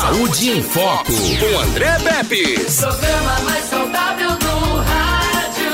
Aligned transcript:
Saúde 0.00 0.50
em 0.50 0.62
Foco, 0.62 1.12
com 1.12 1.58
André 1.58 1.98
Pepe. 1.98 2.54
Programa 2.54 3.40
mais 3.40 3.64
saudável 3.64 4.30
do 4.30 4.76
rádio. 4.76 5.72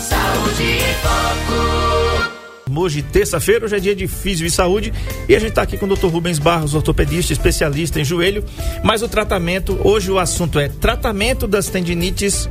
Saúde 0.00 0.62
em 0.64 0.94
Foco. 1.00 2.80
Hoje, 2.80 3.02
terça-feira, 3.02 3.64
hoje 3.64 3.76
é 3.76 3.78
dia 3.78 3.94
de 3.94 4.08
Físio 4.08 4.44
e 4.44 4.50
Saúde 4.50 4.92
e 5.28 5.36
a 5.36 5.38
gente 5.38 5.50
está 5.50 5.62
aqui 5.62 5.78
com 5.78 5.86
o 5.86 5.94
Dr. 5.94 6.08
Rubens 6.08 6.40
Barros, 6.40 6.74
ortopedista, 6.74 7.32
especialista 7.32 8.00
em 8.00 8.04
joelho. 8.04 8.44
Mas 8.82 9.00
o 9.00 9.06
tratamento, 9.08 9.78
hoje 9.84 10.10
o 10.10 10.18
assunto 10.18 10.58
é 10.58 10.68
tratamento 10.68 11.46
das 11.46 11.68
tendinites 11.68 12.50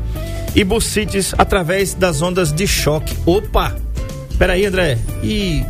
e 0.56 0.64
bursites 0.64 1.36
através 1.38 1.94
das 1.94 2.22
ondas 2.22 2.54
de 2.54 2.66
choque. 2.66 3.14
Opa! 3.26 3.76
Peraí, 4.40 4.66
André. 4.66 4.98
E 5.22 5.62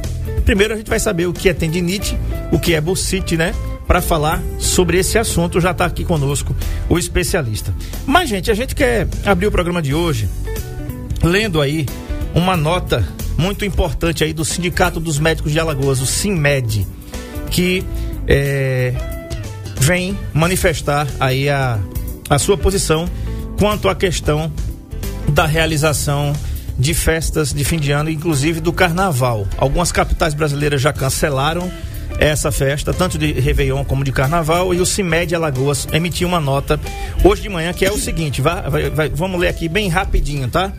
primeiro 0.46 0.75
a 0.75 0.77
gente 0.77 0.89
vai 0.89 1.00
saber 1.00 1.25
o 1.25 1.34
que 1.34 1.50
é 1.50 1.54
tendinite, 1.54 2.16
o 2.52 2.59
que 2.59 2.75
é 2.75 2.80
bursite, 2.80 3.36
né? 3.36 3.52
Para 3.88 4.02
falar 4.02 4.41
sobre 4.57 4.97
esse 4.97 5.17
assunto, 5.17 5.61
já 5.61 5.71
está 5.71 5.85
aqui 5.85 6.03
conosco 6.03 6.55
o 6.89 6.98
especialista. 6.98 7.73
Mas, 8.05 8.30
gente, 8.30 8.49
a 8.49 8.53
gente 8.53 8.73
quer 8.73 9.07
abrir 9.26 9.48
o 9.48 9.52
programa 9.52 9.81
de 9.81 9.93
hoje 9.93 10.27
lendo 11.21 11.62
aí 11.62 11.85
uma 12.34 12.57
nota 12.57 13.07
muito 13.38 13.66
importante 13.66 14.23
aí 14.23 14.34
do 14.34 14.45
Sindicato 14.45 14.99
dos 14.99 15.20
Médicos 15.20 15.52
de 15.52 15.59
Alagoas, 15.59 16.02
o 16.02 16.05
SINMED, 16.05 16.85
que 17.52 17.84
é, 18.27 18.93
vem 19.79 20.17
manifestar 20.34 21.07
aí 21.20 21.49
a, 21.49 21.79
a 22.29 22.40
sua 22.40 22.57
posição 22.57 23.07
quanto 23.57 23.88
à 23.88 23.95
questão 23.95 24.52
da 25.29 25.45
realização 25.45 26.34
de 26.77 26.93
festas 26.93 27.54
de 27.54 27.63
fim 27.63 27.77
de 27.77 27.91
ano, 27.91 28.09
inclusive 28.09 28.59
do 28.59 28.73
carnaval. 28.73 29.48
Algumas 29.57 29.91
capitais 29.91 30.34
brasileiras 30.34 30.81
já 30.81 30.91
cancelaram 30.91 31.71
essa 32.20 32.52
festa, 32.52 32.94
tanto 32.94 33.18
de 33.18 33.32
Réveillon 33.34 33.84
como 33.84 34.04
de 34.04 34.12
Carnaval, 34.12 34.74
e 34.74 34.80
o 34.80 34.86
CIMED 34.86 35.36
Alagoas 35.36 35.88
emitiu 35.92 36.28
uma 36.28 36.40
nota 36.40 36.80
hoje 37.24 37.41
de 37.41 37.50
manhã 37.50 37.74
que 37.74 37.86
é 37.86 37.91
o 37.91 37.98
seguinte: 37.98 38.41
vai, 38.41 38.70
vai, 38.70 38.90
vai, 38.90 39.10
vamos 39.10 39.40
ler 39.40 39.49
aqui 39.49 39.68
bem 39.68 39.90
rapidinho, 39.90 40.48
tá? 40.48 40.72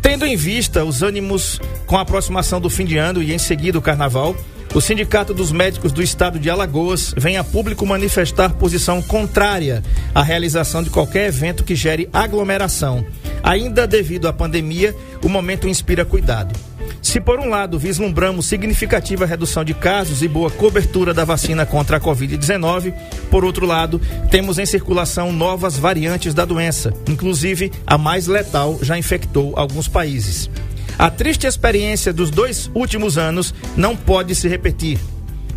Tendo 0.00 0.24
em 0.24 0.36
vista 0.36 0.84
os 0.84 1.02
ânimos 1.02 1.60
com 1.86 1.96
a 1.96 2.02
aproximação 2.02 2.60
do 2.60 2.70
fim 2.70 2.84
de 2.84 2.96
ano 2.96 3.22
e 3.22 3.32
em 3.32 3.38
seguida 3.38 3.78
o 3.78 3.82
carnaval, 3.82 4.34
o 4.74 4.80
Sindicato 4.80 5.32
dos 5.32 5.50
Médicos 5.50 5.92
do 5.92 6.02
Estado 6.02 6.38
de 6.38 6.50
Alagoas 6.50 7.14
vem 7.16 7.36
a 7.36 7.44
público 7.44 7.86
manifestar 7.86 8.50
posição 8.50 9.00
contrária 9.00 9.82
à 10.14 10.22
realização 10.22 10.82
de 10.82 10.90
qualquer 10.90 11.26
evento 11.26 11.64
que 11.64 11.74
gere 11.74 12.08
aglomeração. 12.12 13.04
Ainda 13.42 13.86
devido 13.86 14.28
à 14.28 14.32
pandemia, 14.32 14.94
o 15.24 15.28
momento 15.28 15.66
inspira 15.66 16.04
cuidado. 16.04 16.54
Se 17.02 17.20
por 17.20 17.40
um 17.40 17.48
lado 17.48 17.78
vislumbramos 17.78 18.46
significativa 18.46 19.26
redução 19.26 19.64
de 19.64 19.74
casos 19.74 20.22
e 20.22 20.28
boa 20.28 20.50
cobertura 20.50 21.14
da 21.14 21.24
vacina 21.24 21.64
contra 21.64 21.96
a 21.96 22.00
Covid-19, 22.00 22.92
por 23.30 23.44
outro 23.44 23.66
lado, 23.66 24.00
temos 24.30 24.58
em 24.58 24.66
circulação 24.66 25.32
novas 25.32 25.78
variantes 25.78 26.34
da 26.34 26.44
doença, 26.44 26.92
inclusive 27.08 27.72
a 27.86 27.96
mais 27.96 28.26
letal 28.26 28.78
já 28.82 28.98
infectou 28.98 29.54
alguns 29.56 29.88
países. 29.88 30.50
A 30.98 31.10
triste 31.10 31.46
experiência 31.46 32.12
dos 32.12 32.30
dois 32.30 32.70
últimos 32.74 33.16
anos 33.16 33.54
não 33.76 33.96
pode 33.96 34.34
se 34.34 34.48
repetir. 34.48 34.98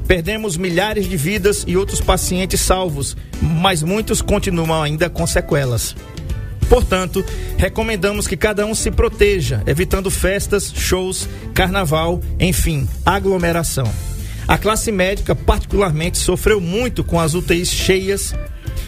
Perdemos 0.08 0.58
milhares 0.58 1.08
de 1.08 1.16
vidas 1.18 1.64
e 1.66 1.78
outros 1.78 2.02
pacientes 2.02 2.60
salvos, 2.62 3.16
mas 3.42 3.82
muitos 3.82 4.22
continuam 4.22 4.84
ainda 4.84 5.10
com 5.10 5.26
sequelas. 5.26 5.96
Portanto, 6.72 7.22
recomendamos 7.58 8.30
que 8.30 8.38
cada 8.38 8.66
um 8.66 8.74
se 8.74 8.90
proteja, 8.90 9.62
evitando 9.68 10.10
festas, 10.10 10.72
shows, 10.74 11.28
carnaval, 11.54 12.22
enfim, 12.40 12.88
aglomeração. 13.06 13.92
A 14.48 14.58
classe 14.58 14.90
médica, 14.90 15.36
particularmente, 15.36 16.18
sofreu 16.18 16.62
muito 16.62 17.04
com 17.04 17.20
as 17.20 17.34
UTIs 17.34 17.70
cheias. 17.70 18.34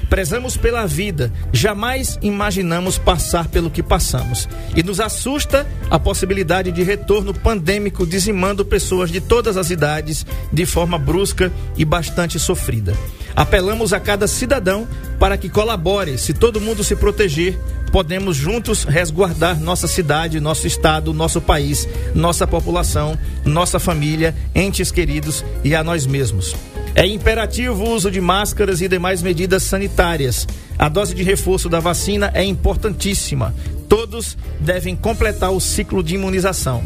Prezamos 0.09 0.55
pela 0.55 0.85
vida, 0.85 1.29
jamais 1.51 2.17
imaginamos 2.21 2.97
passar 2.97 3.49
pelo 3.49 3.69
que 3.69 3.83
passamos. 3.83 4.47
E 4.77 4.81
nos 4.81 5.01
assusta 5.01 5.67
a 5.89 5.99
possibilidade 5.99 6.71
de 6.71 6.83
retorno 6.83 7.33
pandêmico 7.33 8.07
dizimando 8.07 8.63
pessoas 8.63 9.11
de 9.11 9.19
todas 9.19 9.57
as 9.57 9.69
idades 9.71 10.25
de 10.53 10.65
forma 10.65 10.97
brusca 10.97 11.51
e 11.75 11.83
bastante 11.83 12.39
sofrida. 12.39 12.93
Apelamos 13.35 13.93
a 13.93 13.99
cada 13.99 14.27
cidadão 14.27 14.87
para 15.19 15.37
que 15.37 15.49
colabore. 15.49 16.17
Se 16.17 16.33
todo 16.33 16.61
mundo 16.61 16.83
se 16.83 16.95
proteger, 16.95 17.57
podemos 17.93 18.35
juntos 18.35 18.85
resguardar 18.85 19.59
nossa 19.61 19.87
cidade, 19.87 20.39
nosso 20.39 20.65
estado, 20.65 21.13
nosso 21.13 21.39
país, 21.39 21.87
nossa 22.15 22.47
população, 22.47 23.15
nossa 23.45 23.77
família, 23.77 24.35
entes 24.55 24.91
queridos 24.91 25.45
e 25.63 25.75
a 25.75 25.83
nós 25.83 26.07
mesmos. 26.07 26.55
É 26.95 27.05
imperativo 27.05 27.83
o 27.83 27.91
uso 27.91 28.09
de 28.09 28.19
máscaras 28.19 28.81
e 28.81 28.87
demais 28.87 29.21
medidas 29.21 29.61
sanitárias. 29.61 30.47
A 30.77 30.89
dose 30.89 31.13
de 31.13 31.21
reforço 31.21 31.69
da 31.69 31.79
vacina 31.79 32.31
é 32.33 32.43
importantíssima. 32.43 33.53
Todos 33.87 34.35
devem 34.59 34.95
completar 34.95 35.51
o 35.51 35.59
ciclo 35.59 36.01
de 36.01 36.15
imunização. 36.15 36.83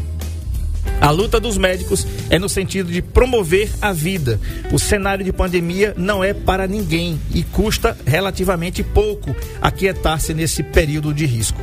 A 1.00 1.10
luta 1.10 1.38
dos 1.38 1.56
médicos 1.56 2.06
é 2.28 2.38
no 2.38 2.48
sentido 2.48 2.90
de 2.90 3.00
promover 3.00 3.70
a 3.80 3.92
vida. 3.92 4.40
O 4.72 4.78
cenário 4.78 5.24
de 5.24 5.32
pandemia 5.32 5.94
não 5.96 6.22
é 6.22 6.34
para 6.34 6.66
ninguém 6.66 7.20
e 7.32 7.42
custa 7.42 7.96
relativamente 8.06 8.82
pouco 8.82 9.34
aquietar-se 9.60 10.34
nesse 10.34 10.62
período 10.62 11.14
de 11.14 11.24
risco. 11.24 11.60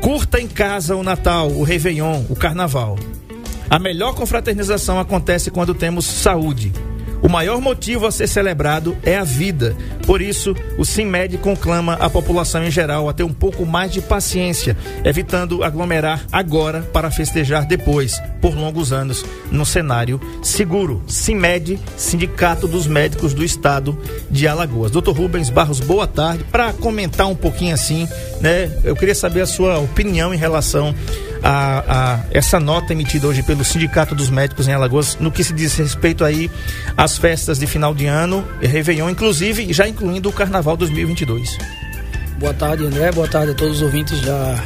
Curta 0.00 0.40
em 0.40 0.46
casa 0.46 0.94
o 0.94 1.02
Natal, 1.02 1.50
o 1.50 1.62
Réveillon, 1.62 2.24
o 2.28 2.36
Carnaval. 2.36 2.98
A 3.70 3.78
melhor 3.78 4.14
confraternização 4.14 5.00
acontece 5.00 5.50
quando 5.50 5.74
temos 5.74 6.04
saúde. 6.04 6.72
Maior 7.34 7.60
motivo 7.60 8.06
a 8.06 8.12
ser 8.12 8.28
celebrado 8.28 8.96
é 9.02 9.16
a 9.16 9.24
vida. 9.24 9.76
Por 10.06 10.22
isso, 10.22 10.54
o 10.78 10.84
SIMED 10.84 11.36
conclama 11.38 11.94
a 11.94 12.08
população 12.08 12.62
em 12.62 12.70
geral 12.70 13.08
a 13.08 13.12
ter 13.12 13.24
um 13.24 13.32
pouco 13.32 13.66
mais 13.66 13.90
de 13.90 14.00
paciência, 14.00 14.76
evitando 15.04 15.64
aglomerar 15.64 16.24
agora 16.30 16.82
para 16.92 17.10
festejar 17.10 17.66
depois, 17.66 18.22
por 18.40 18.54
longos 18.54 18.92
anos, 18.92 19.26
no 19.50 19.66
cenário 19.66 20.20
seguro. 20.44 21.02
SIMED, 21.08 21.80
Sindicato 21.96 22.68
dos 22.68 22.86
Médicos 22.86 23.34
do 23.34 23.42
Estado 23.42 23.98
de 24.30 24.46
Alagoas. 24.46 24.92
Doutor 24.92 25.16
Rubens 25.16 25.50
Barros, 25.50 25.80
boa 25.80 26.06
tarde. 26.06 26.44
Para 26.52 26.72
comentar 26.72 27.26
um 27.26 27.34
pouquinho 27.34 27.74
assim, 27.74 28.06
né? 28.40 28.70
Eu 28.84 28.94
queria 28.94 29.14
saber 29.14 29.40
a 29.40 29.46
sua 29.46 29.80
opinião 29.80 30.32
em 30.32 30.36
relação 30.36 30.94
a, 31.44 32.14
a, 32.14 32.20
essa 32.30 32.58
nota 32.58 32.94
emitida 32.94 33.26
hoje 33.26 33.42
pelo 33.42 33.62
Sindicato 33.62 34.14
dos 34.14 34.30
Médicos 34.30 34.66
em 34.66 34.72
Alagoas 34.72 35.18
no 35.20 35.30
que 35.30 35.44
se 35.44 35.52
diz 35.52 35.76
respeito 35.76 36.24
aí 36.24 36.50
às 36.96 37.18
festas 37.18 37.58
de 37.58 37.66
final 37.66 37.94
de 37.94 38.06
ano, 38.06 38.42
Réveillon, 38.62 39.10
inclusive, 39.10 39.70
já 39.70 39.86
incluindo 39.86 40.30
o 40.30 40.32
Carnaval 40.32 40.74
2022. 40.74 41.58
Boa 42.38 42.54
tarde, 42.54 42.86
André. 42.86 43.12
Boa 43.12 43.28
tarde 43.28 43.52
a 43.52 43.54
todos 43.54 43.76
os 43.76 43.82
ouvintes 43.82 44.22
da 44.22 44.58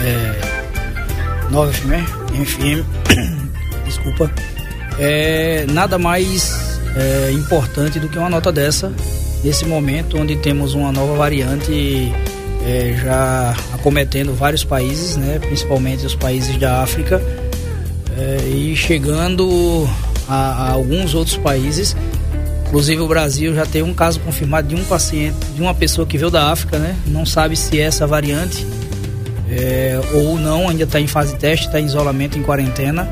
é, 0.00 1.50
Nova 1.50 1.70
FM, 1.70 2.06
FM. 2.46 2.82
Desculpa. 3.84 4.30
É, 4.98 5.66
nada 5.70 5.98
mais 5.98 6.80
é, 6.96 7.30
importante 7.32 8.00
do 8.00 8.08
que 8.08 8.18
uma 8.18 8.30
nota 8.30 8.50
dessa, 8.50 8.90
nesse 9.44 9.66
momento 9.66 10.18
onde 10.18 10.36
temos 10.36 10.72
uma 10.72 10.90
nova 10.90 11.14
variante 11.14 12.10
é, 12.64 12.94
já 13.02 13.56
acometendo 13.74 14.34
vários 14.34 14.64
países, 14.64 15.16
né, 15.16 15.38
principalmente 15.38 16.06
os 16.06 16.14
países 16.14 16.56
da 16.56 16.82
África, 16.82 17.20
é, 18.16 18.48
e 18.48 18.76
chegando 18.76 19.88
a, 20.28 20.34
a, 20.34 20.70
alguns 20.72 21.14
outros 21.14 21.36
países. 21.36 21.96
Inclusive 22.66 23.02
o 23.02 23.08
Brasil 23.08 23.54
já 23.54 23.66
tem 23.66 23.82
um 23.82 23.92
caso 23.92 24.18
confirmado 24.20 24.68
de 24.68 24.74
um 24.74 24.84
paciente, 24.84 25.36
de 25.54 25.60
uma 25.60 25.74
pessoa 25.74 26.06
que 26.06 26.16
veio 26.16 26.30
da 26.30 26.50
África, 26.50 26.78
né? 26.78 26.96
Não 27.06 27.26
sabe 27.26 27.54
se 27.54 27.78
é 27.78 27.82
essa 27.82 28.06
variante 28.06 28.66
é, 29.50 30.00
ou 30.14 30.38
não, 30.38 30.68
ainda 30.68 30.84
está 30.84 30.98
em 30.98 31.06
fase 31.06 31.34
de 31.34 31.38
teste, 31.38 31.66
está 31.66 31.78
em 31.78 31.84
isolamento, 31.84 32.38
em 32.38 32.42
quarentena. 32.42 33.08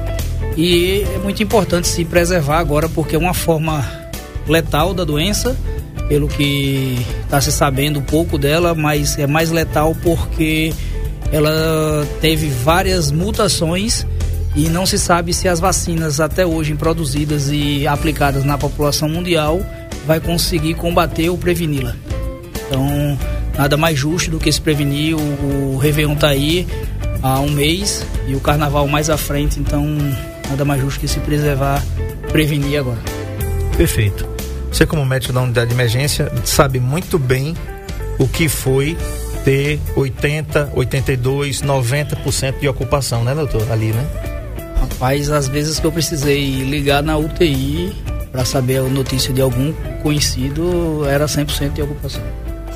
E 0.56 1.04
é 1.14 1.18
muito 1.18 1.42
importante 1.42 1.88
se 1.88 2.04
preservar 2.04 2.58
agora, 2.58 2.88
porque 2.88 3.14
é 3.14 3.18
uma 3.18 3.34
forma 3.34 3.84
letal 4.48 4.94
da 4.94 5.04
doença 5.04 5.56
pelo 6.10 6.26
que 6.26 6.98
está 7.22 7.40
se 7.40 7.52
sabendo 7.52 8.02
pouco 8.02 8.36
dela, 8.36 8.74
mas 8.74 9.16
é 9.16 9.28
mais 9.28 9.52
letal 9.52 9.96
porque 10.02 10.72
ela 11.30 12.04
teve 12.20 12.48
várias 12.48 13.12
mutações 13.12 14.04
e 14.56 14.68
não 14.68 14.84
se 14.84 14.98
sabe 14.98 15.32
se 15.32 15.46
as 15.46 15.60
vacinas 15.60 16.18
até 16.18 16.44
hoje 16.44 16.74
produzidas 16.74 17.48
e 17.48 17.86
aplicadas 17.86 18.44
na 18.44 18.58
população 18.58 19.08
mundial 19.08 19.64
vai 20.04 20.18
conseguir 20.18 20.74
combater 20.74 21.28
ou 21.30 21.38
preveni-la. 21.38 21.94
Então, 22.66 23.16
nada 23.56 23.76
mais 23.76 23.96
justo 23.96 24.32
do 24.32 24.40
que 24.40 24.50
se 24.50 24.60
prevenir. 24.60 25.14
O, 25.14 25.74
o 25.74 25.78
Réveillon 25.78 26.14
está 26.14 26.30
aí 26.30 26.66
há 27.22 27.38
um 27.38 27.50
mês 27.50 28.04
e 28.26 28.34
o 28.34 28.40
Carnaval 28.40 28.88
mais 28.88 29.08
à 29.08 29.16
frente, 29.16 29.60
então 29.60 29.86
nada 30.48 30.64
mais 30.64 30.80
justo 30.80 30.98
que 30.98 31.06
se 31.06 31.20
preservar, 31.20 31.80
prevenir 32.32 32.80
agora. 32.80 32.98
Perfeito. 33.76 34.29
Você, 34.70 34.86
como 34.86 35.04
médico 35.04 35.32
da 35.32 35.42
unidade 35.42 35.68
de 35.68 35.74
emergência, 35.74 36.30
sabe 36.44 36.78
muito 36.78 37.18
bem 37.18 37.56
o 38.18 38.28
que 38.28 38.48
foi 38.48 38.96
ter 39.44 39.80
80, 39.96 40.72
82, 40.74 41.62
90% 41.62 42.60
de 42.60 42.68
ocupação, 42.68 43.24
né, 43.24 43.34
doutor? 43.34 43.70
Ali, 43.70 43.92
né? 43.92 44.06
Rapaz, 44.80 45.30
às 45.30 45.48
vezes 45.48 45.80
que 45.80 45.86
eu 45.86 45.92
precisei 45.92 46.62
ligar 46.62 47.02
na 47.02 47.16
UTI, 47.16 47.94
para 48.30 48.44
saber 48.44 48.78
a 48.78 48.82
notícia 48.82 49.32
de 49.32 49.40
algum 49.40 49.72
conhecido, 50.02 51.04
era 51.06 51.26
100% 51.26 51.72
de 51.72 51.82
ocupação. 51.82 52.22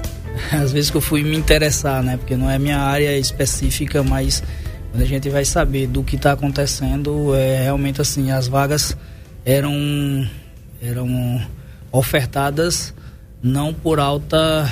Às 0.50 0.72
vezes 0.72 0.90
que 0.90 0.96
eu 0.96 1.00
fui 1.00 1.22
me 1.22 1.36
interessar, 1.36 2.02
né? 2.02 2.16
Porque 2.16 2.36
não 2.36 2.50
é 2.50 2.58
minha 2.58 2.78
área 2.78 3.16
específica, 3.16 4.02
mas 4.02 4.42
quando 4.90 5.02
a 5.02 5.06
gente 5.06 5.28
vai 5.30 5.44
saber 5.44 5.86
do 5.86 6.02
que 6.02 6.16
está 6.16 6.32
acontecendo, 6.32 7.34
é 7.34 7.62
realmente 7.62 8.00
assim, 8.00 8.30
as 8.30 8.48
vagas 8.48 8.96
eram 9.44 10.28
eram 10.82 11.40
ofertadas 11.94 12.92
não 13.40 13.72
por 13.72 14.00
alta 14.00 14.68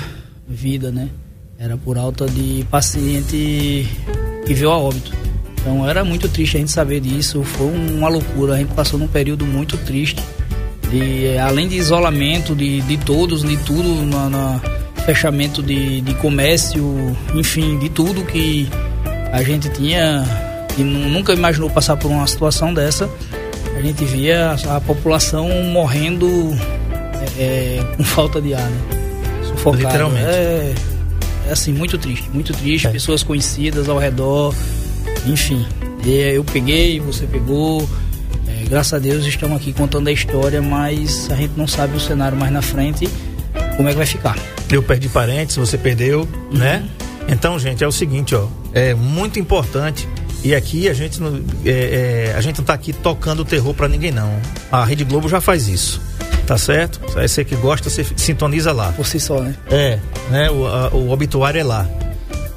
vida, 0.47 0.91
né? 0.91 1.09
Era 1.57 1.77
por 1.77 1.97
alta 1.97 2.25
de 2.25 2.65
paciente 2.69 3.87
que 4.45 4.53
veio 4.53 4.71
a 4.71 4.77
óbito. 4.77 5.11
Então 5.53 5.87
era 5.87 6.03
muito 6.03 6.27
triste 6.27 6.57
a 6.57 6.59
gente 6.59 6.71
saber 6.71 6.99
disso, 6.99 7.41
foi 7.43 7.67
uma 7.67 8.09
loucura, 8.09 8.55
a 8.55 8.57
gente 8.57 8.73
passou 8.73 8.99
num 8.99 9.07
período 9.07 9.45
muito 9.45 9.77
triste. 9.77 10.21
De, 10.91 11.37
além 11.37 11.67
de 11.67 11.75
isolamento 11.75 12.53
de, 12.53 12.81
de 12.81 12.97
todos, 12.97 13.41
de 13.41 13.57
tudo, 13.63 14.05
na, 14.05 14.29
na 14.29 14.61
fechamento 15.05 15.63
de, 15.63 16.01
de 16.01 16.13
comércio, 16.15 17.15
enfim, 17.33 17.79
de 17.79 17.89
tudo 17.89 18.23
que 18.25 18.67
a 19.31 19.41
gente 19.41 19.69
tinha 19.69 20.23
e 20.77 20.83
nunca 20.83 21.33
imaginou 21.33 21.69
passar 21.69 21.95
por 21.95 22.11
uma 22.11 22.27
situação 22.27 22.73
dessa. 22.73 23.09
A 23.77 23.81
gente 23.81 24.03
via 24.03 24.55
a, 24.67 24.77
a 24.77 24.81
população 24.81 25.49
morrendo 25.71 26.27
é, 27.37 27.83
com 27.97 28.03
falta 28.03 28.41
de 28.41 28.53
ar, 28.53 28.69
né? 28.69 28.81
Sufocada. 29.47 29.83
Literalmente. 29.83 30.25
É, 30.25 30.73
é 31.47 31.51
assim, 31.51 31.73
muito 31.73 31.97
triste, 31.97 32.29
muito 32.33 32.53
triste. 32.53 32.87
É. 32.87 32.91
Pessoas 32.91 33.23
conhecidas 33.23 33.89
ao 33.89 33.97
redor, 33.97 34.53
enfim. 35.25 35.65
eu 36.05 36.43
peguei, 36.43 36.99
você 36.99 37.25
pegou. 37.25 37.87
É, 38.47 38.65
graças 38.65 38.93
a 38.93 38.99
Deus 38.99 39.25
estamos 39.25 39.57
aqui 39.57 39.73
contando 39.73 40.07
a 40.07 40.11
história, 40.11 40.61
mas 40.61 41.29
a 41.31 41.35
gente 41.35 41.53
não 41.57 41.67
sabe 41.67 41.95
o 41.95 41.99
cenário 41.99 42.37
mais 42.37 42.51
na 42.51 42.61
frente, 42.61 43.07
como 43.75 43.87
é 43.89 43.91
que 43.91 43.97
vai 43.97 44.07
ficar. 44.07 44.37
Eu 44.71 44.81
perdi 44.81 45.09
parentes, 45.09 45.55
você 45.55 45.77
perdeu, 45.77 46.27
uhum. 46.51 46.57
né? 46.57 46.83
Então, 47.27 47.57
gente, 47.57 47.83
é 47.83 47.87
o 47.87 47.91
seguinte, 47.91 48.35
ó, 48.35 48.47
é 48.73 48.93
muito 48.93 49.39
importante 49.39 50.07
e 50.43 50.53
aqui 50.53 50.89
a 50.89 50.93
gente 50.93 51.21
não, 51.21 51.41
é, 51.63 52.31
é, 52.31 52.35
a 52.35 52.41
gente 52.41 52.57
não 52.57 52.65
tá 52.65 52.73
aqui 52.73 52.91
tocando 52.91 53.45
terror 53.45 53.73
para 53.73 53.87
ninguém 53.87 54.11
não. 54.11 54.37
A 54.69 54.83
Rede 54.83 55.05
Globo 55.05 55.29
já 55.29 55.39
faz 55.39 55.69
isso. 55.69 56.01
Tá 56.45 56.57
certo? 56.57 56.99
Você 57.13 57.45
que 57.45 57.55
gosta, 57.55 57.89
você 57.89 58.05
sintoniza 58.15 58.71
lá. 58.71 58.91
Por 58.91 59.05
si 59.05 59.19
só, 59.19 59.39
né? 59.39 59.55
É, 59.69 59.99
né? 60.29 60.51
O, 60.51 60.67
a, 60.67 60.89
o 60.89 61.11
obituário 61.11 61.59
é 61.59 61.63
lá. 61.63 61.87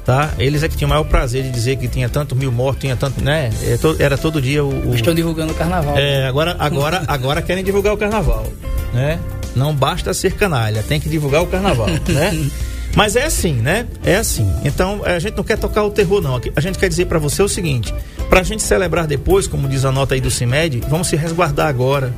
Tá? 0.05 0.31
Eles 0.39 0.63
é 0.63 0.69
que 0.69 0.77
tinham 0.77 0.87
o 0.87 0.89
maior 0.89 1.03
prazer 1.03 1.43
de 1.43 1.51
dizer 1.51 1.75
que 1.75 1.87
tinha 1.87 2.07
tanto 2.07 2.33
mil 2.35 2.51
mortos, 2.51 2.81
tinha 2.81 2.95
tanto, 2.95 3.21
né? 3.21 3.49
É 3.61 3.77
era 4.03 4.17
todo 4.17 4.41
dia 4.41 4.63
o, 4.63 4.89
o... 4.89 4.95
Estão 4.95 5.13
divulgando 5.13 5.51
o 5.51 5.55
carnaval. 5.55 5.97
É, 5.97 6.25
agora, 6.25 6.55
agora, 6.59 7.03
agora 7.07 7.41
querem 7.41 7.61
divulgar 7.61 7.93
o 7.93 7.97
carnaval, 7.97 8.47
né? 8.93 9.19
Não 9.53 9.75
basta 9.75 10.13
ser 10.13 10.33
canalha, 10.33 10.81
tem 10.81 10.97
que 10.97 11.09
divulgar 11.09 11.41
o 11.41 11.47
carnaval, 11.47 11.87
né? 12.07 12.49
Mas 12.95 13.15
é 13.17 13.25
assim, 13.25 13.53
né? 13.53 13.85
É 14.03 14.15
assim. 14.15 14.49
Então 14.63 15.01
a 15.03 15.19
gente 15.19 15.35
não 15.35 15.43
quer 15.43 15.57
tocar 15.57 15.83
o 15.83 15.91
terror, 15.91 16.21
não. 16.21 16.39
A 16.55 16.61
gente 16.61 16.79
quer 16.79 16.87
dizer 16.87 17.05
para 17.05 17.19
você 17.19 17.43
o 17.43 17.49
seguinte: 17.49 17.93
para 18.29 18.39
a 18.39 18.43
gente 18.43 18.63
celebrar 18.63 19.07
depois, 19.07 19.45
como 19.45 19.67
diz 19.67 19.83
a 19.83 19.91
nota 19.91 20.15
aí 20.15 20.21
do 20.21 20.31
CIMED, 20.31 20.81
vamos 20.89 21.07
se 21.07 21.15
resguardar 21.15 21.67
agora. 21.67 22.13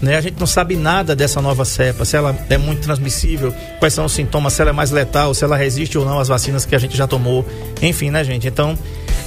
Né? 0.00 0.16
A 0.16 0.20
gente 0.20 0.38
não 0.38 0.46
sabe 0.46 0.76
nada 0.76 1.16
dessa 1.16 1.40
nova 1.40 1.64
cepa, 1.64 2.04
se 2.04 2.16
ela 2.16 2.36
é 2.50 2.58
muito 2.58 2.82
transmissível, 2.82 3.54
quais 3.78 3.94
são 3.94 4.04
os 4.04 4.12
sintomas, 4.12 4.52
se 4.52 4.60
ela 4.60 4.70
é 4.70 4.72
mais 4.72 4.90
letal, 4.90 5.32
se 5.32 5.42
ela 5.42 5.56
resiste 5.56 5.96
ou 5.96 6.04
não 6.04 6.18
às 6.18 6.28
vacinas 6.28 6.64
que 6.64 6.74
a 6.74 6.78
gente 6.78 6.96
já 6.96 7.06
tomou. 7.06 7.46
Enfim, 7.80 8.10
né, 8.10 8.22
gente? 8.22 8.46
Então, 8.46 8.78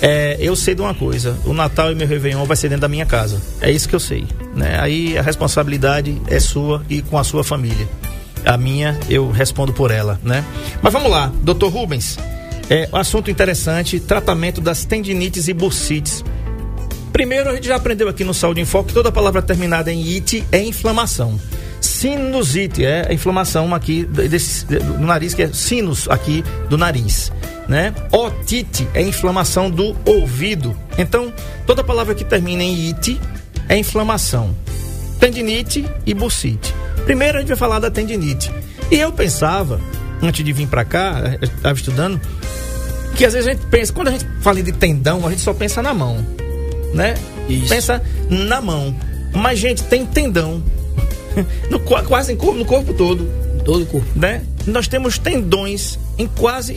é, 0.01 0.37
eu 0.39 0.55
sei 0.55 0.75
de 0.75 0.81
uma 0.81 0.93
coisa: 0.93 1.37
o 1.45 1.53
Natal 1.53 1.91
e 1.91 1.95
meu 1.95 2.07
Réveillon 2.07 2.45
vai 2.45 2.55
ser 2.55 2.69
dentro 2.69 2.81
da 2.81 2.87
minha 2.87 3.05
casa. 3.05 3.41
É 3.61 3.71
isso 3.71 3.89
que 3.89 3.95
eu 3.95 3.99
sei. 3.99 4.25
Né? 4.55 4.79
Aí 4.79 5.17
a 5.17 5.21
responsabilidade 5.21 6.21
é 6.27 6.39
sua 6.39 6.83
e 6.89 7.01
com 7.01 7.17
a 7.17 7.23
sua 7.23 7.43
família 7.43 7.87
a 8.45 8.57
minha 8.57 8.97
eu 9.09 9.29
respondo 9.29 9.73
por 9.73 9.91
ela, 9.91 10.19
né? 10.23 10.43
Mas 10.81 10.93
vamos 10.93 11.11
lá, 11.11 11.31
doutor 11.41 11.71
Rubens. 11.71 12.17
É, 12.69 12.87
assunto 12.93 13.31
interessante, 13.31 13.99
tratamento 13.99 14.61
das 14.61 14.85
tendinites 14.85 15.47
e 15.47 15.53
bursites. 15.53 16.23
Primeiro, 17.11 17.49
a 17.49 17.55
gente 17.55 17.67
já 17.67 17.75
aprendeu 17.75 18.07
aqui 18.07 18.23
no 18.23 18.33
Saúde 18.33 18.61
em 18.61 18.65
Foco 18.65 18.89
que 18.89 18.93
toda 18.93 19.11
palavra 19.11 19.41
terminada 19.41 19.91
em 19.91 20.01
ite 20.01 20.43
é 20.51 20.61
inflamação. 20.61 21.39
Sinusite 21.81 22.85
é 22.85 23.07
a 23.09 23.13
inflamação 23.13 23.73
aqui 23.73 24.05
desse, 24.05 24.65
do 24.65 24.99
nariz, 24.99 25.33
que 25.33 25.43
é 25.43 25.49
sinus 25.51 26.07
aqui 26.09 26.43
do 26.69 26.77
nariz. 26.77 27.31
Né? 27.67 27.93
Otite 28.11 28.87
é 28.93 29.01
inflamação 29.01 29.69
do 29.69 29.95
ouvido. 30.05 30.75
Então, 30.97 31.33
toda 31.65 31.83
palavra 31.83 32.15
que 32.15 32.23
termina 32.23 32.63
em 32.63 32.89
ite 32.89 33.19
é 33.67 33.77
inflamação. 33.77 34.55
Tendinite 35.19 35.85
e 36.05 36.13
bursite. 36.13 36.73
Primeiro 37.05 37.37
a 37.37 37.41
gente 37.41 37.49
vai 37.49 37.57
falar 37.57 37.79
da 37.79 37.91
tendinite. 37.91 38.51
E 38.91 38.95
eu 38.95 39.11
pensava, 39.11 39.79
antes 40.21 40.43
de 40.43 40.53
vir 40.53 40.67
para 40.67 40.83
cá, 40.85 41.37
estava 41.41 41.75
estudando, 41.75 42.19
que 43.15 43.25
às 43.25 43.33
vezes 43.33 43.47
a 43.47 43.51
gente 43.51 43.65
pensa, 43.67 43.93
quando 43.93 44.07
a 44.07 44.11
gente 44.11 44.25
fala 44.41 44.61
de 44.63 44.71
tendão, 44.71 45.27
a 45.27 45.29
gente 45.29 45.41
só 45.41 45.53
pensa 45.53 45.81
na 45.81 45.93
mão, 45.93 46.25
né? 46.93 47.15
Isso. 47.47 47.69
Pensa 47.69 48.01
na 48.29 48.61
mão. 48.61 48.95
Mas, 49.33 49.59
gente, 49.59 49.83
tem 49.83 50.05
tendão. 50.05 50.61
No, 51.69 51.79
quase 51.79 52.33
no 52.33 52.65
corpo 52.65 52.93
todo. 52.93 53.29
Todo 53.63 53.83
o 53.83 53.85
corpo. 53.85 54.07
Né? 54.15 54.41
Nós 54.65 54.87
temos 54.87 55.17
tendões 55.17 55.97
em 56.17 56.27
quase 56.27 56.73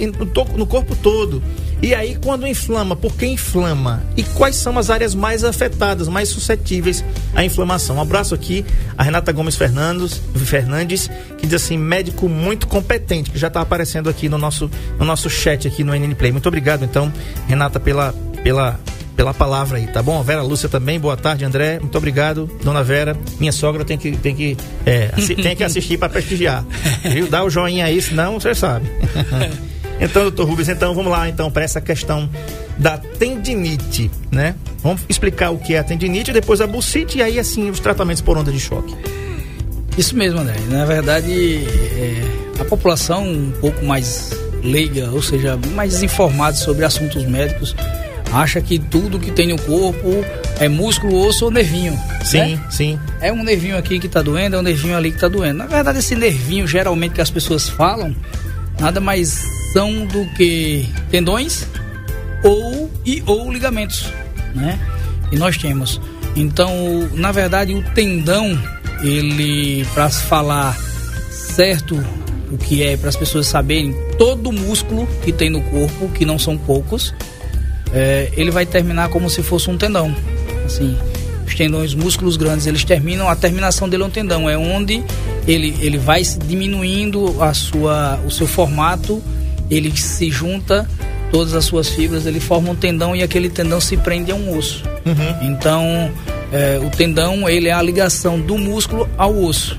no, 0.57 0.67
corpo 0.67 0.95
todo. 0.95 1.43
E 1.83 1.93
aí, 1.95 2.17
quando 2.23 2.47
inflama, 2.47 2.95
por 2.95 3.13
que 3.15 3.27
inflama? 3.27 4.05
E 4.17 4.23
quais 4.23 4.55
são 4.55 4.79
as 4.79 4.89
áreas 4.89 5.17
mais 5.17 5.43
afetadas, 5.43 6.07
mais 6.07 6.29
suscetíveis 6.29 7.05
à 7.35 7.45
inflamação? 7.45 7.97
Um 7.97 8.01
abraço 8.01 8.35
aqui 8.37 8.65
a 8.97 9.03
Renata 9.03 9.33
Gomes 9.33 9.57
Fernandes, 9.57 10.23
Fernandes 10.37 11.11
que 11.39 11.45
diz 11.45 11.55
assim, 11.55 11.77
médico 11.77 12.29
muito 12.29 12.69
competente, 12.69 13.33
que 13.33 13.39
já 13.39 13.49
está 13.49 13.61
aparecendo 13.61 14.09
aqui 14.09 14.29
no 14.29 14.39
nosso, 14.39 14.71
no 14.97 15.05
nosso 15.05 15.29
chat 15.29 15.67
aqui 15.67 15.83
no 15.83 15.93
NN 15.93 16.15
Play. 16.15 16.31
Muito 16.31 16.47
obrigado, 16.47 16.85
então, 16.85 17.13
Renata, 17.49 17.81
pela, 17.81 18.15
pela, 18.45 18.79
pela 19.17 19.35
palavra 19.35 19.79
aí, 19.79 19.87
tá 19.87 20.03
bom? 20.03 20.23
Vera 20.23 20.43
Lúcia 20.43 20.69
também, 20.69 20.99
boa 20.99 21.17
tarde, 21.17 21.45
André. 21.45 21.79
Muito 21.79 21.97
obrigado, 21.97 22.51
dona 22.63 22.83
Vera. 22.83 23.17
Minha 23.39 23.53
sogra 23.53 23.85
tem 23.85 23.99
que, 23.99 24.13
tem 24.13 24.35
que, 24.35 24.57
é, 24.87 25.09
tem 25.43 25.57
que 25.57 25.65
assistir 25.65 25.99
para 25.99 26.09
prestigiar. 26.09 26.65
Viu? 27.05 27.29
Dá 27.29 27.45
o 27.45 27.51
joinha 27.51 27.87
aí, 27.87 28.01
senão 28.01 28.41
você 28.41 28.55
sabe. 28.55 28.91
Então, 30.01 30.23
doutor 30.23 30.49
Rubens, 30.49 30.69
então 30.69 30.93
vamos 30.95 31.13
lá 31.13 31.29
então 31.29 31.49
para 31.49 31.63
essa 31.63 31.81
questão 31.81 32.29
da 32.77 32.99
tendinite, 32.99 34.11
né? 34.33 34.57
Vamos 34.83 35.03
explicar 35.09 35.51
o 35.51 35.59
que 35.59 35.75
é 35.75 35.79
a 35.79 35.85
tendinite, 35.85 36.33
depois 36.33 36.61
a 36.61 36.67
bursite 36.67 37.19
e 37.19 37.23
aí 37.23 37.39
assim 37.39 37.71
os 37.71 37.79
tratamentos 37.79 38.21
por 38.21 38.37
onda 38.37 38.51
de 38.51 38.59
choque. 38.59 38.97
Isso 39.97 40.17
mesmo, 40.17 40.41
André. 40.41 40.57
Na 40.69 40.85
verdade, 40.85 41.65
é, 41.65 42.61
a 42.61 42.65
população 42.65 43.25
um 43.25 43.53
pouco 43.61 43.85
mais 43.85 44.33
leiga, 44.63 45.11
ou 45.13 45.23
seja, 45.23 45.57
mais 45.73 45.93
desinformada 45.93 46.57
sobre 46.57 46.85
assuntos 46.85 47.25
médicos, 47.25 47.77
acha 48.33 48.61
que 48.61 48.79
tudo 48.79 49.19
que 49.19 49.31
tem 49.31 49.49
no 49.49 49.61
corpo 49.61 50.25
é 50.59 50.69
músculo, 50.69 51.27
osso 51.27 51.45
ou 51.45 51.51
nervinho. 51.51 51.99
Sim, 52.25 52.39
né? 52.39 52.67
sim. 52.71 52.99
É 53.21 53.33
um 53.33 53.43
nervinho 53.43 53.77
aqui 53.77 53.99
que 53.99 54.07
está 54.07 54.23
doendo, 54.23 54.57
é 54.57 54.59
um 54.59 54.63
nervinho 54.63 54.97
ali 54.97 55.11
que 55.11 55.17
está 55.17 55.29
doendo. 55.29 55.59
Na 55.59 55.67
verdade, 55.67 55.99
esse 55.99 56.15
nervinho, 56.15 56.67
geralmente, 56.67 57.15
que 57.15 57.21
as 57.21 57.31
pessoas 57.31 57.69
falam, 57.69 58.15
nada 58.81 59.01
mais 59.01 59.45
são 59.73 60.07
do 60.07 60.25
que 60.35 60.87
tendões 61.11 61.67
ou 62.43 62.91
e 63.05 63.23
ou 63.27 63.53
ligamentos, 63.53 64.13
né? 64.55 64.79
E 65.31 65.37
nós 65.37 65.57
temos. 65.57 66.01
Então, 66.35 66.71
na 67.15 67.33
verdade, 67.33 67.75
o 67.75 67.83
tendão, 67.93 68.59
ele 69.03 69.85
para 69.95 70.09
falar 70.11 70.77
certo 71.31 72.03
o 72.51 72.59
que 72.59 72.83
é 72.83 72.97
para 72.97 73.09
as 73.09 73.17
pessoas 73.17 73.47
saberem, 73.47 73.95
todo 74.19 74.53
músculo 74.53 75.07
que 75.25 75.33
tem 75.33 75.49
no 75.49 75.63
corpo, 75.63 76.09
que 76.11 76.27
não 76.27 76.39
são 76.39 76.57
poucos, 76.59 77.15
é, 77.93 78.31
ele 78.37 78.51
vai 78.51 78.67
terminar 78.67 79.09
como 79.09 79.29
se 79.29 79.43
fosse 79.43 79.71
um 79.71 79.77
tendão. 79.77 80.15
Assim, 80.65 80.97
os 81.47 81.55
tendões, 81.55 81.95
músculos 81.95 82.37
grandes, 82.37 82.67
eles 82.67 82.85
terminam, 82.85 83.29
a 83.29 83.37
terminação 83.37 83.89
dele 83.89 84.03
é 84.03 84.07
um 84.07 84.11
tendão, 84.11 84.49
é 84.49 84.57
onde 84.57 85.03
ele, 85.47 85.77
ele 85.81 85.99
vai 85.99 86.23
diminuindo 86.23 87.43
a 87.43 87.53
sua, 87.53 88.19
o 88.27 88.31
seu 88.31 88.47
formato 88.47 89.23
ele 89.71 89.97
se 89.97 90.31
junta 90.31 90.89
todas 91.31 91.55
as 91.55 91.65
suas 91.65 91.89
fibras, 91.89 92.27
ele 92.27 92.41
forma 92.41 92.71
um 92.71 92.75
tendão 92.75 93.17
e 93.17 93.23
aquele 93.23 93.49
tendão 93.49 93.81
se 93.81 93.97
prende 93.97 94.31
a 94.31 94.35
um 94.35 94.57
osso. 94.57 94.83
Uhum. 95.07 95.49
Então, 95.49 96.11
é, 96.53 96.79
o 96.79 96.91
tendão 96.91 97.49
ele 97.49 97.69
é 97.69 97.73
a 97.73 97.81
ligação 97.81 98.39
do 98.39 98.59
músculo 98.59 99.09
ao 99.17 99.35
osso 99.43 99.79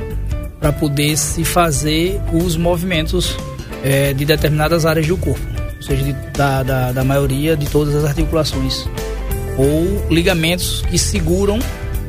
para 0.60 0.72
poder 0.72 1.16
se 1.18 1.44
fazer 1.44 2.20
os 2.32 2.58
movimentos 2.58 3.38
é, 3.84 4.14
de 4.14 4.26
determinadas 4.26 4.86
áreas 4.86 5.06
do 5.06 5.18
corpo, 5.18 5.46
ou 5.84 5.88
seja, 5.88 6.04
de, 6.04 6.14
da, 6.32 6.64
da, 6.64 6.92
da 6.94 7.04
maioria 7.04 7.58
de 7.58 7.70
todas 7.70 7.94
as 7.94 8.06
articulações 8.06 8.88
ou 9.58 10.08
ligamentos 10.10 10.82
que 10.90 10.98
seguram, 10.98 11.60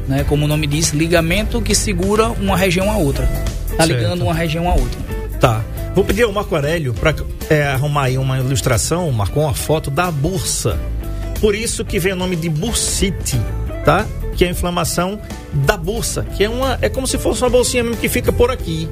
né, 0.09 0.25
como 0.25 0.45
o 0.45 0.49
nome 0.49 0.67
diz, 0.67 0.91
ligamento 0.91 1.61
que 1.61 1.75
segura 1.75 2.29
uma 2.29 2.57
região 2.57 2.91
a 2.91 2.97
outra, 2.97 3.29
tá 3.77 3.85
ligando 3.85 4.23
uma 4.23 4.35
região 4.35 4.69
a 4.69 4.75
outra. 4.75 5.01
Tá. 5.41 5.65
Vou 5.95 6.05
pedir 6.05 6.23
ao 6.23 6.33
Marco 6.33 6.55
Aurélio 6.55 6.95
para 6.95 7.15
é, 7.51 7.65
arrumar 7.65 8.05
aí 8.05 8.17
uma 8.17 8.39
ilustração, 8.39 9.11
marcou 9.13 9.43
uma 9.43 9.55
foto 9.55 9.91
da 9.91 10.11
bursa. 10.11 10.79
Por 11.41 11.55
isso 11.55 11.85
que 11.85 11.99
vem 11.99 12.13
o 12.13 12.17
nome 12.17 12.37
de 12.37 12.49
bursite, 12.49 13.39
tá? 13.85 14.07
que 14.37 14.45
é 14.45 14.49
a 14.49 14.51
inflamação 14.51 15.21
da 15.53 15.77
bursa, 15.77 16.25
que 16.37 16.45
é 16.45 16.49
uma 16.49 16.79
é 16.83 16.89
como 16.89 17.07
se 17.07 17.19
fosse 17.19 17.43
uma 17.43 17.51
bolsinha 17.51 17.85
mesmo 17.85 17.99
que 17.99 18.09
fica 18.09 18.33
por 18.33 18.51
aqui, 18.51 18.89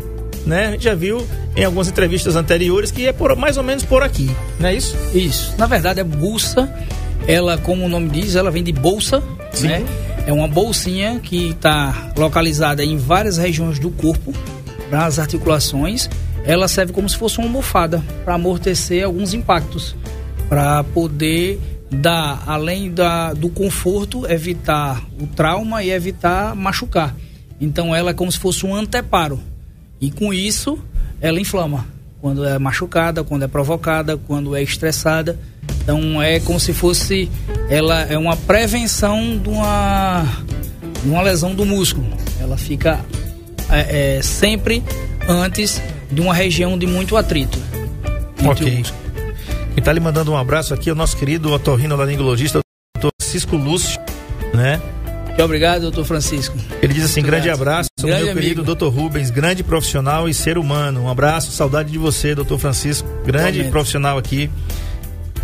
né? 0.46 0.66
A 0.66 0.70
gente 0.72 0.84
já 0.84 0.94
viu 0.94 1.26
em 1.56 1.64
algumas 1.64 1.88
entrevistas 1.88 2.36
anteriores 2.36 2.90
que 2.90 3.06
é 3.06 3.12
por 3.12 3.34
mais 3.36 3.56
ou 3.56 3.62
menos 3.62 3.84
por 3.84 4.02
aqui, 4.02 4.30
não 4.58 4.68
é 4.68 4.74
isso? 4.74 4.96
Isso. 5.14 5.54
Na 5.58 5.66
verdade, 5.66 6.00
a 6.00 6.04
bursa, 6.04 6.72
ela, 7.26 7.58
como 7.58 7.84
o 7.84 7.88
nome 7.88 8.08
diz, 8.08 8.36
ela 8.36 8.50
vem 8.50 8.62
de 8.62 8.72
bolsa, 8.72 9.22
Sim. 9.52 9.68
né? 9.68 9.84
É 10.26 10.32
uma 10.32 10.46
bolsinha 10.46 11.18
que 11.20 11.50
está 11.50 12.12
localizada 12.16 12.84
em 12.84 12.96
várias 12.96 13.38
regiões 13.38 13.78
do 13.78 13.90
corpo, 13.90 14.32
nas 14.90 15.18
articulações. 15.18 16.08
Ela 16.44 16.68
serve 16.68 16.92
como 16.92 17.08
se 17.08 17.16
fosse 17.16 17.38
uma 17.38 17.46
almofada 17.46 18.02
para 18.24 18.34
amortecer 18.34 19.04
alguns 19.04 19.34
impactos, 19.34 19.96
para 20.48 20.84
poder 20.84 21.60
dar, 21.90 22.42
além 22.46 22.90
da, 22.90 23.32
do 23.32 23.48
conforto, 23.48 24.26
evitar 24.30 25.04
o 25.20 25.26
trauma 25.26 25.82
e 25.82 25.90
evitar 25.90 26.54
machucar. 26.54 27.14
Então, 27.60 27.94
ela 27.94 28.10
é 28.10 28.14
como 28.14 28.30
se 28.30 28.38
fosse 28.38 28.64
um 28.64 28.74
anteparo. 28.74 29.40
E 30.02 30.10
com 30.10 30.34
isso, 30.34 30.76
ela 31.20 31.40
inflama. 31.40 31.86
Quando 32.20 32.44
é 32.44 32.58
machucada, 32.58 33.22
quando 33.22 33.44
é 33.44 33.48
provocada, 33.48 34.16
quando 34.16 34.56
é 34.56 34.62
estressada. 34.62 35.38
Então 35.80 36.20
é 36.20 36.40
como 36.40 36.58
se 36.58 36.72
fosse. 36.72 37.30
Ela 37.70 38.02
é 38.02 38.18
uma 38.18 38.36
prevenção 38.36 39.38
de 39.38 39.48
uma, 39.48 40.24
de 41.04 41.08
uma 41.08 41.22
lesão 41.22 41.54
do 41.54 41.64
músculo. 41.64 42.06
Ela 42.40 42.56
fica 42.56 42.98
é, 43.70 44.16
é, 44.16 44.22
sempre 44.22 44.82
antes 45.28 45.80
de 46.10 46.20
uma 46.20 46.34
região 46.34 46.76
de 46.76 46.86
muito 46.86 47.16
atrito. 47.16 47.58
Ok. 48.44 48.82
Quem 48.82 49.78
está 49.78 49.92
lhe 49.92 50.00
mandando 50.00 50.32
um 50.32 50.36
abraço 50.36 50.74
aqui 50.74 50.90
é 50.90 50.92
o 50.92 50.96
nosso 50.96 51.16
querido 51.16 51.52
otorrinolaringologista, 51.52 52.60
Dr. 52.98 53.08
Cisco 53.20 53.56
Lúcio, 53.56 54.00
né? 54.52 54.82
Muito 55.26 55.42
obrigado, 55.44 55.82
doutor 55.82 56.04
Francisco. 56.04 56.58
Ele 56.82 56.92
diz 56.92 57.04
assim: 57.04 57.22
grande 57.22 57.48
obrigado. 57.48 57.86
Abraço, 58.06 58.22
Grande 58.24 58.24
meu 58.24 58.42
querido 58.42 58.60
amigo. 58.62 58.74
Dr. 58.74 58.88
Rubens, 58.94 59.30
grande 59.30 59.62
profissional 59.62 60.28
e 60.28 60.34
ser 60.34 60.58
humano. 60.58 61.02
Um 61.02 61.08
abraço, 61.08 61.50
saudade 61.52 61.90
de 61.90 61.98
você, 61.98 62.34
Dr. 62.34 62.56
Francisco, 62.58 63.08
grande 63.24 63.48
Igualmente. 63.48 63.70
profissional 63.70 64.18
aqui 64.18 64.50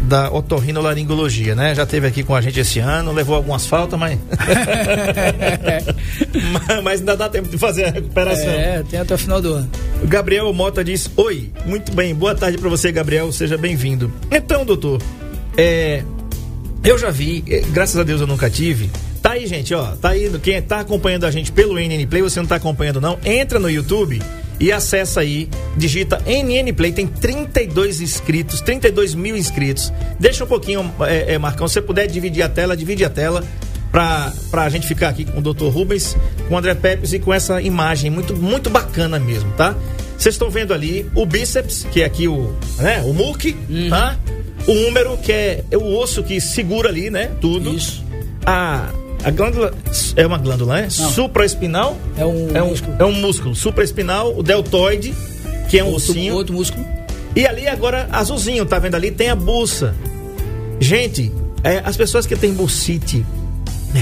da 0.01 0.31
otorrinolaringologia, 0.33 1.57
né? 1.57 1.75
Já 1.75 1.83
esteve 1.83 2.07
aqui 2.07 2.23
com 2.23 2.33
a 2.35 2.41
gente 2.41 2.61
esse 2.61 2.79
ano, 2.79 3.13
levou 3.13 3.35
algumas 3.35 3.67
faltas, 3.67 3.99
mas 3.99 4.17
mas- 4.31 5.85
mas 6.85 7.01
ainda 7.01 7.17
dá 7.17 7.29
tempo 7.29 7.49
de 7.49 7.59
fazer 7.59 7.85
a 7.87 7.91
recuperação. 7.91 8.49
É, 8.49 8.83
tem 8.89 9.01
até 9.01 9.15
o 9.15 9.19
final 9.19 9.43
do 9.43 9.55
ano. 9.55 9.71
Gabriel 10.05 10.53
Mota 10.53 10.85
diz: 10.85 11.11
Oi, 11.17 11.51
muito 11.67 11.93
bem, 11.93 12.15
boa 12.15 12.35
tarde 12.35 12.59
para 12.59 12.69
você, 12.69 12.93
Gabriel, 12.93 13.31
seja 13.33 13.59
bem-vindo. 13.59 14.13
Então, 14.31 14.65
doutor, 14.65 15.03
é, 15.57 16.05
eu 16.85 16.97
já 16.97 17.11
vi, 17.11 17.43
é, 17.49 17.61
graças 17.73 17.97
a 17.97 18.05
Deus 18.05 18.21
eu 18.21 18.27
nunca 18.27 18.49
tive. 18.49 18.89
Tá 19.23 19.33
aí, 19.33 19.47
gente, 19.47 19.75
ó, 19.75 19.97
tá 19.97 20.11
aí, 20.11 20.31
quem 20.43 20.61
tá 20.63 20.81
acompanhando 20.81 21.25
a 21.25 21.31
gente 21.31 21.51
pelo 21.53 21.75
NN 21.75 22.07
Play, 22.07 22.23
você 22.23 22.41
não 22.41 22.47
tá 22.47 22.57
acompanhando 22.57 23.01
não, 23.01 23.19
entra 23.25 23.59
no 23.59 23.69
YouTube 23.69 24.21
e 24.61 24.73
acessa 24.73 25.21
aí, 25.21 25.49
digita 25.77 26.21
NN 26.27 26.73
Play, 26.73 26.93
tem 26.93 27.07
32 27.07 28.01
inscritos, 28.01 28.61
32 28.61 29.15
mil 29.15 29.37
inscritos. 29.37 29.93
Deixa 30.19 30.45
um 30.45 30.47
pouquinho, 30.47 30.93
é, 31.01 31.35
é, 31.35 31.39
Marcão, 31.39 31.69
se 31.69 31.75
você 31.75 31.83
puder 31.83 32.07
dividir 32.07 32.43
a 32.43 32.49
tela, 32.49 32.77
divide 32.77 33.05
a 33.05 33.11
tela 33.11 33.45
pra, 33.93 34.33
pra 34.51 34.69
gente 34.69 34.87
ficar 34.87 35.11
aqui 35.11 35.25
com 35.25 35.39
o 35.39 35.43
Dr. 35.43 35.67
Rubens, 35.67 36.17
com 36.49 36.55
o 36.55 36.59
André 36.59 36.75
Pepes 36.75 37.13
e 37.13 37.19
com 37.19 37.33
essa 37.33 37.63
imagem 37.63 38.11
muito, 38.11 38.37
muito 38.37 38.69
bacana 38.69 39.19
mesmo, 39.19 39.53
tá? 39.53 39.77
Vocês 40.17 40.35
estão 40.35 40.51
vendo 40.51 40.75
ali 40.75 41.09
o 41.15 41.25
bíceps, 41.25 41.87
que 41.93 42.03
é 42.03 42.05
aqui 42.05 42.27
o, 42.27 42.53
né, 42.79 43.03
o 43.05 43.13
muque, 43.13 43.57
tá? 43.89 44.19
O 44.67 44.73
húmero, 44.73 45.17
que 45.19 45.33
é 45.33 45.65
o 45.73 45.97
osso 45.97 46.25
que 46.25 46.41
segura 46.41 46.89
ali, 46.89 47.11
né, 47.11 47.31
tudo. 47.41 47.73
Isso. 47.73 48.05
A, 48.45 48.91
a 49.25 49.31
glândula 49.31 49.75
é 50.17 50.27
uma 50.27 50.39
glândula, 50.39 50.75
né? 50.77 50.83
Não. 50.99 51.11
Supraespinal 51.11 51.97
É 52.17 52.25
um 52.25 52.57
é 52.57 52.63
um, 52.63 52.69
músculo. 52.71 52.97
é 52.99 53.05
um 53.05 53.13
músculo. 53.13 53.55
Supraespinal, 53.55 54.37
o 54.39 54.43
deltoide, 54.43 55.15
que 55.69 55.79
é 55.79 55.85
um 55.85 55.89
Outro, 55.89 56.11
ossinho. 56.11 56.35
outro 56.35 56.55
músculo. 56.55 56.85
E 57.37 57.47
ali 57.47 57.69
agora, 57.69 58.09
azulzinho, 58.11 58.65
tá 58.65 58.79
vendo 58.79 58.95
ali? 58.95 59.11
Tem 59.11 59.29
a 59.31 59.37
buça. 59.37 59.95
Gente, 60.81 61.33
é, 61.63 61.83
as 61.85 61.97
pessoas 61.97 62.27
que 62.27 62.37
têm 62.37 62.53
bursite 62.53 63.25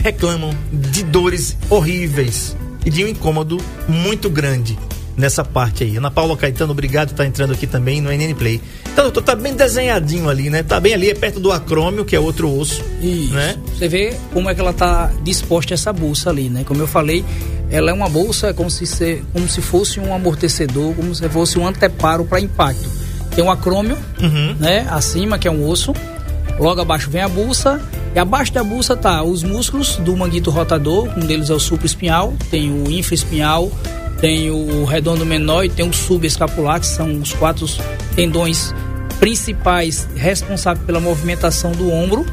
reclamam 0.03 0.51
de 0.73 1.03
dores 1.05 1.57
horríveis 1.71 2.57
e 2.85 2.91
de 2.91 3.05
um 3.05 3.09
incômodo 3.09 3.59
muito 3.89 4.29
grande 4.31 4.79
nessa 5.17 5.45
parte 5.45 5.83
aí. 5.85 5.97
Ana 5.97 6.11
Paula 6.11 6.37
Caetano, 6.37 6.73
obrigado, 6.73 7.15
tá 7.15 7.25
entrando 7.27 7.53
aqui 7.53 7.67
também 7.67 8.01
no 8.01 8.11
NN 8.11 8.35
Play. 8.35 8.61
Então, 8.93 9.05
doutor, 9.05 9.23
tá 9.23 9.35
bem 9.35 9.55
desenhadinho 9.55 10.29
ali, 10.29 10.51
né? 10.51 10.63
Tá 10.63 10.79
bem 10.79 10.95
ali, 10.95 11.11
é 11.11 11.15
perto 11.15 11.41
do 11.41 11.51
acrômio, 11.53 12.05
que 12.05 12.15
é 12.15 12.21
outro 12.21 12.51
osso. 12.55 12.83
Isso. 13.03 13.33
Né? 13.33 13.57
Você 13.77 13.89
vê 13.89 14.17
como 14.33 14.49
é 14.51 14.55
que 14.55 14.61
ela 14.61 14.71
está 14.71 15.11
disposta 15.23 15.75
essa 15.75 15.93
bolsa 15.93 16.31
ali, 16.31 16.49
né? 16.49 16.65
Como 16.67 16.81
eu 16.81 16.87
falei, 16.87 17.25
ela 17.71 17.91
é 17.91 17.95
uma 17.95 18.09
bolsa 18.09 18.53
como 18.55 18.71
se, 18.71 18.87
ser, 18.87 19.25
como 19.33 19.49
se 19.49 19.61
fosse 19.61 19.99
um 20.01 20.15
amortecedor, 20.15 20.95
como 20.95 21.15
se 21.15 21.29
fosse 21.29 21.59
um 21.59 21.67
anteparo 21.67 22.25
para 22.25 22.41
impacto. 22.41 22.89
Tem 23.35 23.43
um 23.45 23.51
acrômio, 23.51 23.99
Uhum. 24.21 24.55
né? 24.59 24.87
Acima, 24.91 25.39
que 25.39 25.47
é 25.47 25.51
um 25.51 25.67
osso. 25.69 25.93
Logo 26.59 26.81
abaixo 26.81 27.11
vem 27.11 27.21
a 27.21 27.29
bolsa. 27.29 27.81
E 28.15 28.19
abaixo 28.19 28.51
da 28.53 28.65
bolsa 28.65 28.97
tá 28.97 29.23
os 29.23 29.43
músculos 29.43 29.97
do 29.97 30.17
manguito 30.17 30.51
rotador. 30.51 31.07
Um 31.19 31.21
deles 31.21 31.51
é 31.51 31.53
o 31.55 31.61
supraespinhal, 31.61 32.33
tem 32.51 32.73
o 32.73 32.91
infraespinhal, 32.91 33.71
tem 34.21 34.51
o 34.51 34.85
redondo 34.85 35.27
menor 35.27 35.65
e 35.65 35.69
tem 35.69 35.89
o 35.89 35.93
subescapular, 35.93 36.81
que 36.81 36.87
são 36.87 37.21
os 37.21 37.33
quatro 37.33 37.67
tendões 38.15 38.75
principais 39.21 40.09
responsáveis 40.15 40.85
pela 40.87 41.01
movimentação 41.01 41.73
do 41.73 41.91
ombro. 41.91 42.25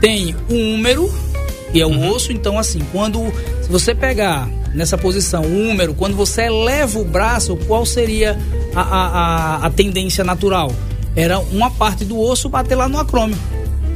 Tem 0.00 0.34
o 0.48 0.74
húmero, 0.74 1.12
que 1.72 1.80
é 1.80 1.86
o 1.86 2.10
osso. 2.10 2.32
Então, 2.32 2.58
assim, 2.58 2.80
quando 2.92 3.32
se 3.62 3.68
você 3.68 3.94
pegar 3.94 4.48
nessa 4.74 4.96
posição 4.96 5.42
o 5.42 5.70
húmero, 5.70 5.94
quando 5.94 6.16
você 6.16 6.42
eleva 6.42 6.98
o 6.98 7.04
braço, 7.04 7.56
qual 7.66 7.84
seria 7.84 8.38
a, 8.74 8.80
a, 8.80 9.06
a, 9.06 9.66
a 9.66 9.70
tendência 9.70 10.24
natural? 10.24 10.72
Era 11.14 11.38
uma 11.38 11.70
parte 11.70 12.04
do 12.04 12.18
osso 12.18 12.48
bater 12.48 12.76
lá 12.76 12.88
no 12.88 12.98
acrômio, 12.98 13.36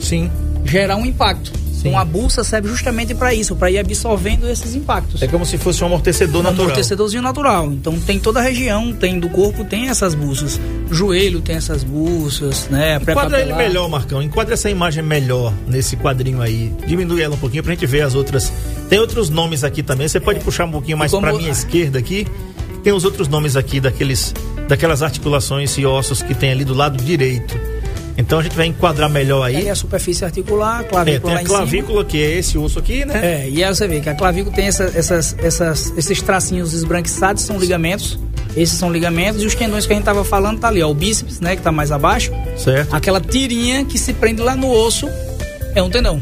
Sim. 0.01 0.31
gerar 0.65 0.97
um 0.97 1.07
impacto. 1.07 1.62
Então 1.85 1.99
a 1.99 2.05
bolsa 2.05 2.45
serve 2.45 2.69
justamente 2.69 3.15
para 3.15 3.35
isso, 3.35 3.57
para 3.57 3.71
ir 3.71 3.79
absorvendo 3.79 4.49
esses 4.49 4.75
impactos. 4.75 5.21
É 5.21 5.27
como 5.27 5.45
se 5.45 5.59
fosse 5.59 5.83
um 5.83 5.87
amortecedor 5.89 6.41
Um 6.41 6.45
natural. 6.45 6.65
amortecedorzinho 6.67 7.23
natural. 7.23 7.67
Então 7.73 7.99
tem 8.01 8.19
toda 8.19 8.41
a 8.41 8.43
região, 8.43 8.93
tem 8.93 9.19
do 9.19 9.29
corpo, 9.29 9.65
tem 9.65 9.89
essas 9.89 10.15
bolsas. 10.15 10.61
Joelho 10.91 11.41
tem 11.41 11.57
essas 11.57 11.83
bolsas, 11.83 12.69
né? 12.71 12.97
Enquadra 12.97 13.41
ele 13.41 13.53
melhor, 13.55 13.89
Marcão. 13.89 14.23
Enquadra 14.23 14.55
essa 14.55 14.71
imagem 14.71 15.03
melhor 15.03 15.53
nesse 15.67 15.97
quadrinho 15.97 16.41
aí. 16.41 16.73
Diminui 16.87 17.21
ela 17.23 17.35
um 17.35 17.39
pouquinho 17.39 17.63
pra 17.63 17.73
gente 17.75 17.87
ver 17.87 18.03
as 18.03 18.15
outras. 18.15 18.53
Tem 18.89 18.99
outros 18.99 19.29
nomes 19.29 19.65
aqui 19.65 19.83
também. 19.83 20.07
Você 20.07 20.21
pode 20.21 20.41
puxar 20.41 20.67
um 20.67 20.71
pouquinho 20.71 20.99
mais 20.99 21.11
pra 21.11 21.33
minha 21.33 21.51
esquerda 21.51 21.99
aqui. 21.99 22.27
Tem 22.85 22.93
os 22.93 23.05
outros 23.05 23.29
nomes 23.29 23.57
aqui 23.57 23.81
daqueles, 23.81 24.35
daquelas 24.69 25.03
articulações 25.03 25.77
e 25.79 25.87
ossos 25.87 26.23
que 26.23 26.35
tem 26.35 26.51
ali 26.51 26.65
do 26.65 26.75
lado 26.75 27.03
direito. 27.03 27.57
Então 28.17 28.39
a 28.39 28.43
gente 28.43 28.55
vai 28.55 28.67
enquadrar 28.67 29.09
melhor 29.09 29.43
Aí 29.45 29.57
aí. 29.57 29.71
a 29.71 29.75
superfície 29.75 30.25
articular, 30.25 30.79
a 30.79 30.81
É, 30.83 30.85
clavícula 30.85 31.21
tem 31.21 31.33
lá 31.35 31.39
a 31.39 31.43
em 31.43 31.47
cima. 31.47 31.59
clavícula, 31.59 32.05
que 32.05 32.23
é 32.23 32.39
esse 32.39 32.59
osso 32.59 32.79
aqui, 32.79 33.05
né? 33.05 33.21
É, 33.45 33.49
e 33.49 33.65
aí 33.65 33.75
você 33.75 33.89
vê 33.89 34.01
que 34.01 34.09
a 34.09 34.15
clavícula 34.15 34.55
tem 34.55 34.67
essa- 34.67 34.93
essas, 34.95 35.35
essas, 35.39 35.93
esses 35.97 36.21
tracinhos 36.21 36.73
esbranquiçados, 36.75 37.43
são 37.43 37.59
ligamentos. 37.59 38.19
Esses 38.55 38.79
são 38.79 38.93
ligamentos. 38.93 39.43
E 39.43 39.47
os 39.47 39.55
tendões 39.55 39.87
que 39.87 39.93
a 39.95 39.97
gente 39.97 40.05
tava 40.05 40.25
falando 40.25 40.61
tá 40.61 40.69
ali, 40.69 40.83
ó. 40.83 40.91
O 40.91 40.95
bíceps, 40.95 41.41
né, 41.41 41.57
que 41.57 41.63
tá 41.63 41.73
mais 41.73 41.91
abaixo. 41.91 42.31
Certo? 42.57 42.95
Aquela 42.95 43.19
tirinha 43.21 43.85
que 43.87 43.99
se 43.99 44.13
prende 44.13 44.43
lá 44.43 44.55
no 44.55 44.71
osso 44.71 45.09
é 45.75 45.83
um 45.83 45.89
tendão. 45.89 46.21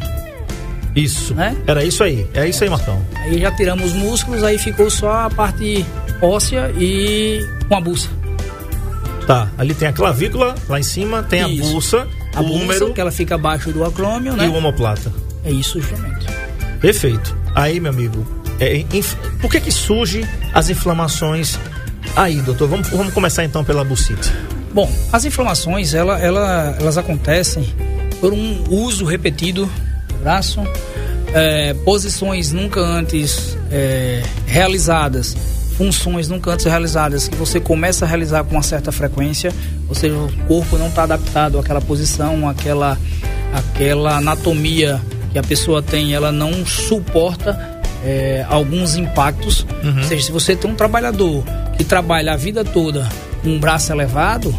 Isso. 0.94 1.34
Né? 1.34 1.56
Era 1.66 1.84
isso 1.84 2.02
aí. 2.04 2.26
É 2.34 2.48
isso 2.48 2.62
aí, 2.64 2.70
Marcão. 2.70 3.00
Aí 3.16 3.40
já 3.40 3.50
tiramos 3.52 3.86
os 3.86 3.92
músculos, 3.94 4.42
aí 4.42 4.58
ficou 4.58 4.90
só 4.90 5.10
a 5.26 5.30
parte 5.30 5.84
óssea 6.22 6.72
e 6.78 7.40
com 7.68 7.76
a 7.76 7.80
bolsa. 7.80 8.08
Tá. 9.30 9.48
Ali 9.56 9.74
tem 9.74 9.86
a 9.88 9.92
clavícula, 9.92 10.54
lá 10.68 10.80
em 10.80 10.82
cima, 10.82 11.22
tem 11.22 11.42
a 11.42 11.48
Isso. 11.48 11.70
bolsa, 11.70 12.08
A 12.34 12.40
o 12.40 12.44
bolsa, 12.48 12.64
húmero 12.64 12.92
que 12.94 13.00
ela 13.00 13.12
fica 13.12 13.36
abaixo 13.36 13.70
do 13.70 13.84
acrômio, 13.84 14.32
e 14.32 14.36
né? 14.36 14.48
o 14.48 14.54
omoplata. 14.54 15.12
É 15.44 15.50
isso 15.52 15.80
justamente. 15.80 16.26
Perfeito. 16.80 17.36
Aí, 17.54 17.78
meu 17.78 17.92
amigo, 17.92 18.26
é, 18.58 18.84
inf- 18.92 19.14
por 19.40 19.50
que 19.50 19.60
que 19.60 19.70
surge 19.70 20.26
as 20.52 20.68
inflamações 20.68 21.58
aí, 22.16 22.40
doutor? 22.40 22.68
Vamos, 22.68 22.88
vamos 22.88 23.12
começar 23.14 23.44
então 23.44 23.64
pela 23.64 23.84
bucite. 23.84 24.32
Bom, 24.74 24.90
as 25.12 25.24
inflamações, 25.24 25.94
ela, 25.94 26.18
ela- 26.18 26.76
elas 26.80 26.98
acontecem 26.98 27.64
por 28.20 28.32
um 28.32 28.64
uso 28.68 29.04
repetido 29.04 29.70
do 30.08 30.14
braço, 30.22 30.60
é, 31.32 31.72
posições 31.84 32.52
nunca 32.52 32.80
antes 32.80 33.56
é, 33.70 34.22
realizadas, 34.46 35.36
funções 35.80 36.28
nunca 36.28 36.50
antes 36.50 36.66
realizadas 36.66 37.26
que 37.26 37.34
você 37.34 37.58
começa 37.58 38.04
a 38.04 38.08
realizar 38.08 38.44
com 38.44 38.54
uma 38.54 38.62
certa 38.62 38.92
frequência, 38.92 39.50
ou 39.88 39.94
seja, 39.94 40.14
o 40.14 40.30
corpo 40.46 40.76
não 40.76 40.88
está 40.88 41.04
adaptado 41.04 41.58
àquela 41.58 41.80
posição, 41.80 42.46
àquela, 42.46 42.98
àquela 43.54 44.18
anatomia 44.18 45.00
que 45.32 45.38
a 45.38 45.42
pessoa 45.42 45.80
tem, 45.80 46.12
ela 46.12 46.30
não 46.30 46.66
suporta 46.66 47.80
é, 48.04 48.44
alguns 48.50 48.94
impactos. 48.94 49.64
Ou 49.96 50.02
seja, 50.02 50.26
se 50.26 50.30
você 50.30 50.54
tem 50.54 50.70
um 50.70 50.74
trabalhador 50.74 51.42
que 51.78 51.82
trabalha 51.82 52.34
a 52.34 52.36
vida 52.36 52.62
toda 52.62 53.08
com 53.42 53.48
um 53.48 53.58
braço 53.58 53.90
elevado, 53.90 54.54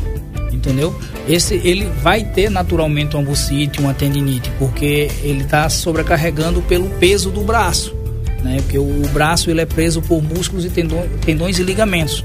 entendeu? 0.51 0.99
Esse 1.29 1.53
ele 1.53 1.85
vai 2.01 2.23
ter 2.23 2.49
naturalmente 2.49 3.15
uma 3.15 3.23
bucite, 3.23 3.79
uma 3.79 3.93
tendinite, 3.93 4.51
porque 4.57 5.11
ele 5.21 5.43
está 5.43 5.69
sobrecarregando 5.69 6.63
pelo 6.63 6.89
peso 6.89 7.29
do 7.29 7.41
braço. 7.41 8.00
Né? 8.43 8.57
Porque 8.61 8.77
o 8.77 9.07
braço 9.13 9.49
ele 9.49 9.61
é 9.61 9.65
preso 9.65 10.01
por 10.01 10.21
músculos 10.21 10.65
e 10.65 10.69
tendões, 10.69 11.09
tendões 11.25 11.59
e 11.59 11.63
ligamentos. 11.63 12.23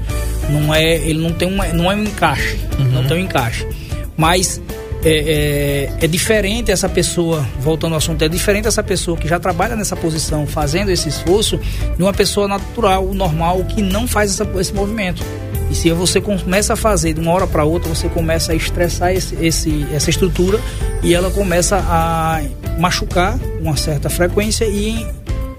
Não 0.49 0.73
é, 0.73 0.95
ele 0.97 1.19
não 1.19 1.33
tem 1.33 1.47
uma, 1.47 1.65
não 1.67 1.91
é 1.91 1.95
um 1.95 2.03
encaixe, 2.03 2.57
uhum. 2.79 2.85
não 2.85 3.07
tem 3.07 3.17
um 3.17 3.21
encaixe. 3.21 3.67
Mas 4.15 4.61
é, 5.03 5.89
é, 5.99 6.05
é, 6.05 6.07
diferente 6.07 6.71
essa 6.71 6.89
pessoa, 6.89 7.45
voltando 7.59 7.93
ao 7.93 7.97
assunto, 7.99 8.23
é 8.23 8.27
diferente 8.27 8.67
essa 8.67 8.83
pessoa 8.83 9.15
que 9.15 9.27
já 9.27 9.39
trabalha 9.39 9.75
nessa 9.75 9.95
posição, 9.95 10.47
fazendo 10.47 10.89
esse 10.89 11.07
esforço, 11.07 11.59
de 11.95 12.01
uma 12.01 12.13
pessoa 12.13 12.47
natural, 12.47 13.13
normal, 13.13 13.63
que 13.65 13.81
não 13.81 14.07
faz 14.07 14.31
essa, 14.31 14.49
esse 14.59 14.73
movimento. 14.73 15.23
E 15.69 15.75
se 15.75 15.91
você 15.91 16.19
começa 16.19 16.73
a 16.73 16.75
fazer 16.75 17.13
de 17.13 17.19
uma 17.19 17.31
hora 17.31 17.45
para 17.45 17.63
outra, 17.63 17.93
você 17.93 18.07
começa 18.09 18.53
a 18.53 18.55
estressar 18.55 19.11
esse, 19.11 19.35
esse, 19.35 19.85
essa 19.93 20.09
estrutura 20.09 20.59
e 21.03 21.13
ela 21.13 21.29
começa 21.29 21.77
a 21.77 22.41
machucar 22.79 23.37
com 23.37 23.63
uma 23.63 23.77
certa 23.77 24.09
frequência 24.09 24.65
e 24.65 25.05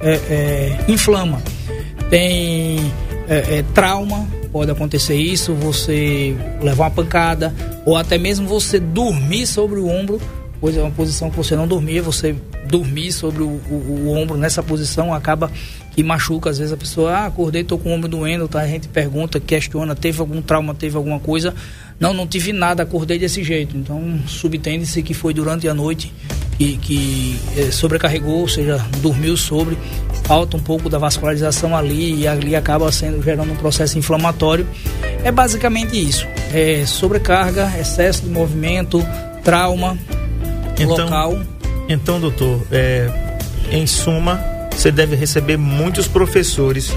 é, 0.01 0.13
é, 0.13 0.85
inflama. 0.89 1.43
Tem 2.11 2.79
é, 3.29 3.59
é, 3.59 3.65
trauma, 3.75 4.27
pode 4.51 4.71
acontecer 4.71 5.17
isso, 5.17 5.55
você 5.55 6.35
levar 6.63 6.85
uma 6.85 6.91
pancada, 6.91 7.55
ou 7.85 7.97
até 7.97 8.17
mesmo 8.17 8.49
você 8.49 8.81
dormir 8.81 9.47
sobre 9.47 9.79
o 9.79 9.89
ombro, 9.89 10.21
pois 10.61 10.77
é 10.77 10.81
uma 10.81 10.91
posição 10.91 11.31
que 11.31 11.37
você 11.37 11.55
não 11.55 11.69
dormia, 11.69 12.03
você 12.03 12.35
dormir 12.69 13.13
sobre 13.13 13.43
o, 13.43 13.61
o, 13.71 14.05
o 14.07 14.17
ombro 14.17 14.37
nessa 14.37 14.63
posição 14.63 15.13
acaba 15.13 15.51
que 15.95 16.03
machuca. 16.03 16.51
Às 16.51 16.59
vezes 16.59 16.73
a 16.73 16.77
pessoa, 16.77 17.13
ah, 17.13 17.27
acordei, 17.27 17.65
tô 17.65 17.77
com 17.79 17.91
o 17.91 17.93
ombro 17.93 18.09
doendo, 18.09 18.47
tá? 18.47 18.61
A 18.61 18.67
gente 18.67 18.89
pergunta, 18.89 19.41
questiona, 19.41 19.95
teve 19.95 20.21
algum 20.21 20.41
trauma, 20.41 20.75
teve 20.75 20.97
alguma 20.97 21.19
coisa. 21.19 21.55
Não, 21.99 22.15
não 22.15 22.27
tive 22.27 22.53
nada, 22.53 22.83
acordei 22.83 23.19
desse 23.19 23.43
jeito. 23.43 23.77
Então, 23.77 24.21
subtende-se 24.27 25.03
que 25.03 25.13
foi 25.13 25.35
durante 25.35 25.67
a 25.67 25.75
noite 25.75 26.13
que, 26.59 26.77
que 26.79 27.41
é, 27.57 27.71
sobrecarregou, 27.71 28.41
ou 28.41 28.49
seja, 28.49 28.85
dormiu 28.99 29.37
sobre, 29.37 29.79
falta 30.25 30.57
um 30.57 30.61
pouco 30.61 30.89
da 30.91 30.99
vascularização 30.99 31.77
ali 31.77 32.21
e 32.21 32.29
ali 32.29 32.57
acaba 32.57 32.91
sendo 32.91 33.23
gerando 33.23 33.53
um 33.53 33.57
processo 33.57 33.97
inflamatório. 33.97 34.67
É 35.23 35.31
basicamente 35.31 35.97
isso: 35.97 36.27
é 36.53 36.85
sobrecarga, 36.85 37.73
excesso 37.79 38.23
de 38.23 38.31
movimento, 38.31 39.01
trauma 39.45 39.97
então, 40.79 41.05
local. 41.05 41.41
Então, 41.89 42.21
doutor, 42.21 42.61
é, 42.73 43.09
em 43.71 43.87
suma, 43.87 44.41
você 44.73 44.91
deve 44.91 45.15
receber 45.15 45.57
muitos 45.57 46.09
professores 46.09 46.93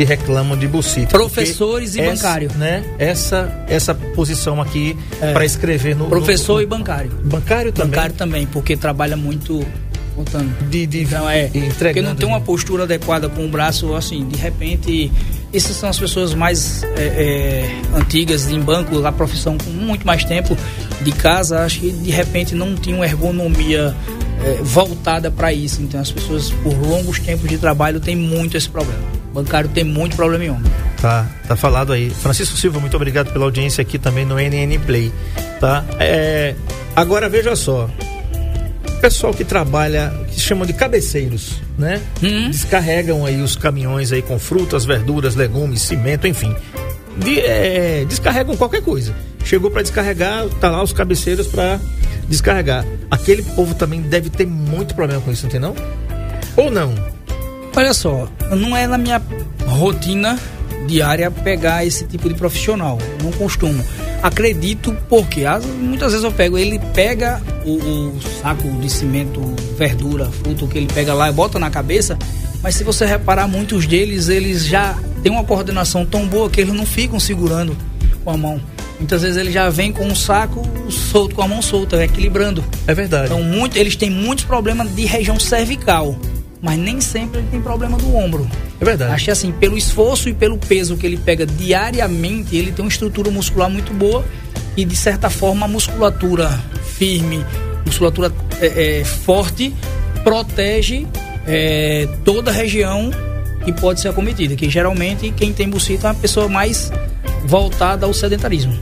que 0.00 0.04
reclamam 0.04 0.56
de 0.56 0.66
bucite. 0.66 1.08
Professores 1.08 1.94
e 1.94 2.00
essa, 2.00 2.10
bancário. 2.10 2.50
Né? 2.56 2.82
Essa, 2.98 3.64
essa 3.68 3.94
posição 3.94 4.58
aqui 4.58 4.96
é. 5.20 5.34
para 5.34 5.44
escrever 5.44 5.94
no. 5.94 6.06
Professor 6.06 6.54
no, 6.54 6.62
e 6.62 6.66
bancário. 6.66 7.10
Bancário 7.22 7.70
também. 7.70 7.90
Bancário 7.90 8.14
também, 8.14 8.46
porque 8.46 8.78
trabalha 8.78 9.14
muito. 9.14 9.62
Contando. 10.16 10.68
De, 10.68 10.86
de, 10.86 11.02
então, 11.02 11.28
é, 11.28 11.50
porque 11.78 12.00
não 12.02 12.14
tem 12.14 12.26
uma 12.26 12.40
postura 12.40 12.82
adequada 12.82 13.28
com 13.28 13.44
o 13.44 13.48
braço, 13.48 13.94
assim, 13.94 14.26
de 14.26 14.38
repente. 14.38 15.12
Essas 15.52 15.76
são 15.76 15.90
as 15.90 15.98
pessoas 15.98 16.32
mais 16.32 16.82
é, 16.82 17.02
é, 17.02 17.80
antigas 17.94 18.50
em 18.50 18.60
banco, 18.60 19.04
a 19.04 19.12
profissão 19.12 19.58
com 19.58 19.70
muito 19.70 20.06
mais 20.06 20.24
tempo 20.24 20.56
de 21.02 21.12
casa, 21.12 21.64
acho 21.64 21.80
que 21.80 21.90
de 21.90 22.10
repente 22.10 22.54
não 22.54 22.74
tinham 22.74 23.04
ergonomia 23.04 23.94
é, 24.44 24.62
voltada 24.62 25.30
para 25.30 25.52
isso. 25.52 25.82
Então 25.82 26.00
as 26.00 26.10
pessoas 26.10 26.50
por 26.62 26.72
longos 26.74 27.18
tempos 27.18 27.48
de 27.48 27.58
trabalho 27.58 28.00
têm 28.00 28.16
muito 28.16 28.56
esse 28.56 28.68
problema. 28.68 29.19
Bancário 29.32 29.70
tem 29.70 29.84
muito 29.84 30.16
problema 30.16 30.44
em 30.44 30.50
ombro. 30.50 30.70
Tá, 31.00 31.26
tá 31.46 31.56
falado 31.56 31.92
aí. 31.92 32.10
Francisco 32.10 32.56
Silva, 32.56 32.80
muito 32.80 32.96
obrigado 32.96 33.32
pela 33.32 33.44
audiência 33.44 33.82
aqui 33.82 33.98
também 33.98 34.24
no 34.24 34.36
NN 34.36 34.78
Play, 34.84 35.12
tá? 35.58 35.84
É, 35.98 36.54
agora 36.94 37.28
veja 37.28 37.54
só, 37.56 37.88
pessoal 39.00 39.32
que 39.32 39.44
trabalha, 39.44 40.12
que 40.30 40.38
chamam 40.38 40.66
de 40.66 40.72
cabeceiros, 40.72 41.60
né? 41.78 42.00
Uhum. 42.22 42.50
Descarregam 42.50 43.24
aí 43.24 43.40
os 43.40 43.56
caminhões 43.56 44.12
aí 44.12 44.22
com 44.22 44.38
frutas, 44.38 44.84
verduras, 44.84 45.34
legumes, 45.34 45.80
cimento, 45.82 46.26
enfim. 46.26 46.54
De, 47.16 47.40
é, 47.40 48.04
descarregam 48.06 48.56
qualquer 48.56 48.82
coisa. 48.82 49.14
Chegou 49.44 49.70
para 49.70 49.82
descarregar, 49.82 50.46
tá 50.60 50.70
lá 50.70 50.82
os 50.82 50.92
cabeceiros 50.92 51.46
para 51.46 51.80
descarregar. 52.28 52.84
Aquele 53.10 53.42
povo 53.42 53.74
também 53.74 54.02
deve 54.02 54.28
ter 54.28 54.46
muito 54.46 54.94
problema 54.94 55.20
com 55.22 55.32
isso, 55.32 55.44
não 55.44 55.50
tem 55.50 55.60
não? 55.60 55.74
Ou 56.56 56.70
não? 56.70 56.94
Olha 57.76 57.94
só, 57.94 58.28
não 58.56 58.76
é 58.76 58.86
na 58.86 58.98
minha 58.98 59.22
rotina 59.66 60.38
diária 60.86 61.30
pegar 61.30 61.84
esse 61.84 62.04
tipo 62.04 62.28
de 62.28 62.34
profissional. 62.34 62.98
Não 63.22 63.30
costumo. 63.32 63.82
Acredito 64.22 64.94
porque 65.08 65.44
muitas 65.80 66.12
vezes 66.12 66.24
eu 66.24 66.32
pego, 66.32 66.58
ele 66.58 66.78
pega 66.94 67.40
o, 67.64 67.70
o 67.70 68.20
saco 68.42 68.68
de 68.80 68.90
cimento, 68.90 69.40
verdura, 69.78 70.26
fruto 70.26 70.66
que 70.66 70.76
ele 70.76 70.92
pega 70.92 71.14
lá 71.14 71.30
e 71.30 71.32
bota 71.32 71.58
na 71.58 71.70
cabeça, 71.70 72.18
mas 72.62 72.74
se 72.74 72.84
você 72.84 73.06
reparar, 73.06 73.48
muitos 73.48 73.86
deles, 73.86 74.28
eles 74.28 74.66
já 74.66 74.94
têm 75.22 75.32
uma 75.32 75.44
coordenação 75.44 76.04
tão 76.04 76.26
boa 76.26 76.50
que 76.50 76.60
eles 76.60 76.74
não 76.74 76.84
ficam 76.84 77.18
segurando 77.18 77.74
com 78.22 78.30
a 78.30 78.36
mão. 78.36 78.60
Muitas 78.98 79.22
vezes 79.22 79.38
ele 79.38 79.50
já 79.50 79.70
vem 79.70 79.90
com 79.90 80.04
um 80.04 80.14
saco 80.14 80.62
solto, 80.90 81.34
com 81.34 81.40
a 81.40 81.48
mão 81.48 81.62
solta, 81.62 82.04
equilibrando. 82.04 82.62
É 82.86 82.92
verdade. 82.92 83.26
Então, 83.26 83.42
muito, 83.42 83.78
eles 83.78 83.96
têm 83.96 84.10
muitos 84.10 84.44
problemas 84.44 84.94
de 84.94 85.06
região 85.06 85.40
cervical, 85.40 86.14
mas 86.62 86.78
nem 86.78 87.00
sempre 87.00 87.40
ele 87.40 87.48
tem 87.50 87.60
problema 87.60 87.96
do 87.96 88.14
ombro. 88.14 88.48
É 88.80 88.84
verdade. 88.84 89.12
Acho 89.12 89.24
que 89.26 89.30
assim, 89.30 89.52
pelo 89.52 89.76
esforço 89.76 90.28
e 90.28 90.34
pelo 90.34 90.58
peso 90.58 90.96
que 90.96 91.06
ele 91.06 91.16
pega 91.16 91.46
diariamente, 91.46 92.56
ele 92.56 92.72
tem 92.72 92.84
uma 92.84 92.90
estrutura 92.90 93.30
muscular 93.30 93.70
muito 93.70 93.92
boa 93.94 94.24
e, 94.76 94.84
de 94.84 94.96
certa 94.96 95.30
forma, 95.30 95.66
a 95.66 95.68
musculatura 95.68 96.48
firme, 96.96 97.44
musculatura 97.86 98.32
é, 98.60 99.00
é, 99.00 99.04
forte, 99.04 99.74
protege 100.22 101.06
é, 101.46 102.06
toda 102.24 102.50
a 102.50 102.54
região 102.54 103.10
que 103.64 103.72
pode 103.72 104.00
ser 104.00 104.08
acometida. 104.08 104.54
Que 104.54 104.68
geralmente 104.68 105.30
quem 105.30 105.52
tem 105.52 105.68
bucita 105.68 106.08
é 106.08 106.10
uma 106.10 106.16
pessoa 106.16 106.48
mais 106.48 106.92
voltada 107.44 108.06
ao 108.06 108.12
sedentarismo. 108.12 108.78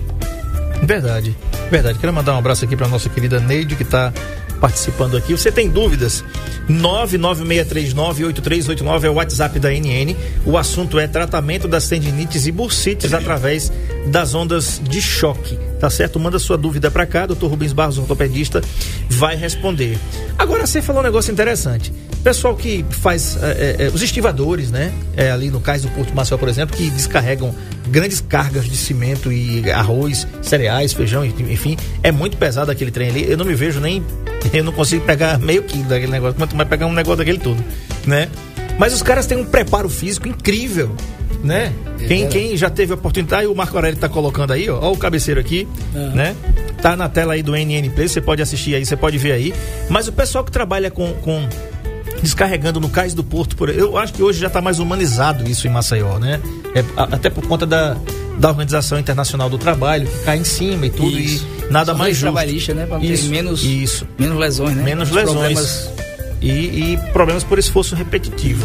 Verdade, 0.82 1.36
verdade. 1.70 1.98
Quero 1.98 2.12
mandar 2.12 2.34
um 2.34 2.38
abraço 2.38 2.64
aqui 2.64 2.76
para 2.76 2.88
nossa 2.88 3.08
querida 3.08 3.40
Neide 3.40 3.76
que 3.76 3.82
está 3.82 4.12
participando 4.61 5.16
aqui. 5.16 5.33
Você 5.33 5.51
tem 5.51 5.68
dúvidas? 5.68 6.23
996398389 6.68 9.05
é 9.05 9.11
o 9.11 9.14
WhatsApp 9.14 9.59
da 9.59 9.71
NN. 9.71 10.14
O 10.44 10.59
assunto 10.59 10.99
é 10.99 11.09
tratamento 11.09 11.66
das 11.66 11.88
tendinites 11.88 12.47
e 12.47 12.53
bursites 12.53 13.14
através 13.14 13.73
das 14.07 14.35
ondas 14.35 14.79
de 14.83 15.01
choque. 15.01 15.59
Tá 15.79 15.88
certo? 15.88 16.18
Manda 16.18 16.40
sua 16.40 16.59
dúvida 16.59 16.90
para 16.90 17.07
cá, 17.07 17.27
doutor 17.27 17.51
Rubens 17.51 17.73
Barros, 17.73 17.99
ortopedista, 17.99 18.61
vai 19.09 19.37
responder. 19.37 19.97
Agora 20.37 20.66
você 20.66 20.83
falou 20.83 21.01
um 21.01 21.05
negócio 21.05 21.33
interessante. 21.33 21.92
Pessoal 22.23 22.55
que 22.57 22.85
faz 22.90 23.38
é, 23.40 23.77
é, 23.79 23.88
os 23.94 24.03
estivadores, 24.03 24.73
né? 24.73 24.92
É, 25.16 25.31
ali 25.31 25.51
no 25.51 25.61
cais 25.61 25.83
do 25.83 25.88
Porto 25.90 26.12
Marcel, 26.14 26.37
por 26.37 26.49
exemplo, 26.49 26.77
que 26.77 26.90
descarregam 26.90 27.55
grandes 27.88 28.21
cargas 28.21 28.66
de 28.66 28.77
cimento 28.77 29.33
e 29.33 29.71
arroz, 29.71 30.27
cereais, 30.42 30.92
feijão, 30.92 31.25
enfim, 31.25 31.77
é 32.03 32.11
muito 32.11 32.37
pesado 32.37 32.71
aquele 32.71 32.90
trem 32.90 33.11
ali. 33.11 33.31
Eu 33.31 33.37
não 33.37 33.44
me 33.44 33.55
vejo 33.55 33.81
nem, 33.81 34.05
eu 34.53 34.64
não 34.64 34.72
consigo 34.72 35.05
pegar 35.05 35.38
meio 35.38 35.62
quilo 35.62 35.85
daquele 35.85 36.12
negócio, 36.12 36.37
quanto 36.37 36.57
mais 36.57 36.68
pegar 36.68 36.87
um 36.87 36.92
negócio 36.92 37.18
daquele 37.18 37.38
todo, 37.38 37.62
né? 38.07 38.29
Mas 38.79 38.94
os 38.94 39.03
caras 39.03 39.27
têm 39.27 39.38
um 39.38 39.44
preparo 39.44 39.88
físico 39.88 40.29
incrível, 40.29 40.94
né? 41.42 41.72
É 42.01 42.07
quem, 42.07 42.29
quem 42.29 42.57
já 42.57 42.70
teve 42.70 42.92
a 42.92 42.94
oportunidade, 42.94 43.46
o 43.46 43.55
Marco 43.55 43.77
Aurélio 43.77 43.98
tá 43.98 44.09
colocando 44.09 44.53
aí, 44.53 44.70
ó, 44.70 44.79
ó 44.81 44.92
o 44.92 44.96
cabeceiro 44.96 45.40
aqui, 45.40 45.66
uhum. 45.94 46.14
né? 46.14 46.37
Tá 46.81 46.96
na 46.96 47.09
tela 47.09 47.35
aí 47.35 47.42
do 47.42 47.53
NN 47.53 47.90
Play, 47.90 48.09
você 48.09 48.20
pode 48.20 48.40
assistir 48.40 48.74
aí, 48.74 48.87
você 48.87 48.96
pode 48.96 49.18
ver 49.18 49.33
aí. 49.33 49.53
Mas 49.88 50.07
o 50.07 50.12
pessoal 50.12 50.44
que 50.44 50.53
trabalha 50.53 50.90
com, 50.92 51.12
com 51.14 51.48
descarregando 52.22 52.81
no 52.81 52.88
cais 52.88 53.14
do 53.14 53.24
porto. 53.24 53.57
Por, 53.57 53.68
eu 53.70 53.96
acho 53.96 54.12
que 54.12 54.22
hoje 54.22 54.40
já 54.40 54.46
está 54.48 54.61
mais 54.61 54.79
humanizado 54.79 55.48
isso 55.48 55.66
em 55.66 55.70
Maceió, 55.70 56.18
né? 56.18 56.40
É, 56.74 56.85
até 56.96 57.31
por 57.31 57.46
conta 57.46 57.66
da, 57.66 57.96
da 58.38 58.48
Organização 58.48 58.98
Internacional 58.98 59.48
do 59.48 59.59
Trabalho, 59.59 60.07
que 60.07 60.24
cai 60.24 60.38
em 60.38 60.44
cima 60.44 60.87
e 60.87 60.90
tudo, 60.90 61.18
isso. 61.18 61.46
e 61.57 61.58
nada 61.70 61.94
mais 61.94 62.12
justo. 62.16 62.22
trabalhista, 62.22 62.74
né? 62.74 62.87
Para 62.87 62.98
isso, 63.04 63.28
menos, 63.28 63.62
isso. 63.62 64.07
menos 64.18 64.38
lesões, 64.38 64.76
né? 64.76 64.83
Menos 64.83 65.09
Os 65.11 65.14
lesões. 65.14 65.37
Problemas... 65.37 65.90
E, 66.40 66.50
e, 66.92 66.98
problemas 67.12 67.42
por 67.42 67.59
esforço 67.59 67.96
repetitivo. 67.96 68.64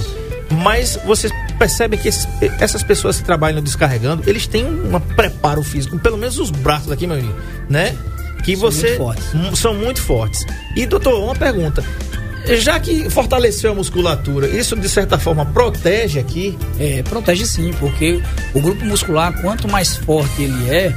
Mas 0.61 0.99
vocês 1.05 1.33
percebem 1.57 1.99
que 1.99 2.07
esses, 2.07 2.27
essas 2.59 2.83
pessoas 2.83 3.17
que 3.17 3.23
trabalham 3.23 3.63
descarregando, 3.63 4.23
eles 4.27 4.45
têm 4.45 4.65
um 4.65 4.99
preparo 4.99 5.63
físico, 5.63 5.97
pelo 5.97 6.17
menos 6.17 6.37
os 6.37 6.51
braços 6.51 6.91
aqui, 6.91 7.07
meu 7.07 7.17
amigo, 7.17 7.33
né? 7.67 7.97
Que 8.43 8.55
são 8.55 8.69
você. 8.69 8.87
Muito 8.87 8.97
fortes. 8.97 9.59
São 9.59 9.73
muito 9.73 10.01
fortes. 10.01 10.45
E, 10.75 10.85
doutor, 10.85 11.23
uma 11.23 11.35
pergunta 11.35 11.83
já 12.45 12.79
que 12.79 13.09
fortaleceu 13.09 13.71
a 13.71 13.75
musculatura, 13.75 14.47
isso 14.47 14.75
de 14.75 14.89
certa 14.89 15.17
forma 15.17 15.45
protege 15.45 16.19
aqui? 16.19 16.57
É, 16.79 17.01
protege 17.03 17.45
sim, 17.45 17.71
porque 17.79 18.21
o 18.53 18.59
grupo 18.59 18.85
muscular, 18.85 19.41
quanto 19.41 19.67
mais 19.67 19.95
forte 19.95 20.43
ele 20.43 20.69
é, 20.69 20.93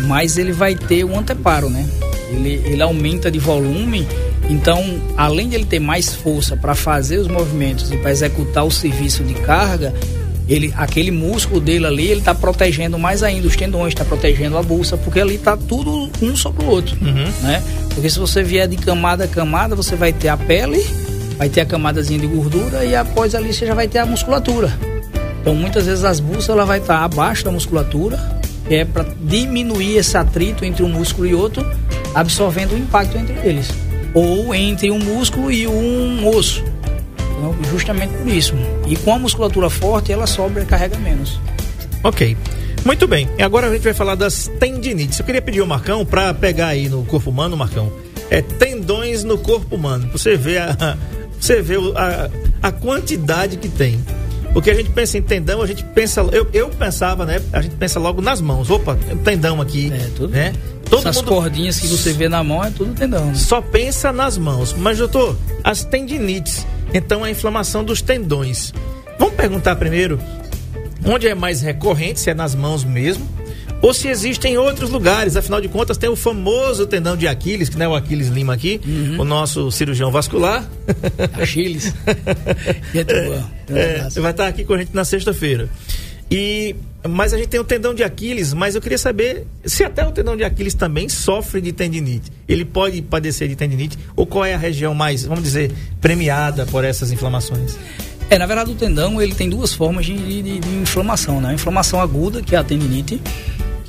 mais 0.00 0.36
ele 0.36 0.52
vai 0.52 0.74
ter 0.74 1.04
o 1.04 1.16
anteparo, 1.16 1.68
né? 1.68 1.88
Ele, 2.30 2.62
ele 2.64 2.82
aumenta 2.82 3.30
de 3.30 3.38
volume, 3.38 4.06
então, 4.48 4.82
além 5.16 5.48
de 5.48 5.54
ele 5.54 5.64
ter 5.64 5.78
mais 5.78 6.14
força 6.14 6.56
para 6.56 6.74
fazer 6.74 7.18
os 7.18 7.28
movimentos 7.28 7.90
e 7.92 7.96
para 7.96 8.10
executar 8.10 8.64
o 8.64 8.70
serviço 8.70 9.22
de 9.22 9.34
carga, 9.34 9.94
ele, 10.48 10.72
aquele 10.76 11.10
músculo 11.10 11.60
dele 11.60 11.86
ali, 11.86 12.06
ele 12.06 12.20
está 12.20 12.34
protegendo 12.34 12.98
mais 12.98 13.22
ainda 13.22 13.46
os 13.46 13.54
tendões, 13.54 13.88
está 13.88 14.04
protegendo 14.04 14.56
a 14.56 14.62
bolsa, 14.62 14.96
porque 14.96 15.20
ali 15.20 15.36
está 15.36 15.56
tudo 15.56 16.10
um 16.20 16.34
sobre 16.34 16.64
o 16.64 16.68
outro, 16.68 16.96
uhum. 17.00 17.30
né? 17.42 17.62
Porque 17.94 18.08
se 18.08 18.18
você 18.18 18.42
vier 18.42 18.66
de 18.66 18.76
camada 18.76 19.24
a 19.24 19.28
camada, 19.28 19.76
você 19.76 19.94
vai 19.94 20.12
ter 20.12 20.28
a 20.28 20.36
pele 20.36 20.82
vai 21.42 21.48
ter 21.48 21.62
a 21.62 21.66
camadazinha 21.66 22.20
de 22.20 22.26
gordura 22.28 22.84
e 22.84 22.94
após 22.94 23.34
ali 23.34 23.52
você 23.52 23.66
já 23.66 23.74
vai 23.74 23.88
ter 23.88 23.98
a 23.98 24.06
musculatura. 24.06 24.72
Então 25.40 25.56
muitas 25.56 25.86
vezes 25.86 26.04
as 26.04 26.20
bússolas 26.20 26.48
ela 26.50 26.64
vai 26.64 26.78
estar 26.78 27.02
abaixo 27.02 27.44
da 27.44 27.50
musculatura, 27.50 28.16
que 28.66 28.74
é 28.74 28.84
para 28.84 29.04
diminuir 29.20 29.96
esse 29.96 30.16
atrito 30.16 30.64
entre 30.64 30.82
um 30.82 30.88
músculo 30.88 31.26
e 31.26 31.34
outro, 31.34 31.64
absorvendo 32.14 32.74
o 32.74 32.78
impacto 32.78 33.16
entre 33.16 33.34
eles. 33.46 33.70
Ou 34.14 34.54
entre 34.54 34.90
um 34.90 34.98
músculo 34.98 35.50
e 35.50 35.66
um 35.66 36.26
osso. 36.28 36.62
Então, 37.38 37.56
justamente 37.70 38.12
por 38.14 38.28
isso. 38.28 38.54
E 38.86 38.96
com 38.96 39.14
a 39.14 39.18
musculatura 39.18 39.68
forte, 39.70 40.12
ela 40.12 40.26
sobrecarrega 40.26 40.98
menos. 40.98 41.40
Ok. 42.04 42.36
Muito 42.84 43.06
bem. 43.06 43.28
E 43.38 43.42
agora 43.42 43.68
a 43.68 43.72
gente 43.72 43.82
vai 43.82 43.94
falar 43.94 44.14
das 44.14 44.48
tendinites. 44.58 45.18
Eu 45.18 45.24
queria 45.24 45.40
pedir 45.40 45.60
ao 45.60 45.66
Marcão 45.66 46.04
para 46.04 46.34
pegar 46.34 46.68
aí 46.68 46.88
no 46.88 47.04
corpo 47.04 47.30
humano, 47.30 47.56
Marcão. 47.56 47.92
É 48.28 48.42
tendões 48.42 49.22
no 49.22 49.38
corpo 49.38 49.76
humano. 49.76 50.10
Você 50.12 50.36
vê 50.36 50.58
a, 50.58 50.96
você 51.38 51.60
vê 51.60 51.74
a, 51.96 52.30
a 52.62 52.72
quantidade 52.72 53.56
que 53.56 53.68
tem. 53.68 54.00
Porque 54.52 54.70
a 54.70 54.74
gente 54.74 54.90
pensa 54.90 55.16
em 55.16 55.22
tendão, 55.22 55.62
a 55.62 55.66
gente 55.66 55.82
pensa. 55.84 56.20
Eu, 56.32 56.46
eu 56.52 56.68
pensava, 56.68 57.24
né? 57.24 57.40
A 57.52 57.62
gente 57.62 57.76
pensa 57.76 57.98
logo 57.98 58.20
nas 58.20 58.40
mãos. 58.40 58.70
Opa, 58.70 58.96
tem 58.96 59.14
um 59.14 59.18
tendão 59.18 59.60
aqui. 59.60 59.90
É, 59.92 60.08
tudo. 60.14 60.28
Né? 60.28 60.52
Todo 60.88 61.08
Essas 61.08 61.16
mundo 61.16 61.28
cordinhas 61.28 61.80
que 61.80 61.86
você 61.86 62.12
vê 62.12 62.28
na 62.28 62.44
mão 62.44 62.62
é 62.62 62.70
tudo 62.70 62.92
tendão. 62.92 63.26
né? 63.26 63.34
só 63.34 63.62
pensa 63.62 64.12
nas 64.12 64.36
mãos. 64.36 64.74
Mas, 64.74 64.98
doutor, 64.98 65.36
as 65.64 65.84
tendinites. 65.84 66.66
Então, 66.92 67.24
a 67.24 67.30
inflamação 67.30 67.82
dos 67.82 68.02
tendões. 68.02 68.74
Vamos 69.18 69.34
perguntar 69.34 69.76
primeiro 69.76 70.18
onde 71.04 71.26
é 71.26 71.34
mais 71.34 71.60
recorrente, 71.60 72.20
se 72.20 72.30
é 72.30 72.34
nas 72.34 72.54
mãos 72.54 72.84
mesmo, 72.84 73.26
ou 73.82 73.92
se 73.92 74.08
existem 74.08 74.56
outros 74.56 74.88
lugares. 74.90 75.36
Afinal 75.36 75.60
de 75.60 75.68
contas, 75.68 75.98
tem 75.98 76.08
o 76.08 76.16
famoso 76.16 76.86
tendão 76.86 77.16
de 77.16 77.26
Aquiles, 77.28 77.68
que 77.68 77.76
não 77.76 77.84
é 77.86 77.88
o 77.88 77.94
Aquiles 77.94 78.28
Lima 78.28 78.54
aqui, 78.54 78.80
o 79.18 79.24
nosso 79.24 79.70
cirurgião 79.70 80.10
vascular. 80.10 80.64
Grande 82.92 83.12
É, 83.74 83.96
abraço. 83.96 84.20
vai 84.22 84.30
estar 84.32 84.46
aqui 84.48 84.64
com 84.64 84.74
a 84.74 84.78
gente 84.78 84.94
na 84.94 85.04
sexta-feira. 85.04 85.68
E 86.30 86.74
mas 87.08 87.34
a 87.34 87.36
gente 87.36 87.48
tem 87.48 87.58
o 87.58 87.64
tendão 87.64 87.92
de 87.92 88.04
Aquiles, 88.04 88.54
mas 88.54 88.74
eu 88.76 88.80
queria 88.80 88.96
saber 88.96 89.44
se 89.64 89.82
até 89.82 90.06
o 90.06 90.12
tendão 90.12 90.36
de 90.36 90.44
Aquiles 90.44 90.72
também 90.72 91.08
sofre 91.08 91.60
de 91.60 91.72
tendinite. 91.72 92.30
Ele 92.48 92.64
pode 92.64 93.02
padecer 93.02 93.48
de 93.48 93.56
tendinite 93.56 93.98
ou 94.14 94.24
qual 94.24 94.44
é 94.44 94.54
a 94.54 94.58
região 94.58 94.94
mais, 94.94 95.24
vamos 95.24 95.42
dizer, 95.42 95.72
premiada 96.00 96.64
por 96.66 96.84
essas 96.84 97.10
inflamações? 97.10 97.76
É, 98.30 98.38
na 98.38 98.46
verdade 98.46 98.70
o 98.70 98.74
tendão 98.74 99.20
ele 99.20 99.34
tem 99.34 99.50
duas 99.50 99.74
formas 99.74 100.06
de, 100.06 100.14
de- 100.16 100.60
de 100.60 100.68
inflamação, 100.76 101.40
né? 101.40 101.50
A 101.50 101.54
inflamação 101.54 102.00
aguda, 102.00 102.40
que 102.40 102.54
é 102.54 102.58
a 102.58 102.64
tendinite, 102.64 103.20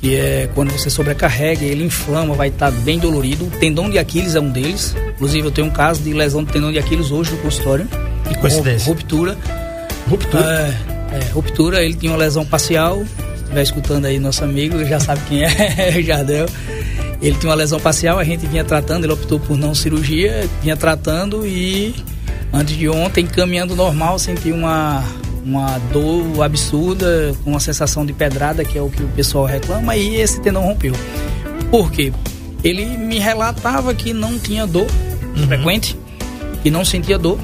que 0.04 0.16
é 0.16 0.50
quando 0.54 0.70
você 0.70 0.90
sobrecarrega, 0.90 1.64
ele 1.64 1.82
inflama, 1.82 2.34
vai 2.34 2.48
estar 2.48 2.70
bem 2.70 2.98
dolorido. 2.98 3.46
O 3.46 3.50
tendão 3.50 3.88
de 3.88 3.98
Aquiles 3.98 4.34
é 4.34 4.40
um 4.40 4.50
deles. 4.50 4.94
Inclusive 5.14 5.48
eu 5.48 5.50
tenho 5.50 5.66
um 5.68 5.70
caso 5.70 6.02
de 6.02 6.12
lesão 6.12 6.44
do 6.44 6.52
tendão 6.52 6.70
de 6.70 6.78
Aquiles 6.78 7.10
hoje 7.10 7.32
no 7.32 7.38
consultório. 7.38 7.88
Que 8.28 8.36
coincidência. 8.36 8.86
Ruptura. 8.86 9.34
Ruptura. 10.06 10.76
É, 11.10 11.16
é, 11.16 11.30
ruptura, 11.32 11.82
ele 11.82 11.94
tinha 11.94 12.12
uma 12.12 12.18
lesão 12.18 12.44
parcial. 12.44 12.98
Se 12.98 13.42
estiver 13.44 13.62
escutando 13.62 14.04
aí 14.04 14.18
nosso 14.18 14.44
amigo, 14.44 14.84
já 14.84 15.00
sabe 15.00 15.22
quem 15.26 15.42
é, 15.42 15.92
Jardel. 16.04 16.48
Ele 17.22 17.36
tinha 17.38 17.48
uma 17.48 17.56
lesão 17.56 17.80
parcial, 17.80 18.18
a 18.18 18.24
gente 18.24 18.46
vinha 18.46 18.62
tratando, 18.62 19.04
ele 19.04 19.12
optou 19.14 19.40
por 19.40 19.56
não 19.56 19.74
cirurgia, 19.74 20.46
vinha 20.60 20.76
tratando 20.76 21.46
e 21.46 21.94
antes 22.52 22.76
de 22.76 22.90
ontem, 22.90 23.26
caminhando 23.26 23.74
normal, 23.74 24.18
senti 24.18 24.52
uma, 24.52 25.02
uma 25.44 25.78
dor 25.92 26.42
absurda, 26.42 27.34
com 27.44 27.50
uma 27.50 27.60
sensação 27.60 28.04
de 28.04 28.12
pedrada, 28.12 28.64
que 28.64 28.78
é 28.78 28.82
o 28.82 28.88
que 28.88 29.02
o 29.02 29.08
pessoal 29.08 29.44
reclama, 29.44 29.96
e 29.96 30.16
esse 30.16 30.40
tendão 30.40 30.62
rompeu. 30.62 30.94
Por 31.70 31.90
quê? 31.90 32.12
Ele 32.62 32.84
me 32.84 33.18
relatava 33.18 33.94
que 33.94 34.12
não 34.12 34.38
tinha 34.38 34.66
dor 34.66 34.86
frequente, 35.46 35.98
que 36.62 36.70
não 36.70 36.84
sentia 36.84 37.18
dor, 37.18 37.38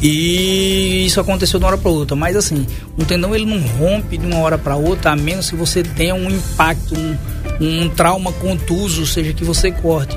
e 0.00 1.04
isso 1.06 1.20
aconteceu 1.20 1.58
de 1.58 1.64
uma 1.64 1.72
hora 1.72 1.78
para 1.78 1.90
outra. 1.90 2.16
Mas 2.16 2.36
assim, 2.36 2.66
um 2.96 3.04
tendão 3.04 3.34
ele 3.34 3.44
não 3.44 3.60
rompe 3.60 4.16
de 4.16 4.26
uma 4.26 4.38
hora 4.38 4.56
para 4.56 4.76
outra, 4.76 5.12
a 5.12 5.16
menos 5.16 5.50
que 5.50 5.56
você 5.56 5.82
tenha 5.82 6.14
um 6.14 6.30
impacto, 6.30 6.94
um, 6.94 7.16
um 7.60 7.88
trauma 7.88 8.32
contuso, 8.32 9.00
ou 9.00 9.06
seja, 9.06 9.32
que 9.32 9.44
você 9.44 9.70
corte. 9.70 10.16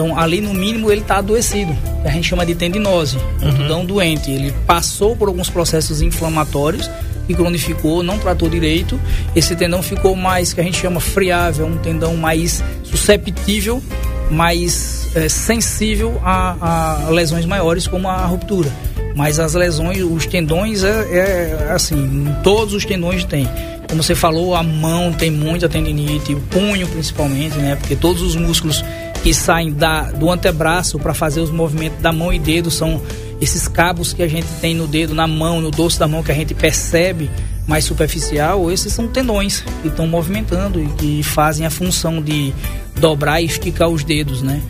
Então, 0.00 0.18
ali 0.18 0.40
no 0.40 0.54
mínimo 0.54 0.90
ele 0.90 1.02
está 1.02 1.18
adoecido, 1.18 1.76
a 2.02 2.08
gente 2.08 2.26
chama 2.26 2.46
de 2.46 2.54
tendinose, 2.54 3.18
um 3.42 3.52
tendão 3.52 3.84
doente. 3.84 4.30
Ele 4.30 4.50
passou 4.66 5.14
por 5.14 5.28
alguns 5.28 5.50
processos 5.50 6.00
inflamatórios 6.00 6.90
que 7.26 7.34
cronificou, 7.34 8.02
não 8.02 8.18
tratou 8.18 8.48
direito. 8.48 8.98
Esse 9.36 9.54
tendão 9.54 9.82
ficou 9.82 10.16
mais, 10.16 10.54
que 10.54 10.60
a 10.62 10.64
gente 10.64 10.78
chama 10.78 11.00
friável, 11.00 11.66
um 11.66 11.76
tendão 11.76 12.16
mais 12.16 12.64
susceptível, 12.82 13.82
mais 14.30 15.10
eh, 15.14 15.28
sensível 15.28 16.18
a, 16.24 17.04
a 17.06 17.10
lesões 17.10 17.44
maiores, 17.44 17.86
como 17.86 18.08
a 18.08 18.24
ruptura. 18.24 18.72
Mas 19.14 19.38
as 19.38 19.52
lesões, 19.52 20.02
os 20.02 20.24
tendões, 20.24 20.82
é, 20.82 21.68
é 21.68 21.72
assim, 21.72 22.34
todos 22.42 22.72
os 22.72 22.86
tendões 22.86 23.22
tem. 23.26 23.46
Como 23.86 24.02
você 24.02 24.14
falou, 24.14 24.54
a 24.54 24.62
mão 24.62 25.12
tem 25.12 25.30
muita 25.30 25.68
tendinite, 25.68 26.32
o 26.32 26.40
punho 26.40 26.88
principalmente, 26.88 27.58
né? 27.58 27.76
Porque 27.76 27.94
todos 27.94 28.22
os 28.22 28.34
músculos 28.34 28.82
que 29.22 29.34
saem 29.34 29.72
da, 29.72 30.10
do 30.12 30.30
antebraço 30.30 30.98
para 30.98 31.12
fazer 31.14 31.40
os 31.40 31.50
movimentos 31.50 32.00
da 32.00 32.12
mão 32.12 32.32
e 32.32 32.38
dedo 32.38 32.70
são 32.70 33.00
esses 33.40 33.68
cabos 33.68 34.12
que 34.12 34.22
a 34.22 34.28
gente 34.28 34.46
tem 34.60 34.74
no 34.74 34.86
dedo, 34.86 35.14
na 35.14 35.26
mão, 35.26 35.60
no 35.60 35.70
dorso 35.70 35.98
da 35.98 36.06
mão, 36.08 36.22
que 36.22 36.30
a 36.30 36.34
gente 36.34 36.54
percebe 36.54 37.30
mais 37.66 37.84
superficial, 37.84 38.70
esses 38.70 38.92
são 38.92 39.06
tendões 39.08 39.62
que 39.82 39.88
estão 39.88 40.06
movimentando 40.06 40.82
e 40.82 40.86
que 40.98 41.22
fazem 41.22 41.64
a 41.66 41.70
função 41.70 42.20
de 42.20 42.52
dobrar 42.98 43.40
e 43.40 43.44
esticar 43.46 43.88
os 43.88 44.02
dedos, 44.04 44.42
né? 44.42 44.60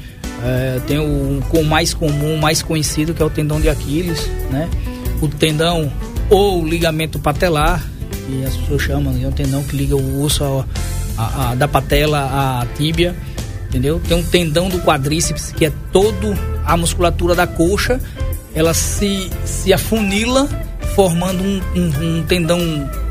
É, 0.45 0.81
tem 0.87 0.99
o, 0.99 1.43
o 1.53 1.65
mais 1.65 1.93
comum, 1.95 2.37
mais 2.37 2.63
conhecido, 2.63 3.13
que 3.15 3.23
é 3.23 3.25
o 3.25 3.31
tendão 3.31 3.61
de 3.61 3.69
Aquiles, 3.69 4.29
né? 4.51 4.69
O 5.21 5.29
tendão 5.29 5.91
ou 6.29 6.65
ligamento 6.67 7.19
patelar, 7.19 7.85
que 8.27 8.45
as 8.45 8.55
pessoas 8.57 8.83
chamam, 8.83 9.13
né? 9.13 9.25
é 9.25 9.29
um 9.29 9.33
tendão 9.33 9.63
que 9.65 9.77
liga 9.77 9.97
o 9.97 10.23
osso 10.23 10.45
ao- 10.45 10.65
a- 11.19 11.51
a- 11.51 11.55
da 11.55 11.67
patela 11.69 12.61
à 12.63 12.67
tíbia, 12.77 13.15
entendeu? 13.71 14.01
Tem 14.07 14.17
um 14.19 14.23
tendão 14.23 14.69
do 14.69 14.79
quadríceps, 14.81 15.53
que 15.57 15.65
é 15.65 15.73
todo 15.93 16.37
a 16.67 16.77
musculatura 16.77 17.35
da 17.35 17.47
coxa, 17.47 17.99
ela 18.55 18.75
se, 18.75 19.31
se 19.45 19.73
afunila, 19.73 20.47
formando 20.95 21.43
um, 21.43 21.61
um- 21.75 22.19
um 22.19 22.23
tendão 22.25 22.59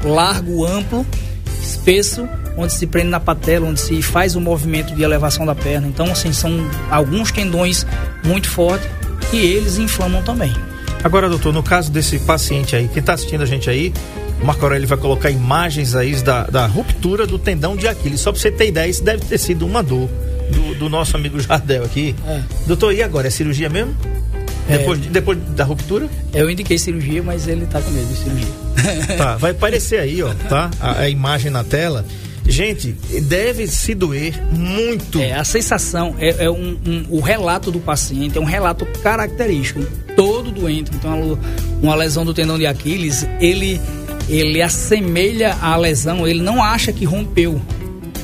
largo, 0.03 0.65
amplo, 0.65 1.05
espesso, 1.61 2.27
onde 2.57 2.73
se 2.73 2.85
prende 2.85 3.09
na 3.09 3.19
patela, 3.19 3.65
onde 3.67 3.79
se 3.79 4.01
faz 4.01 4.35
o 4.35 4.41
movimento 4.41 4.93
de 4.93 5.01
elevação 5.01 5.45
da 5.45 5.55
perna. 5.55 5.87
Então, 5.87 6.11
assim, 6.11 6.33
são 6.33 6.51
alguns 6.91 7.31
tendões 7.31 7.85
muito 8.23 8.49
fortes 8.49 8.87
e 9.31 9.37
eles 9.37 9.77
inflamam 9.77 10.21
também. 10.23 10.53
Agora, 11.03 11.29
doutor, 11.29 11.53
no 11.53 11.63
caso 11.63 11.89
desse 11.91 12.19
paciente 12.19 12.75
aí, 12.75 12.89
quem 12.89 12.99
está 12.99 13.13
assistindo 13.13 13.41
a 13.41 13.45
gente 13.45 13.69
aí, 13.69 13.93
o 14.41 14.45
Marco 14.45 14.63
Aurélio 14.65 14.87
vai 14.87 14.97
colocar 14.97 15.29
imagens 15.31 15.95
aí 15.95 16.13
da, 16.15 16.43
da 16.43 16.65
ruptura 16.65 17.25
do 17.25 17.39
tendão 17.39 17.77
de 17.77 17.87
Aquiles. 17.87 18.19
Só 18.19 18.31
para 18.33 18.41
você 18.41 18.51
ter 18.51 18.67
ideia, 18.67 18.89
isso 18.89 19.03
deve 19.03 19.23
ter 19.23 19.37
sido 19.37 19.65
uma 19.65 19.81
dor 19.81 20.09
do, 20.51 20.75
do 20.75 20.89
nosso 20.89 21.15
amigo 21.15 21.39
Jardel 21.39 21.83
aqui. 21.83 22.15
É. 22.27 22.41
Doutor, 22.67 22.93
e 22.93 23.01
agora? 23.03 23.27
É 23.27 23.31
cirurgia 23.31 23.69
mesmo? 23.69 23.95
É. 24.69 24.77
Depois, 24.77 25.01
de- 25.01 25.09
depois 25.09 25.37
da 25.55 25.63
ruptura? 25.63 26.07
Eu 26.33 26.49
indiquei 26.49 26.77
cirurgia, 26.77 27.23
mas 27.23 27.47
ele 27.47 27.65
tá 27.65 27.81
com 27.81 27.89
medo 27.91 28.07
de 28.07 28.15
cirurgia. 28.15 29.17
Tá, 29.17 29.35
vai 29.41 29.51
aparecer 29.51 29.99
aí, 29.99 30.21
ó, 30.21 30.33
tá? 30.47 30.69
A, 30.79 31.01
a 31.01 31.09
imagem 31.09 31.49
na 31.51 31.63
tela. 31.63 32.05
Gente, 32.47 32.93
deve 33.23 33.67
se 33.67 33.93
doer 33.93 34.33
muito. 34.51 35.19
É, 35.19 35.33
a 35.33 35.43
sensação 35.43 36.15
é, 36.17 36.45
é 36.45 36.49
um, 36.49 36.77
um- 36.85 37.05
o 37.09 37.19
relato 37.19 37.69
do 37.71 37.79
paciente 37.79 38.37
é 38.37 38.41
um 38.41 38.45
relato 38.45 38.85
característico. 39.03 39.83
Todo 40.15 40.49
doente, 40.51 40.89
então 40.95 41.21
uma, 41.21 41.39
uma 41.81 41.95
lesão 41.95 42.25
do 42.25 42.33
tendão 42.33 42.57
de 42.57 42.65
Aquiles, 42.65 43.25
ele 43.39 43.79
ele 44.27 44.61
assemelha 44.61 45.57
a 45.59 45.75
lesão, 45.75 46.27
ele 46.27 46.41
não 46.43 46.63
acha 46.63 46.91
que 46.93 47.03
rompeu. 47.05 47.59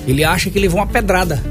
Ele 0.08 0.24
acha 0.24 0.52
que 0.52 0.60
levou 0.60 0.80
uma 0.80 0.86
pedrada. 0.88 1.42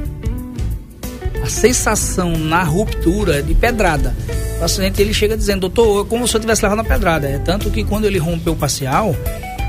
A 1.45 1.47
sensação 1.47 2.39
na 2.39 2.63
ruptura 2.63 3.41
é 3.41 3.43
de 3.43 3.55
pedrada. 3.55 4.17
O 4.57 4.61
paciente 4.61 5.03
ele 5.03 5.13
chega 5.13 5.37
dizendo, 5.37 5.69
doutor, 5.69 6.07
é 6.07 6.09
como 6.09 6.27
se 6.27 6.35
eu 6.35 6.41
tivesse 6.41 6.63
levado 6.63 6.79
uma 6.79 6.85
pedrada. 6.85 7.29
É 7.29 7.39
tanto 7.39 7.71
que 7.71 7.85
quando 7.85 8.07
ele 8.07 8.17
rompeu 8.17 8.55
o 8.55 8.57
parcial, 8.57 9.15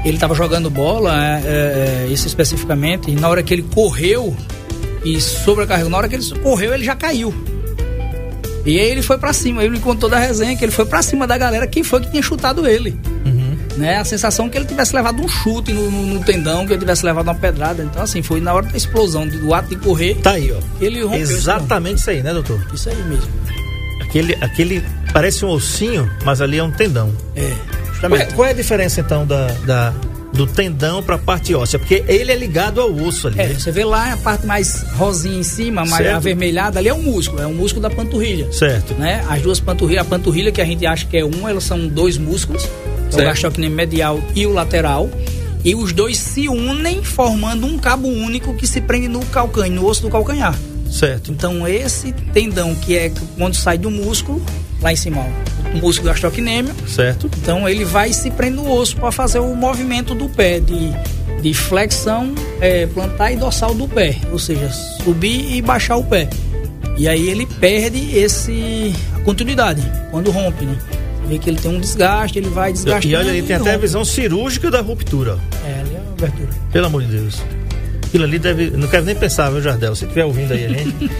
ele 0.06 0.16
estava 0.16 0.34
jogando 0.34 0.70
bola, 0.70 1.14
é, 1.44 2.06
é, 2.06 2.08
isso 2.10 2.28
especificamente, 2.28 3.12
e 3.12 3.16
na 3.16 3.28
hora 3.28 3.44
que 3.44 3.54
ele 3.54 3.64
correu 3.64 4.34
e 5.04 5.20
sobrecarregou, 5.20 5.92
na 5.92 5.98
hora 5.98 6.08
que 6.08 6.16
ele 6.16 6.24
correu, 6.42 6.74
ele 6.74 6.86
já 6.86 6.96
caiu. 6.96 7.36
E 8.66 8.80
aí 8.80 8.92
ele 8.92 9.02
foi 9.02 9.18
pra 9.18 9.34
cima, 9.34 9.62
ele 9.62 9.72
me 9.72 9.80
contou 9.80 10.10
da 10.10 10.18
resenha 10.18 10.56
que 10.56 10.64
ele 10.64 10.72
foi 10.72 10.86
pra 10.86 11.02
cima 11.02 11.28
da 11.28 11.38
galera, 11.38 11.68
quem 11.68 11.84
foi 11.84 12.00
que 12.00 12.10
tinha 12.10 12.24
chutado 12.24 12.66
ele. 12.66 12.98
Né? 13.78 13.98
A 13.98 14.06
sensação 14.06 14.50
que 14.50 14.58
ele 14.58 14.66
tivesse 14.66 14.96
levado 14.96 15.22
um 15.22 15.28
chute 15.28 15.74
no, 15.74 15.92
no- 15.92 16.06
no 16.16 16.24
tendão, 16.24 16.66
que 16.66 16.74
ele 16.74 16.80
tivesse 16.80 17.06
levado 17.06 17.28
uma 17.28 17.36
pedrada. 17.36 17.84
Então, 17.84 18.02
assim, 18.04 18.22
foi 18.22 18.40
na 18.40 18.54
hora 18.54 18.66
da 18.68 18.78
explosão, 18.78 19.28
do 19.28 19.54
ato 19.54 19.70
de 19.70 19.76
correr, 19.78 20.16
Tá 20.16 20.32
aí, 20.32 20.52
ó. 20.52 20.60
ele 20.80 21.02
rompeu. 21.04 21.20
Exatamente 21.22 22.00
isso 22.00 22.10
aí, 22.10 22.24
né, 22.24 22.32
doutor? 22.34 22.60
Isso 22.74 22.90
aí 22.90 22.96
mesmo. 23.04 23.30
Aquele, 24.02 24.34
aquele 24.42 24.84
parece 25.12 25.44
um 25.44 25.50
ossinho, 25.50 26.10
mas 26.24 26.40
ali 26.42 26.58
é 26.58 26.64
um 26.64 26.72
tendão. 26.72 27.12
É, 27.36 27.52
Qual 28.00 28.16
é, 28.16 28.26
qual 28.26 28.48
é 28.48 28.52
a 28.52 28.54
diferença 28.54 29.02
então 29.02 29.26
da, 29.26 29.48
da, 29.66 29.94
do 30.32 30.46
tendão 30.48 31.02
para 31.04 31.16
a 31.16 31.18
parte 31.18 31.54
óssea, 31.56 31.78
porque 31.80 32.04
ele 32.08 32.32
é 32.32 32.36
ligado 32.36 32.80
ao 32.80 32.94
osso 32.94 33.28
ali. 33.28 33.40
É, 33.42 33.48
né? 33.48 33.54
você 33.56 33.72
vê 33.72 33.84
lá 33.84 34.14
a 34.14 34.18
parte 34.18 34.46
mais 34.46 34.84
rosinha 34.94 35.38
em 35.40 35.44
cima, 35.44 35.82
mais 35.86 36.04
Certo. 36.04 36.16
avermelhada, 36.16 36.80
ali 36.80 36.88
é 36.88 36.94
o 36.94 37.02
músculo, 37.02 37.42
é 37.42 37.48
o 37.48 37.54
músculo 37.54 37.82
da 37.82 37.90
panturrilha. 37.90 38.50
Certo. 38.54 38.94
Né? 38.94 39.22
As 39.30 39.42
duas 39.42 39.60
panturrilhas, 39.60 40.06
a 40.06 40.10
panturrilha 40.10 40.52
que 40.52 40.62
a 40.62 40.66
gente 40.66 40.86
acha 40.86 41.06
que 41.06 41.18
é 41.18 41.26
um, 41.26 41.48
elas 41.48 41.64
são 41.66 41.88
dois 41.88 42.18
músculos, 42.18 42.68
o 43.16 43.20
Certo. 43.20 43.28
gastrocnêmio 43.30 43.76
medial 43.76 44.20
e 44.36 44.46
o 44.46 44.52
lateral. 44.54 45.10
E 45.64 45.74
os 45.74 45.92
dois 45.94 46.18
se 46.18 46.48
unem 46.48 47.04
formando 47.04 47.66
um 47.66 47.78
cabo 47.78 48.08
único 48.08 48.54
que 48.54 48.68
se 48.68 48.80
prende 48.82 49.08
no 49.08 49.26
calcanhar, 49.26 49.72
no 49.72 49.88
osso 49.88 50.04
do 50.04 50.10
calcanhar. 50.10 50.56
Certo. 50.92 51.32
Então 51.32 51.68
esse 51.68 52.12
tendão 52.34 52.76
que 52.76 52.96
é 52.96 53.12
quando 53.38 53.56
sai 53.56 53.78
do 53.78 53.90
músculo, 53.90 54.42
lá 54.80 54.94
em 54.94 54.96
cima, 54.96 55.22
ó, 55.22 55.76
o 55.76 55.82
músculo 55.82 56.10
gastrocnêmio, 56.12 56.74
Certo. 56.88 57.30
então 57.42 57.68
ele 57.68 57.84
vai 57.84 58.14
se 58.14 58.30
prender 58.30 58.62
no 58.64 58.72
osso 58.72 58.96
para 58.96 59.12
fazer 59.12 59.40
o 59.40 59.56
movimento 59.56 60.14
do 60.14 60.30
pé 60.30 60.60
de, 60.60 60.92
de 61.42 61.54
flexão 61.54 62.34
é, 62.62 62.86
plantar 62.86 63.32
e 63.32 63.36
dorsal 63.36 63.74
do 63.74 63.88
pé, 63.88 64.18
ou 64.32 64.38
seja, 64.38 64.70
subir 65.04 65.56
e 65.56 65.62
baixar 65.64 65.96
o 65.98 66.04
pé. 66.04 66.30
E 66.98 67.10
aí 67.10 67.28
ele 67.28 67.46
perde 67.48 68.16
esse 68.18 68.94
a 69.16 69.20
continuidade 69.22 69.82
quando 70.12 70.30
rompe, 70.32 70.64
né? 70.64 70.78
Vê 71.28 71.40
que 71.40 71.50
ele 71.50 71.60
tem 71.60 71.72
um 71.72 71.80
desgaste, 71.80 72.38
ele 72.38 72.50
vai 72.50 72.72
desgastando. 72.72 73.08
E 73.08 73.16
olha 73.16 73.32
aí, 73.32 73.42
tem 73.42 73.56
até 73.56 73.74
a 73.74 73.78
visão 73.78 74.06
cirúrgica 74.06 74.70
da 74.70 74.82
ruptura. 74.82 75.38
É, 75.66 75.80
ali 75.80 75.96
é 75.96 75.98
a 75.98 76.12
abertura. 76.12 76.50
Pelo 76.72 76.86
amor 76.86 77.04
de 77.04 77.18
Deus. 77.18 77.42
Aquilo 78.06 78.24
ali 78.24 78.40
deve. 78.40 78.70
Não 78.72 78.88
quero 78.88 79.06
nem 79.06 79.16
pensar, 79.16 79.50
viu, 79.50 79.62
Jardel? 79.62 79.96
Se 79.96 80.06
estiver 80.06 80.26
ouvindo 80.26 80.54
aí 80.54 80.66
a 80.66 80.70
gente. 80.70 81.12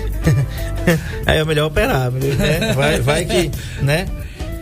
aí 1.26 1.38
é 1.40 1.44
melhor 1.44 1.68
operar, 1.68 2.12
né? 2.12 2.74
Vai, 2.74 3.02
vai 3.02 3.26
que. 3.26 3.52
né? 3.82 4.06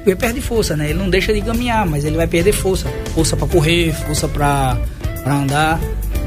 Ele 0.05 0.15
perde 0.15 0.41
força, 0.41 0.75
né? 0.75 0.89
Ele 0.89 0.99
não 0.99 1.09
deixa 1.09 1.33
de 1.33 1.41
caminhar, 1.41 1.85
mas 1.85 2.03
ele 2.03 2.15
vai 2.15 2.27
perder 2.27 2.51
força. 2.51 2.87
Força 3.13 3.37
para 3.37 3.47
correr, 3.47 3.93
força 3.93 4.27
para 4.27 4.77
andar, 5.25 5.79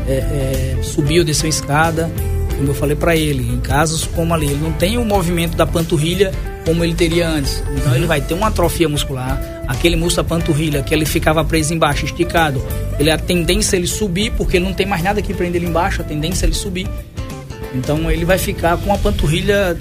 é, 0.08 0.12
é, 0.12 0.76
subir 0.82 1.18
ou 1.18 1.24
descer 1.24 1.46
uma 1.46 1.50
escada. 1.50 2.10
Como 2.56 2.68
eu 2.70 2.74
falei 2.74 2.96
para 2.96 3.14
ele, 3.14 3.42
em 3.52 3.58
casos 3.60 4.06
como 4.06 4.32
ali, 4.32 4.46
ele 4.46 4.60
não 4.62 4.72
tem 4.72 4.96
o 4.96 5.04
movimento 5.04 5.56
da 5.56 5.66
panturrilha 5.66 6.32
como 6.64 6.82
ele 6.82 6.94
teria 6.94 7.28
antes. 7.28 7.62
Então 7.76 7.94
ele 7.94 8.06
vai 8.06 8.20
ter 8.20 8.34
uma 8.34 8.48
atrofia 8.48 8.88
muscular. 8.88 9.40
Aquele 9.68 9.94
músculo 9.96 10.22
da 10.28 10.34
panturrilha 10.36 10.82
que 10.82 10.94
ele 10.94 11.04
ficava 11.04 11.44
preso 11.44 11.74
embaixo, 11.74 12.04
esticado, 12.06 12.62
ele 12.98 13.10
a 13.10 13.18
tendência 13.18 13.76
é 13.76 13.78
ele 13.78 13.86
subir, 13.86 14.32
porque 14.32 14.56
ele 14.56 14.64
não 14.64 14.72
tem 14.72 14.86
mais 14.86 15.02
nada 15.02 15.20
que 15.20 15.34
prender 15.34 15.60
ele 15.60 15.70
embaixo, 15.70 16.00
a 16.00 16.04
tendência 16.04 16.44
é 16.44 16.48
ele 16.48 16.54
subir. 16.54 16.88
Então 17.74 18.10
ele 18.10 18.24
vai 18.24 18.38
ficar 18.38 18.76
com 18.78 18.92
a 18.92 18.98
panturrilha 18.98 19.76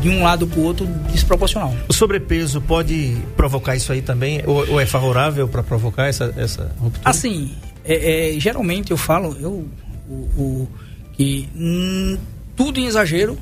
de 0.00 0.08
um 0.08 0.22
lado 0.22 0.46
para 0.46 0.60
o 0.60 0.62
outro 0.64 0.86
desproporcional. 1.12 1.74
O 1.88 1.92
sobrepeso 1.92 2.60
pode 2.60 3.16
provocar 3.36 3.74
isso 3.76 3.92
aí 3.92 4.00
também? 4.00 4.42
Ou, 4.46 4.66
ou 4.72 4.80
é 4.80 4.86
favorável 4.86 5.46
para 5.48 5.62
provocar 5.62 6.06
essa, 6.06 6.32
essa 6.36 6.70
ruptura? 6.78 7.02
Assim, 7.04 7.50
é, 7.84 8.34
é, 8.36 8.40
geralmente 8.40 8.90
eu 8.90 8.96
falo 8.96 9.36
eu, 9.40 9.66
o, 10.08 10.12
o- 10.40 10.68
que 11.16 11.48
hum, 11.56 12.18
tudo 12.54 12.78
em 12.78 12.86
exagero 12.86 13.38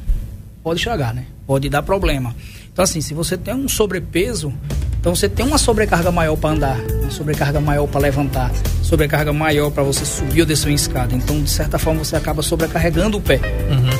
pode 0.62 0.80
estragar, 0.80 1.14
né? 1.14 1.26
Pode 1.46 1.68
dar 1.68 1.82
problema. 1.82 2.34
Então, 2.72 2.82
assim, 2.82 3.00
se 3.00 3.14
você 3.14 3.36
tem 3.36 3.54
um 3.54 3.68
sobrepeso, 3.68 4.52
então 4.98 5.14
você 5.14 5.28
tem 5.28 5.46
uma 5.46 5.58
sobrecarga 5.58 6.10
maior 6.10 6.36
para 6.36 6.50
andar, 6.50 6.80
uma 7.02 7.10
sobrecarga 7.10 7.60
maior 7.60 7.86
para 7.86 8.00
levantar, 8.00 8.50
sobrecarga 8.82 9.32
maior 9.32 9.70
para 9.70 9.82
você 9.82 10.04
subir 10.04 10.40
ou 10.40 10.46
descer 10.46 10.68
uma 10.68 10.74
escada. 10.74 11.14
Então, 11.14 11.40
de 11.42 11.50
certa 11.50 11.78
forma, 11.78 12.04
você 12.04 12.16
acaba 12.16 12.42
sobrecarregando 12.42 13.18
o 13.18 13.20
pé, 13.20 13.38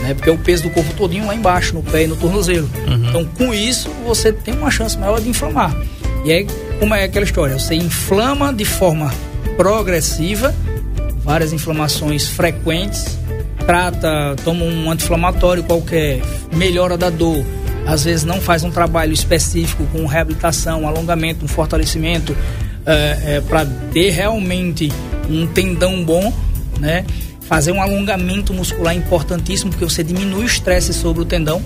né? 0.02 0.14
Porque 0.14 0.28
é 0.28 0.32
o 0.32 0.38
peso 0.38 0.64
do 0.64 0.70
corpo 0.70 0.92
todinho 0.94 1.26
lá 1.26 1.34
embaixo, 1.34 1.74
no 1.74 1.82
pé 1.82 2.04
e 2.04 2.06
no 2.06 2.16
tornozelo. 2.16 2.68
Então, 3.08 3.24
com 3.26 3.52
isso, 3.52 3.90
você 4.04 4.32
tem 4.32 4.54
uma 4.54 4.70
chance 4.70 4.98
maior 4.98 5.20
de 5.20 5.28
inflamar. 5.28 5.76
E 6.24 6.32
aí, 6.32 6.46
como 6.80 6.94
é 6.94 7.04
aquela 7.04 7.24
história? 7.24 7.58
Você 7.58 7.74
inflama 7.74 8.52
de 8.52 8.64
forma 8.64 9.12
progressiva, 9.56 10.54
várias 11.22 11.52
inflamações 11.52 12.26
frequentes, 12.26 13.18
trata, 13.66 14.36
toma 14.44 14.64
um 14.64 14.90
anti-inflamatório 14.90 15.62
qualquer, 15.64 16.20
melhora 16.52 16.96
da 16.96 17.10
dor, 17.10 17.44
às 17.86 18.04
vezes 18.04 18.24
não 18.24 18.40
faz 18.40 18.64
um 18.64 18.70
trabalho 18.70 19.12
específico 19.12 19.84
com 19.92 20.06
reabilitação, 20.06 20.82
um 20.82 20.88
alongamento, 20.88 21.44
um 21.44 21.48
fortalecimento, 21.48 22.36
para 23.48 23.64
ter 23.92 24.10
realmente 24.10 24.92
um 25.28 25.46
tendão 25.46 26.04
bom, 26.04 26.32
né? 26.78 27.04
Fazer 27.42 27.72
um 27.72 27.80
alongamento 27.82 28.52
muscular 28.54 28.94
importantíssimo, 28.96 29.70
porque 29.70 29.84
você 29.84 30.02
diminui 30.02 30.44
o 30.44 30.46
estresse 30.46 30.92
sobre 30.94 31.22
o 31.22 31.24
tendão 31.26 31.62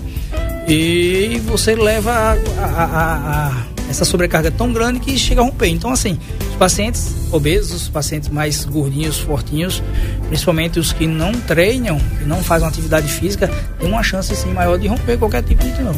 e 0.67 1.41
você 1.45 1.73
leva 1.75 2.11
a, 2.11 2.31
a- 2.33 2.83
a- 2.83 3.47
a- 3.47 3.63
essa 3.89 4.05
sobrecarga 4.05 4.51
tão 4.51 4.71
grande 4.71 4.99
que 4.99 5.17
chega 5.17 5.41
a 5.41 5.43
romper. 5.45 5.67
Então, 5.69 5.89
assim, 5.91 6.19
pacientes 6.59 7.15
obesos, 7.31 7.83
os 7.83 7.89
pacientes 7.89 8.29
mais 8.29 8.65
gordinhos, 8.65 9.17
fortinhos, 9.17 9.81
principalmente 10.27 10.77
os 10.79 10.91
que 10.93 11.07
não 11.07 11.31
treinam, 11.31 11.97
que 12.19 12.25
não 12.25 12.43
fazem 12.43 12.67
atividade 12.67 13.07
física, 13.07 13.49
tem 13.79 13.87
uma 13.89 14.03
chance 14.03 14.35
sim 14.35 14.51
maior 14.53 14.77
de 14.77 14.87
romper 14.87 15.17
qualquer 15.17 15.41
tipo 15.41 15.63
de 15.63 15.71
tendão. 15.71 15.95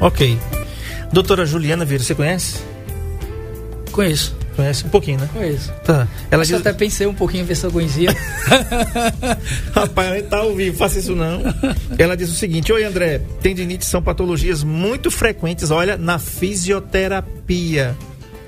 Ok. 0.00 0.36
Doutora 1.12 1.46
Juliana 1.46 1.84
Vieira, 1.84 2.02
você 2.04 2.14
conhece? 2.14 2.56
Conheço, 3.92 4.36
Conhece 4.56 4.84
um 4.86 4.88
pouquinho, 4.88 5.20
né? 5.20 5.28
conheço. 5.32 5.70
Tá. 5.84 6.08
Ela 6.30 6.42
Eu 6.42 6.46
diz. 6.46 6.56
até 6.56 6.72
pensei 6.72 7.06
um 7.06 7.14
pouquinho 7.14 7.44
ver 7.44 7.54
se 7.54 7.64
eu 7.64 7.70
conhecia. 7.70 8.08
Rapaz, 9.72 10.12
a 10.12 10.16
gente 10.16 10.28
tá 10.28 10.38
ao 10.38 10.54
vivo, 10.54 10.76
faça 10.78 10.98
isso 10.98 11.14
não. 11.14 11.42
Ela 11.98 12.16
diz 12.16 12.30
o 12.30 12.34
seguinte: 12.34 12.72
Oi, 12.72 12.82
André, 12.82 13.20
tendinites 13.42 13.86
são 13.88 14.02
patologias 14.02 14.62
muito 14.64 15.10
frequentes, 15.10 15.70
olha, 15.70 15.96
na 15.98 16.18
fisioterapia. 16.18 17.94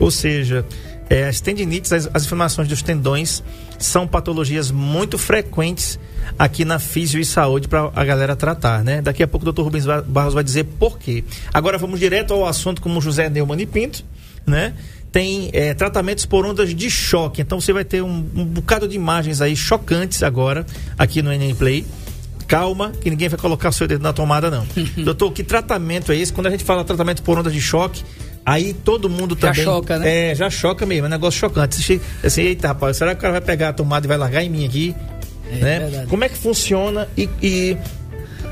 Ou 0.01 0.11
seja, 0.11 0.65
é, 1.11 1.25
as 1.29 1.41
tendinites, 1.41 1.93
as, 1.93 2.09
as 2.13 2.25
inflamações 2.25 2.69
dos 2.69 2.83
tendões, 2.83 3.43
são 3.79 4.07
patologias 4.07 4.71
muito 4.71 5.17
frequentes 5.17 5.99
aqui 6.39 6.65
na 6.65 6.79
Fisio 6.79 7.21
e 7.21 7.25
Saúde 7.25 7.69
para 7.69 7.91
a 7.95 8.05
galera 8.05 8.37
tratar, 8.37 8.85
né? 8.85 9.01
Daqui 9.01 9.23
a 9.23 9.29
pouco 9.29 9.49
o 9.49 9.53
Dr. 9.53 9.63
Rubens 9.63 9.87
Ba- 9.87 10.03
Barros 10.03 10.35
vai 10.35 10.45
dizer 10.45 10.65
por 10.65 10.99
quê. 10.99 11.25
Agora 11.53 11.79
vamos 11.79 11.99
direto 11.99 12.35
ao 12.35 12.47
assunto 12.47 12.83
como 12.83 13.01
José 13.01 13.29
Neumann 13.31 13.61
e 13.61 13.67
Pinto, 13.67 14.05
né? 14.47 14.75
Tem 15.11 15.49
é, 15.55 15.73
tratamentos 15.73 16.27
por 16.27 16.45
ondas 16.45 16.75
de 16.75 16.91
choque. 16.91 17.41
Então 17.41 17.61
você 17.61 17.73
vai 17.73 17.85
ter 17.85 18.03
um, 18.03 18.27
um 18.35 18.45
bocado 18.45 18.87
de 18.87 18.95
imagens 18.95 19.41
aí 19.41 19.57
chocantes 19.57 20.23
agora 20.23 20.67
aqui 20.99 21.23
no 21.23 21.31
NN 21.33 21.55
Play. 21.55 21.87
Calma, 22.47 22.93
que 22.93 23.11
ninguém 23.11 23.29
vai 23.29 23.39
colocar 23.39 23.69
o 23.69 23.73
seu 23.73 23.87
dedo 23.87 24.03
na 24.03 24.13
tomada, 24.13 24.51
não. 24.51 24.67
Doutor, 25.05 25.33
que 25.33 25.43
tratamento 25.43 26.13
é 26.13 26.17
esse? 26.17 26.33
Quando 26.33 26.47
a 26.47 26.51
gente 26.51 26.65
fala 26.65 26.83
tratamento 26.85 27.23
por 27.23 27.39
ondas 27.39 27.53
de 27.53 27.61
choque, 27.61 28.03
aí 28.49 28.73
todo 28.73 29.11
mundo 29.11 29.37
Já 29.39 29.49
também. 29.49 29.65
choca, 29.65 29.99
né? 29.99 30.31
É, 30.31 30.35
já 30.35 30.49
choca 30.49 30.87
mesmo, 30.87 31.05
é 31.05 31.09
um 31.09 31.11
negócio 31.11 31.39
chocante. 31.39 31.77
Você 31.77 31.83
chega 31.83 32.03
assim, 32.25 32.43
eita, 32.43 32.69
rapaz, 32.69 32.97
será 32.97 33.11
que 33.15 33.19
o 33.19 33.21
cara 33.21 33.33
vai 33.33 33.43
pegar 33.43 33.69
a 33.69 33.73
tomada 33.73 34.07
e 34.07 34.09
vai 34.09 34.17
largar 34.17 34.43
em 34.43 34.49
mim 34.49 34.65
aqui? 34.65 34.95
É 35.53 35.57
né? 35.57 35.79
verdade. 35.81 36.07
Como 36.07 36.25
é 36.25 36.29
que 36.29 36.37
funciona 36.37 37.07
e, 37.17 37.29
e 37.43 37.77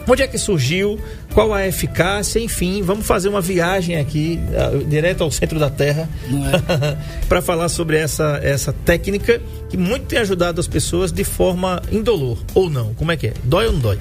onde 0.06 0.22
é 0.22 0.26
que 0.26 0.37
surgiu? 0.37 1.00
Qual 1.32 1.52
a 1.52 1.66
eficácia? 1.66 2.38
Enfim, 2.38 2.82
vamos 2.82 3.06
fazer 3.06 3.28
uma 3.28 3.40
viagem 3.40 3.96
aqui, 3.96 4.38
ah, 4.54 4.85
direto 4.87 5.22
ao 5.22 5.30
centro 5.30 5.59
da 5.59 5.70
Terra, 5.70 6.09
é? 6.28 6.96
para 7.28 7.40
falar 7.40 7.68
sobre 7.68 7.96
essa, 7.96 8.38
essa 8.42 8.72
técnica 8.72 9.40
que 9.68 9.76
muito 9.76 10.06
tem 10.06 10.18
ajudado 10.18 10.61
as 10.61 10.66
pessoas 10.66 11.11
de 11.11 11.24
forma 11.24 11.82
indolor, 11.90 12.38
ou 12.54 12.68
não. 12.68 12.92
Como 12.94 13.12
é 13.12 13.16
que 13.16 13.28
é? 13.28 13.35
Dói 13.44 13.66
ou 13.66 13.72
não 13.72 13.80
dói? 13.80 13.98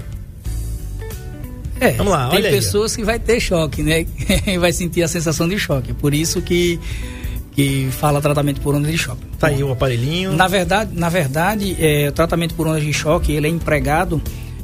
É, 1.80 1.92
Vamos 1.92 2.14
lá, 2.14 2.30
tem 2.30 2.40
olha 2.40 2.50
aí, 2.50 2.56
pessoas 2.56 2.96
que 2.96 3.04
vai 3.04 3.20
ter 3.20 3.40
choque, 3.40 3.84
né? 3.84 4.06
vai 4.60 4.72
sentir 4.72 5.04
a 5.04 5.08
sensação 5.08 5.48
de 5.48 5.60
choque. 5.60 5.94
Por 5.94 6.14
isso 6.14 6.42
que, 6.42 6.80
que 7.52 7.90
fala 7.92 8.22
tratamento 8.22 8.62
por 8.62 8.76
onda 8.76 8.90
de 8.90 8.98
choque. 8.98 9.22
Tá 9.40 9.48
aí 9.48 9.64
o 9.64 9.72
aparelhinho. 9.72 10.34
Na 10.34 10.48
verdade, 10.48 10.92
na 10.94 11.10
verdade 11.10 11.76
é, 11.80 12.08
o 12.10 12.12
tratamento 12.12 12.56
por 12.56 12.68
ondas 12.68 12.84
de 12.84 12.94
choque 12.94 13.34
ele 13.34 13.48
é 13.48 13.50
empregado 13.50 14.22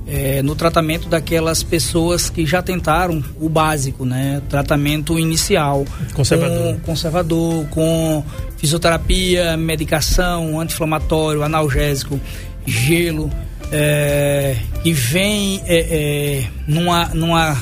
é, 0.08 0.42
no 0.42 0.56
tratamento 0.56 1.08
daquelas 1.08 1.64
pessoas 1.64 2.30
que 2.30 2.46
já 2.46 2.62
tentaram 2.62 3.24
o 3.40 3.48
básico, 3.48 4.06
né? 4.06 4.42
Tratamento 4.50 5.18
inicial. 5.18 5.86
Conservador. 6.14 6.74
Com, 6.74 6.80
conservador, 6.82 7.66
com 7.68 8.24
fisioterapia, 8.58 9.56
medicação, 9.56 10.60
anti-inflamatório, 10.60 11.44
analgésico, 11.44 12.20
gelo, 12.66 13.32
é, 13.72 14.56
que 14.84 14.92
vem 14.92 15.62
é, 15.66 15.76
é, 15.76 16.44
numa, 16.68 17.06
numa 17.14 17.58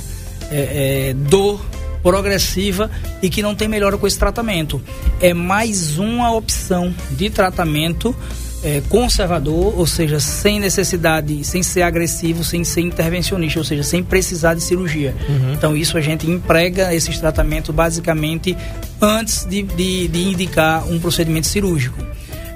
é, 0.51 1.09
é, 1.09 1.13
dor 1.13 1.63
progressiva 2.01 2.89
e 3.21 3.29
que 3.29 3.41
não 3.41 3.53
tem 3.53 3.67
melhora 3.67 3.97
com 3.97 4.07
esse 4.07 4.17
tratamento. 4.17 4.81
É 5.21 5.33
mais 5.33 5.97
uma 5.99 6.31
opção 6.33 6.93
de 7.11 7.29
tratamento 7.29 8.15
é, 8.63 8.81
conservador, 8.89 9.77
ou 9.77 9.85
seja, 9.87 10.19
sem 10.19 10.59
necessidade, 10.59 11.43
sem 11.45 11.61
ser 11.63 11.81
agressivo, 11.81 12.43
sem 12.43 12.63
ser 12.63 12.81
intervencionista, 12.81 13.59
ou 13.59 13.65
seja, 13.65 13.83
sem 13.83 14.01
precisar 14.03 14.53
de 14.53 14.61
cirurgia. 14.61 15.13
Então, 15.53 15.75
isso 15.77 15.97
a 15.97 16.01
gente 16.01 16.29
emprega 16.29 16.93
esses 16.93 17.17
tratamentos 17.19 17.73
basicamente 17.73 18.57
antes 19.01 19.45
de, 19.45 19.61
de, 19.63 20.07
de 20.07 20.23
indicar 20.23 20.85
um 20.89 20.99
procedimento 20.99 21.47
cirúrgico. 21.47 22.03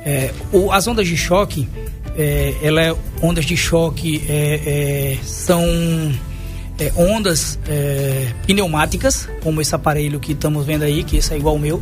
É, 0.06 0.32
o- 0.52 0.72
as 0.72 0.86
ondas 0.88 1.08
de 1.08 1.16
choque, 1.16 1.70
é, 2.17 2.56
ela 2.62 2.82
é- 2.82 2.95
ondas 3.21 3.45
de 3.45 3.56
choque 3.58 4.23
é, 4.28 5.15
é, 5.15 5.17
são 5.23 5.63
é, 6.80 6.91
ondas 6.95 7.60
é, 7.67 8.34
pneumáticas, 8.45 9.30
como 9.41 9.62
esse 9.62 9.73
aparelho 9.73 10.19
que 10.19 10.34
estamos 10.34 10.65
vendo 10.65 10.84
aí, 10.84 11.04
que 11.04 11.17
esse 11.17 11.34
é 11.34 11.38
igual 11.38 11.56
ao 11.56 11.60
meu. 11.60 11.82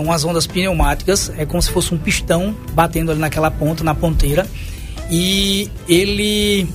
umas 0.00 0.24
ondas 0.24 0.46
pneumáticas, 0.46 1.32
é 1.36 1.44
como 1.44 1.60
se 1.60 1.70
fosse 1.70 1.92
um 1.92 1.98
pistão 1.98 2.54
batendo 2.72 3.10
ali 3.10 3.20
naquela 3.20 3.50
ponta, 3.50 3.82
na 3.82 3.94
ponteira, 3.94 4.46
e 5.10 5.70
ele 5.88 6.68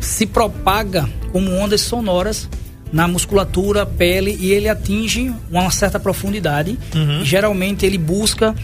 se 0.00 0.26
propaga 0.26 1.08
como 1.30 1.52
ondas 1.56 1.82
sonoras 1.82 2.48
na 2.92 3.08
musculatura, 3.08 3.86
pele 3.86 4.36
e 4.38 4.52
ele 4.52 4.68
atinge 4.68 5.32
uma 5.50 5.70
certa 5.70 5.98
profundidade. 5.98 6.78
Uhum. 6.94 7.24
Geralmente 7.24 7.86
ele 7.86 7.98
busca 7.98 8.54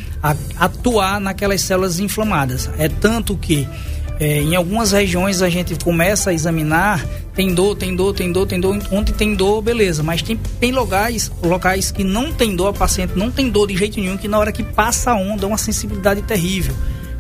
atuar 0.59 1.19
naquelas 1.19 1.63
células 1.63 1.99
inflamadas. 1.99 2.69
É 2.79 2.89
tanto 2.89 3.37
que 3.37 3.67
é, 4.21 4.43
em 4.43 4.57
algumas 4.57 4.93
regiões 4.93 5.43
a 5.43 5.49
gente 5.49 5.77
começa 5.83 6.31
a 6.31 6.35
examinar, 6.35 7.07
tem 7.35 7.55
dor, 7.55 7.77
tem 7.77 7.95
dor, 7.95 8.13
tem 8.13 8.33
dor, 8.33 8.47
tem 8.47 8.61
dor. 8.61 8.79
Onde 8.91 9.13
tem 9.13 9.35
dor, 9.35 9.63
beleza. 9.63 10.03
Mas 10.03 10.23
tem, 10.23 10.37
tem 10.59 10.73
locais, 10.73 11.31
locais 11.43 11.91
que 11.91 12.03
não 12.03 12.33
tem 12.33 12.55
dor, 12.57 12.69
a 12.69 12.73
paciente 12.73 13.13
não 13.17 13.31
tem 13.31 13.49
dor 13.49 13.69
de 13.69 13.77
jeito 13.77 14.01
nenhum, 14.01 14.17
que 14.17 14.27
na 14.27 14.39
hora 14.39 14.51
que 14.51 14.63
passa 14.63 15.13
a 15.13 15.15
onda 15.15 15.45
é 15.45 15.47
uma 15.47 15.59
sensibilidade 15.59 16.21
terrível. 16.23 16.75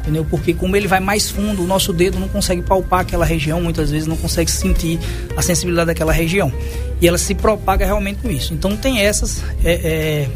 Entendeu? 0.08 0.24
Porque 0.24 0.54
como 0.54 0.74
ele 0.74 0.88
vai 0.88 1.00
mais 1.00 1.28
fundo, 1.28 1.62
o 1.62 1.66
nosso 1.66 1.92
dedo 1.92 2.18
não 2.18 2.28
consegue 2.28 2.62
palpar 2.62 3.00
aquela 3.00 3.26
região, 3.26 3.60
muitas 3.60 3.90
vezes 3.90 4.06
não 4.06 4.16
consegue 4.16 4.50
sentir 4.50 4.98
a 5.36 5.42
sensibilidade 5.42 5.88
daquela 5.88 6.12
região. 6.12 6.50
E 6.98 7.06
ela 7.06 7.18
se 7.18 7.34
propaga 7.34 7.84
realmente 7.84 8.20
com 8.22 8.30
isso. 8.30 8.54
Então 8.54 8.74
tem 8.74 9.00
essas 9.00 9.44
é, 9.62 9.72
é, 9.72 10.28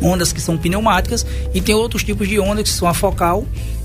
ondas 0.00 0.32
que 0.32 0.40
são 0.40 0.56
pneumáticas 0.56 1.26
e 1.52 1.60
tem 1.60 1.74
outros 1.74 2.04
tipos 2.04 2.28
de 2.28 2.38
ondas 2.38 2.62
que 2.62 2.70
são 2.70 2.86
a 2.86 2.94
focal 2.94 3.44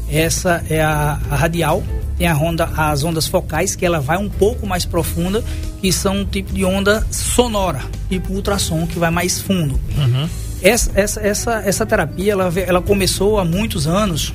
essa 0.09 0.63
é 0.69 0.81
a, 0.81 1.19
a 1.29 1.35
radial, 1.35 1.83
tem 2.17 2.27
a 2.27 2.35
onda, 2.35 2.65
as 2.77 3.03
ondas 3.03 3.27
focais, 3.27 3.75
que 3.75 3.85
ela 3.85 3.99
vai 3.99 4.17
um 4.17 4.29
pouco 4.29 4.65
mais 4.65 4.85
profunda, 4.85 5.43
que 5.81 5.91
são 5.91 6.19
um 6.19 6.25
tipo 6.25 6.53
de 6.53 6.63
onda 6.63 7.05
sonora, 7.11 7.81
tipo 8.09 8.33
ultrassom, 8.33 8.87
que 8.87 8.97
vai 8.97 9.11
mais 9.11 9.41
fundo. 9.41 9.79
Uhum. 9.97 10.29
Essa, 10.61 10.91
essa, 10.95 11.21
essa, 11.21 11.53
essa 11.65 11.85
terapia, 11.85 12.31
ela, 12.31 12.51
ela 12.55 12.81
começou 12.81 13.37
há 13.37 13.45
muitos 13.45 13.85
anos, 13.85 14.33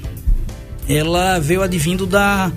ela 0.88 1.38
veio 1.38 1.62
advindo 1.62 2.07
da, 2.07 2.51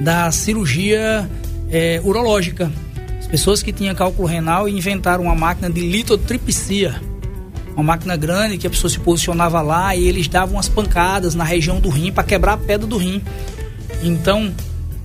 da 0.00 0.30
cirurgia 0.30 1.28
é, 1.70 2.00
urológica. 2.04 2.70
As 3.18 3.26
pessoas 3.26 3.62
que 3.62 3.72
tinham 3.72 3.94
cálculo 3.94 4.28
renal 4.28 4.68
inventaram 4.68 5.24
uma 5.24 5.34
máquina 5.34 5.70
de 5.70 5.80
litotripsia, 5.80 7.00
uma 7.74 7.82
máquina 7.82 8.16
grande 8.16 8.58
que 8.58 8.66
a 8.66 8.70
pessoa 8.70 8.90
se 8.90 8.98
posicionava 8.98 9.60
lá 9.62 9.96
e 9.96 10.06
eles 10.06 10.28
davam 10.28 10.56
umas 10.56 10.68
pancadas 10.68 11.34
na 11.34 11.44
região 11.44 11.80
do 11.80 11.88
rim 11.88 12.12
para 12.12 12.24
quebrar 12.24 12.54
a 12.54 12.58
pedra 12.58 12.86
do 12.86 12.96
rim. 12.96 13.22
Então, 14.02 14.52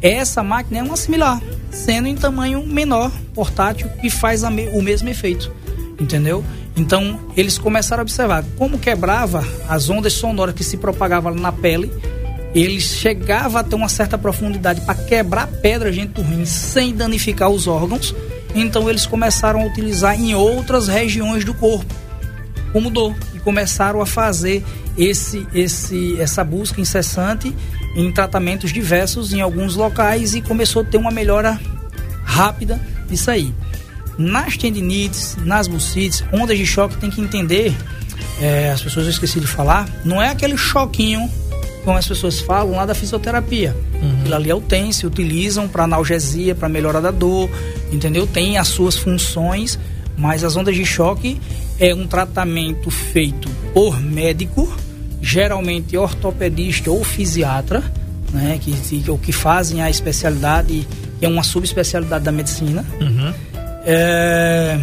essa 0.01 0.43
máquina 0.43 0.79
é 0.79 0.83
uma 0.83 0.97
similar, 0.97 1.41
sendo 1.71 2.07
em 2.07 2.15
tamanho 2.15 2.65
menor, 2.65 3.11
portátil, 3.33 3.89
e 4.03 4.09
faz 4.09 4.43
me, 4.43 4.67
o 4.69 4.81
mesmo 4.81 5.09
efeito. 5.09 5.51
Entendeu? 5.99 6.43
Então, 6.75 7.19
eles 7.35 7.57
começaram 7.57 8.01
a 8.01 8.03
observar 8.03 8.45
como 8.57 8.77
quebrava 8.77 9.43
as 9.67 9.89
ondas 9.89 10.13
sonoras 10.13 10.53
que 10.53 10.63
se 10.63 10.77
propagavam 10.77 11.33
na 11.33 11.51
pele. 11.51 11.91
Eles 12.57 12.85
chegavam 12.85 13.61
a 13.61 13.63
ter 13.63 13.75
uma 13.75 13.87
certa 13.87 14.17
profundidade 14.17 14.81
para 14.81 14.95
quebrar 14.95 15.43
a 15.43 15.47
pedra 15.47 15.91
dentro 15.91 16.23
do 16.23 16.27
rim 16.27 16.43
sem 16.43 16.91
danificar 16.91 17.51
os 17.51 17.67
órgãos. 17.67 18.15
Então, 18.55 18.89
eles 18.89 19.05
começaram 19.05 19.61
a 19.61 19.65
utilizar 19.65 20.19
em 20.19 20.33
outras 20.33 20.87
regiões 20.87 21.45
do 21.45 21.53
corpo 21.53 21.93
como 22.73 22.89
dor 22.89 23.15
e 23.35 23.39
começaram 23.39 24.01
a 24.01 24.07
fazer 24.07 24.65
esse, 24.97 25.47
esse, 25.53 26.19
essa 26.19 26.43
busca 26.43 26.81
incessante 26.81 27.55
em 27.95 28.11
tratamentos 28.11 28.73
diversos 28.73 29.33
em 29.33 29.41
alguns 29.41 29.75
locais 29.75 30.33
e 30.33 30.41
começou 30.41 30.81
a 30.81 30.85
ter 30.85 30.97
uma 30.97 31.11
melhora 31.11 31.59
rápida 32.23 32.81
disso 33.07 33.29
aí. 33.29 33.53
Nas 34.17 34.57
tendinites, 34.57 35.37
nas 35.43 35.67
bucites, 35.67 36.23
ondas 36.33 36.57
de 36.57 36.65
choque 36.65 36.97
tem 36.97 37.11
que 37.11 37.21
entender, 37.21 37.71
é, 38.41 38.71
as 38.71 38.81
pessoas 38.81 39.05
eu 39.05 39.11
esqueci 39.11 39.39
de 39.39 39.47
falar, 39.47 39.87
não 40.03 40.19
é 40.19 40.29
aquele 40.29 40.57
choquinho 40.57 41.29
como 41.87 41.97
as 41.97 42.05
pessoas 42.05 42.41
falam 42.41 42.75
lá 42.75 42.85
da 42.85 42.93
fisioterapia. 42.93 43.73
Uhum. 43.93 44.19
Aquilo 44.19 44.35
ali 44.35 44.49
é 44.49 44.53
o 44.53 44.59
TEN, 44.59 44.91
se 44.91 45.07
utilizam 45.07 45.69
para 45.69 45.85
analgesia, 45.85 46.53
para 46.53 46.67
melhora 46.67 46.99
da 46.99 47.11
dor, 47.11 47.49
entendeu? 47.93 48.27
Tem 48.27 48.57
as 48.57 48.67
suas 48.67 48.97
funções, 48.97 49.79
mas 50.17 50.43
as 50.43 50.57
ondas 50.57 50.75
de 50.75 50.85
choque 50.85 51.39
é 51.79 51.95
um 51.95 52.05
tratamento 52.05 52.91
feito 52.91 53.47
por 53.73 54.01
médico, 54.01 54.69
geralmente 55.21 55.95
ortopedista 55.95 56.91
ou 56.91 57.05
fisiatra, 57.05 57.81
né, 58.33 58.59
que, 58.61 58.73
que, 58.73 59.17
que 59.19 59.31
fazem 59.31 59.81
a 59.81 59.89
especialidade, 59.89 60.85
que 61.17 61.25
é 61.25 61.29
uma 61.29 61.41
subespecialidade 61.41 62.25
da 62.25 62.33
medicina. 62.33 62.85
Uhum. 62.99 63.33
É, 63.85 64.77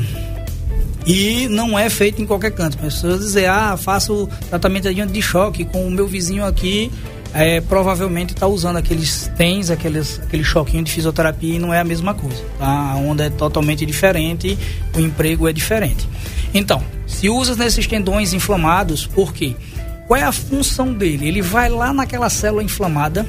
e 1.06 1.48
não 1.48 1.78
é 1.78 1.90
feito 1.90 2.22
em 2.22 2.26
qualquer 2.26 2.50
canto. 2.52 2.78
As 2.78 2.94
pessoas 2.94 3.20
dizem, 3.20 3.46
ah, 3.46 3.76
faço 3.76 4.28
tratamento 4.48 4.92
de 4.92 5.22
choque 5.22 5.64
com 5.64 5.86
o 5.86 5.90
meu 5.90 6.06
vizinho 6.06 6.44
aqui, 6.44 6.90
é, 7.34 7.60
provavelmente 7.60 8.32
está 8.32 8.46
usando 8.46 8.76
aqueles 8.76 9.30
tens, 9.36 9.68
aqueles, 9.68 10.20
aquele 10.20 10.44
choquinho 10.44 10.84
de 10.84 10.92
fisioterapia 10.92 11.56
e 11.56 11.58
não 11.58 11.74
é 11.74 11.80
a 11.80 11.84
mesma 11.84 12.14
coisa. 12.14 12.42
Tá? 12.58 12.66
A 12.66 12.96
onda 12.96 13.24
é 13.24 13.30
totalmente 13.30 13.84
diferente, 13.84 14.56
o 14.94 15.00
emprego 15.00 15.48
é 15.48 15.52
diferente. 15.52 16.08
Então, 16.54 16.82
se 17.06 17.28
usa 17.28 17.56
nesses 17.56 17.86
tendões 17.86 18.32
inflamados, 18.32 19.06
por 19.06 19.32
quê? 19.32 19.56
Qual 20.06 20.18
é 20.18 20.22
a 20.22 20.32
função 20.32 20.92
dele? 20.92 21.26
Ele 21.26 21.42
vai 21.42 21.68
lá 21.68 21.92
naquela 21.92 22.30
célula 22.30 22.62
inflamada, 22.62 23.26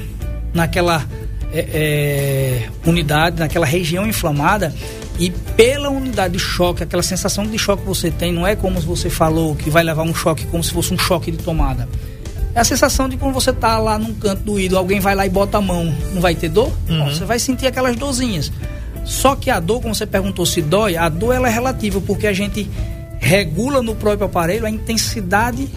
naquela 0.54 1.04
é, 1.52 1.58
é, 1.58 2.68
unidade, 2.88 3.40
naquela 3.40 3.66
região 3.66 4.06
inflamada, 4.06 4.74
e 5.18 5.30
pela 5.30 5.88
unidade 5.88 6.34
de 6.34 6.38
choque, 6.38 6.82
aquela 6.82 7.02
sensação 7.02 7.46
de 7.46 7.58
choque 7.58 7.82
que 7.82 7.88
você 7.88 8.10
tem, 8.10 8.32
não 8.32 8.46
é 8.46 8.54
como 8.54 8.80
você 8.80 9.08
falou, 9.08 9.54
que 9.56 9.70
vai 9.70 9.82
levar 9.82 10.02
um 10.02 10.14
choque 10.14 10.46
como 10.46 10.62
se 10.62 10.70
fosse 10.72 10.92
um 10.92 10.98
choque 10.98 11.30
de 11.30 11.38
tomada. 11.38 11.88
É 12.54 12.60
a 12.60 12.64
sensação 12.64 13.08
de 13.08 13.16
quando 13.16 13.34
você 13.34 13.52
tá 13.52 13.78
lá 13.78 13.98
num 13.98 14.14
canto 14.14 14.42
do 14.42 14.60
ídolo, 14.60 14.78
alguém 14.78 15.00
vai 15.00 15.14
lá 15.14 15.26
e 15.26 15.30
bota 15.30 15.58
a 15.58 15.60
mão, 15.60 15.94
não 16.12 16.20
vai 16.20 16.34
ter 16.34 16.48
dor? 16.48 16.72
Uhum. 16.88 16.98
Não, 16.98 17.06
você 17.06 17.24
vai 17.24 17.38
sentir 17.38 17.66
aquelas 17.66 17.96
dorzinhas. 17.96 18.52
Só 19.04 19.36
que 19.36 19.50
a 19.50 19.60
dor, 19.60 19.80
como 19.80 19.94
você 19.94 20.06
perguntou 20.06 20.44
se 20.44 20.60
dói, 20.60 20.96
a 20.96 21.08
dor 21.08 21.34
ela 21.34 21.48
é 21.48 21.52
relativa, 21.52 22.00
porque 22.00 22.26
a 22.26 22.32
gente 22.32 22.68
regula 23.18 23.82
no 23.82 23.94
próprio 23.94 24.26
aparelho 24.26 24.66
a 24.66 24.70
intensidade 24.70 25.68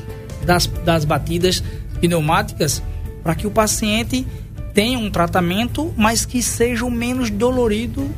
das, 0.46 0.68
das 0.68 1.06
batidas 1.06 1.64
pneumáticas 2.02 2.82
para 3.24 3.36
que 3.36 3.46
o 3.46 3.52
paciente 3.52 4.26
tenha 4.74 4.98
um 4.98 5.10
tratamento, 5.10 5.94
mas 5.96 6.26
que 6.26 6.42
seja 6.42 6.86
o 6.86 6.92
menos 6.92 7.30
dolorido 7.30 8.10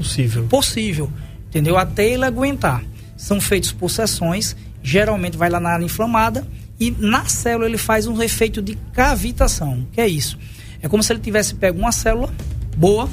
possível. 0.00 0.44
Possível, 0.44 1.12
entendeu? 1.48 1.76
Até 1.76 2.08
ele 2.08 2.24
aguentar. 2.24 2.82
São 3.16 3.40
feitos 3.40 3.70
por 3.70 3.90
sessões, 3.90 4.56
geralmente 4.82 5.36
vai 5.36 5.50
lá 5.50 5.60
na 5.60 5.70
área 5.70 5.84
inflamada 5.84 6.46
e 6.78 6.90
na 6.90 7.26
célula 7.26 7.66
ele 7.66 7.76
faz 7.76 8.06
um 8.06 8.22
efeito 8.22 8.62
de 8.62 8.74
cavitação. 8.92 9.86
Que 9.92 10.00
é 10.00 10.08
isso? 10.08 10.38
É 10.80 10.88
como 10.88 11.02
se 11.02 11.12
ele 11.12 11.20
tivesse 11.20 11.54
pego 11.54 11.78
uma 11.78 11.92
célula 11.92 12.32
boa, 12.76 13.08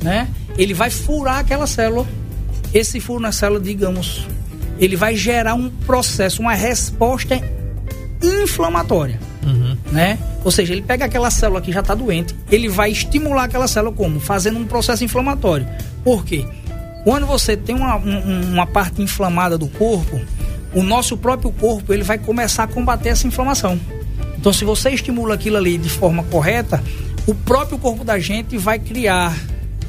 né? 0.00 0.28
Ele 0.56 0.72
vai 0.72 0.90
furar 0.90 1.38
aquela 1.38 1.66
célula. 1.66 2.06
Esse 2.72 3.00
furo 3.00 3.20
na 3.20 3.32
célula, 3.32 3.60
digamos, 3.60 4.26
ele 4.78 4.94
vai 4.94 5.16
gerar 5.16 5.54
um 5.54 5.68
processo, 5.68 6.40
uma 6.40 6.54
resposta 6.54 7.40
inflamatória. 8.22 9.18
Uhum. 9.44 9.76
Né? 9.90 10.18
Ou 10.44 10.50
seja, 10.50 10.72
ele 10.72 10.82
pega 10.82 11.04
aquela 11.04 11.30
célula 11.30 11.60
que 11.60 11.72
já 11.72 11.80
está 11.80 11.94
doente, 11.94 12.34
ele 12.50 12.68
vai 12.68 12.90
estimular 12.90 13.44
aquela 13.44 13.66
célula 13.66 13.94
como? 13.94 14.20
Fazendo 14.20 14.58
um 14.58 14.66
processo 14.66 15.02
inflamatório. 15.02 15.66
Por 16.04 16.24
quê? 16.24 16.46
Quando 17.04 17.26
você 17.26 17.56
tem 17.56 17.74
uma, 17.74 17.96
um, 17.96 18.52
uma 18.52 18.66
parte 18.66 19.00
inflamada 19.02 19.56
do 19.56 19.68
corpo, 19.68 20.20
o 20.74 20.82
nosso 20.82 21.16
próprio 21.16 21.50
corpo 21.50 21.92
ele 21.92 22.02
vai 22.02 22.18
começar 22.18 22.64
a 22.64 22.66
combater 22.66 23.10
essa 23.10 23.26
inflamação. 23.26 23.78
Então, 24.38 24.52
se 24.52 24.64
você 24.64 24.90
estimula 24.90 25.34
aquilo 25.34 25.56
ali 25.56 25.76
de 25.76 25.88
forma 25.88 26.22
correta, 26.24 26.82
o 27.26 27.34
próprio 27.34 27.78
corpo 27.78 28.04
da 28.04 28.18
gente 28.18 28.56
vai 28.56 28.78
criar 28.78 29.36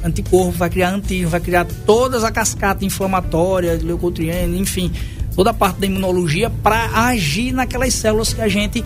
anticorpo, 0.04 0.52
vai 0.52 0.68
criar 0.68 0.90
antígeno, 0.90 1.30
vai 1.30 1.40
criar 1.40 1.66
toda 1.86 2.26
a 2.26 2.30
cascata 2.30 2.84
inflamatória, 2.84 3.78
leucotriene, 3.82 4.58
enfim, 4.58 4.92
toda 5.34 5.50
a 5.50 5.54
parte 5.54 5.78
da 5.78 5.86
imunologia 5.86 6.50
para 6.50 7.06
agir 7.06 7.52
naquelas 7.52 7.94
células 7.94 8.34
que 8.34 8.40
a 8.40 8.48
gente 8.48 8.84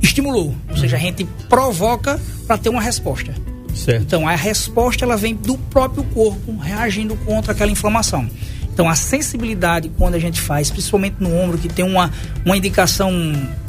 estimulou. 0.00 0.54
Ou 0.70 0.76
seja, 0.76 0.96
a 0.96 1.00
gente 1.00 1.24
provoca 1.48 2.20
para 2.46 2.58
ter 2.58 2.68
uma 2.68 2.80
resposta. 2.80 3.34
Certo. 3.74 4.02
Então, 4.02 4.28
a 4.28 4.34
resposta 4.34 5.04
ela 5.04 5.16
vem 5.16 5.34
do 5.34 5.56
próprio 5.56 6.04
corpo 6.04 6.56
reagindo 6.58 7.16
contra 7.16 7.52
aquela 7.52 7.70
inflamação. 7.70 8.28
Então, 8.72 8.88
a 8.88 8.94
sensibilidade, 8.94 9.90
quando 9.98 10.14
a 10.14 10.18
gente 10.18 10.40
faz, 10.40 10.70
principalmente 10.70 11.16
no 11.20 11.34
ombro, 11.34 11.58
que 11.58 11.68
tem 11.68 11.84
uma, 11.84 12.10
uma 12.44 12.56
indicação 12.56 13.10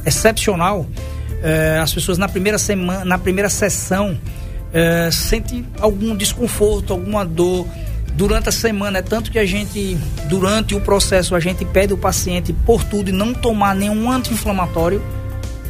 excepcional, 0.05 0.85
eh, 1.41 1.79
as 1.81 1.93
pessoas 1.93 2.17
na 2.17 2.29
primeira 2.29 2.57
semana, 2.57 3.03
na 3.03 3.17
primeira 3.17 3.49
sessão, 3.49 4.17
é, 4.73 5.11
sente 5.11 5.63
algum 5.79 6.15
desconforto, 6.15 6.91
alguma 6.91 7.23
dor 7.23 7.67
durante 8.15 8.49
a 8.49 8.51
semana. 8.51 8.99
É 8.99 9.01
tanto 9.01 9.31
que 9.31 9.37
a 9.37 9.45
gente, 9.45 9.97
durante 10.27 10.73
o 10.73 10.81
processo, 10.81 11.35
a 11.35 11.39
gente 11.39 11.63
pede 11.63 11.93
o 11.93 11.97
paciente 11.97 12.51
por 12.65 12.83
tudo 12.83 13.09
e 13.09 13.13
não 13.13 13.33
tomar 13.33 13.75
nenhum 13.75 14.11
anti-inflamatório. 14.11 15.01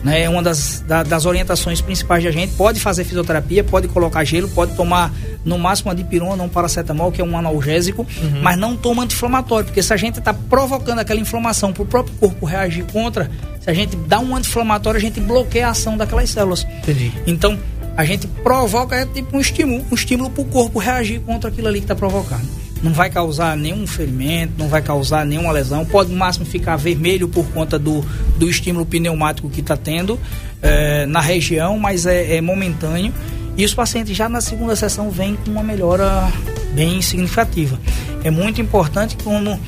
Né? 0.03 0.23
É 0.23 0.29
uma 0.29 0.43
das, 0.43 0.83
da, 0.85 1.01
das 1.01 1.25
orientações 1.25 1.81
principais 1.81 2.23
da 2.23 2.31
gente. 2.31 2.53
Pode 2.53 2.79
fazer 2.79 3.03
fisioterapia, 3.03 3.63
pode 3.63 3.87
colocar 3.87 4.23
gelo, 4.23 4.49
pode 4.49 4.75
tomar 4.75 5.13
no 5.45 5.57
máximo 5.57 5.89
uma 5.89 5.95
dipirona, 5.95 6.43
um 6.43 6.49
paracetamol, 6.49 7.11
que 7.11 7.21
é 7.21 7.23
um 7.23 7.37
analgésico, 7.37 8.05
uhum. 8.21 8.41
mas 8.41 8.57
não 8.57 8.75
toma 8.75 9.03
anti-inflamatório, 9.03 9.65
porque 9.65 9.81
se 9.81 9.93
a 9.93 9.97
gente 9.97 10.19
está 10.19 10.33
provocando 10.33 10.99
aquela 10.99 11.19
inflamação 11.19 11.73
para 11.73 11.83
o 11.83 11.85
próprio 11.85 12.15
corpo 12.15 12.45
reagir 12.45 12.85
contra, 12.85 13.29
Se 13.59 13.69
a 13.69 13.73
gente 13.73 13.95
dá 13.95 14.19
um 14.19 14.35
anti-inflamatório, 14.35 14.97
a 14.97 15.01
gente 15.01 15.19
bloqueia 15.21 15.67
a 15.67 15.69
ação 15.71 15.95
daquelas 15.95 16.29
células. 16.29 16.65
Entendi. 16.81 17.11
Então, 17.25 17.57
a 17.95 18.03
gente 18.03 18.27
provoca 18.27 18.95
é 18.95 19.05
tipo 19.05 19.37
um 19.37 19.39
estímulo, 19.39 19.85
um 19.91 19.95
estímulo 19.95 20.29
para 20.29 20.41
o 20.41 20.45
corpo 20.45 20.79
reagir 20.79 21.21
contra 21.21 21.49
aquilo 21.49 21.67
ali 21.67 21.79
que 21.79 21.85
está 21.85 21.95
provocando. 21.95 22.62
Não 22.83 22.91
vai 22.93 23.09
causar 23.09 23.55
nenhum 23.55 23.87
ferimento, 23.87 24.53
não 24.57 24.67
vai 24.67 24.81
causar 24.81 25.25
nenhuma 25.25 25.51
lesão. 25.51 25.85
Pode 25.85 26.11
no 26.11 26.17
máximo 26.17 26.45
ficar 26.45 26.75
vermelho 26.75 27.29
por 27.29 27.45
conta 27.47 27.79
do, 27.79 28.05
do 28.37 28.49
estímulo 28.49 28.85
pneumático 28.85 29.49
que 29.49 29.61
está 29.61 29.77
tendo 29.77 30.19
é, 30.61 31.05
na 31.05 31.21
região, 31.21 31.79
mas 31.79 32.05
é, 32.05 32.35
é 32.35 32.41
momentâneo. 32.41 33.13
E 33.55 33.63
os 33.63 33.73
pacientes 33.73 34.15
já 34.15 34.27
na 34.27 34.41
segunda 34.41 34.75
sessão 34.75 35.09
vêm 35.09 35.35
com 35.35 35.51
uma 35.51 35.63
melhora 35.63 36.29
bem 36.73 37.01
significativa. 37.01 37.79
É 38.23 38.29
muito 38.29 38.59
importante 38.59 39.15
como 39.23 39.59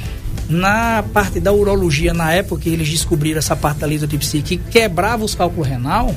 na 0.49 1.03
parte 1.13 1.39
da 1.39 1.51
urologia, 1.51 2.13
na 2.13 2.32
época 2.34 2.63
que 2.63 2.70
eles 2.70 2.89
descobriram 2.89 3.39
essa 3.39 3.55
parte 3.55 3.80
da 3.80 3.88
litotipsia 3.88 4.41
que 4.41 4.57
quebrava 4.57 5.24
os 5.24 5.34
cálculos 5.34 5.68
renal, 5.68 6.13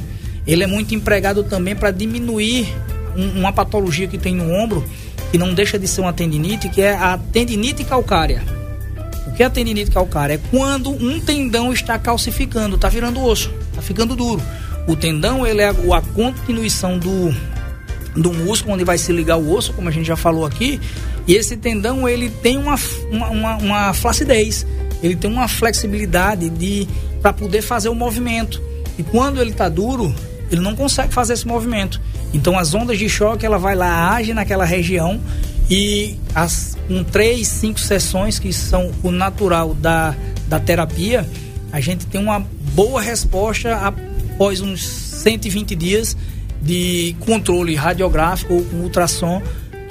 ele 0.46 0.64
é 0.64 0.66
muito 0.66 0.94
empregado 0.94 1.44
também 1.44 1.74
para 1.74 1.90
diminuir 1.90 2.74
um, 3.16 3.40
uma 3.40 3.53
patologia 3.53 4.07
que 4.07 4.18
tem 4.18 4.34
no 4.34 4.51
ombro, 4.51 4.84
que 5.31 5.39
não 5.39 5.55
deixa 5.55 5.79
de 5.79 5.87
ser 5.87 6.01
uma 6.01 6.12
tendinite, 6.12 6.68
que 6.68 6.81
é 6.81 6.95
a 6.95 7.18
tendinite 7.18 7.85
calcária. 7.85 8.43
O 9.26 9.33
que 9.33 9.43
é 9.43 9.47
a 9.47 9.51
tendinite 9.51 9.91
calcária? 9.91 10.35
É 10.35 10.41
quando 10.51 10.91
um 10.91 11.20
tendão 11.20 11.72
está 11.72 11.99
calcificando, 11.99 12.76
está 12.76 12.89
virando 12.89 13.22
osso, 13.22 13.53
está 13.70 13.83
ficando 13.83 14.16
duro. 14.16 14.43
O 14.87 14.97
tendão 14.97 15.47
ele 15.47 15.61
é 15.61 15.68
a, 15.68 16.03
continuação 16.14 16.99
do, 16.99 17.35
do 18.16 18.33
músculo 18.33 18.74
onde 18.74 18.85
vai 18.85 18.97
se 18.97 19.12
ligar 19.12 19.37
o 19.37 19.53
osso, 19.53 19.72
como 19.74 19.89
a 19.89 19.93
gente 19.93 20.07
já 20.07 20.16
falou 20.16 20.47
aqui, 20.47 20.81
e 21.26 21.35
esse 21.35 21.57
tendão 21.57 22.09
ele 22.09 22.31
tem 22.31 22.57
uma, 22.57 22.76
uma, 23.11 23.29
uma, 23.29 23.57
uma 23.57 23.93
flacidez, 23.93 24.66
ele 25.03 25.14
tem 25.14 25.31
uma 25.31 25.47
flexibilidade 25.47 26.49
de 26.49 26.89
para 27.20 27.33
poder 27.33 27.61
fazer 27.61 27.91
o 27.91 27.95
movimento. 27.95 28.62
E 28.97 29.03
quando 29.03 29.41
ele 29.41 29.51
está 29.51 29.68
duro, 29.68 30.14
ele 30.51 30.61
não 30.61 30.74
consegue 30.74 31.12
fazer 31.12 31.35
esse 31.35 31.47
movimento. 31.47 32.01
Então 32.33 32.59
as 32.59 32.74
ondas 32.74 32.99
de 32.99 33.09
choque 33.09 33.45
ela 33.45 33.59
vai 33.59 33.74
lá, 33.74 34.14
age 34.14 34.35
naquela 34.35 34.64
região 34.64 35.20
e 35.70 36.16
as, 36.35 36.76
com 36.87 37.05
três, 37.05 37.49
cinco 37.49 37.79
sessões 37.79 38.39
que 38.39 38.53
são 38.53 38.91
o 39.03 39.11
natural 39.11 39.74
da, 39.74 40.14
da 40.47 40.59
terapia, 40.59 41.29
a 41.70 41.81
gente 41.81 42.07
tem 42.07 42.20
uma 42.20 42.41
boa 42.74 43.01
resposta 43.01 43.74
após 43.76 44.61
uns 44.61 44.87
120 44.87 45.74
dias 45.74 46.16
de 46.61 47.14
controle 47.20 47.74
radiográfico 47.74 48.55
ou 48.55 48.64
com 48.64 48.76
ultrassom 48.79 49.43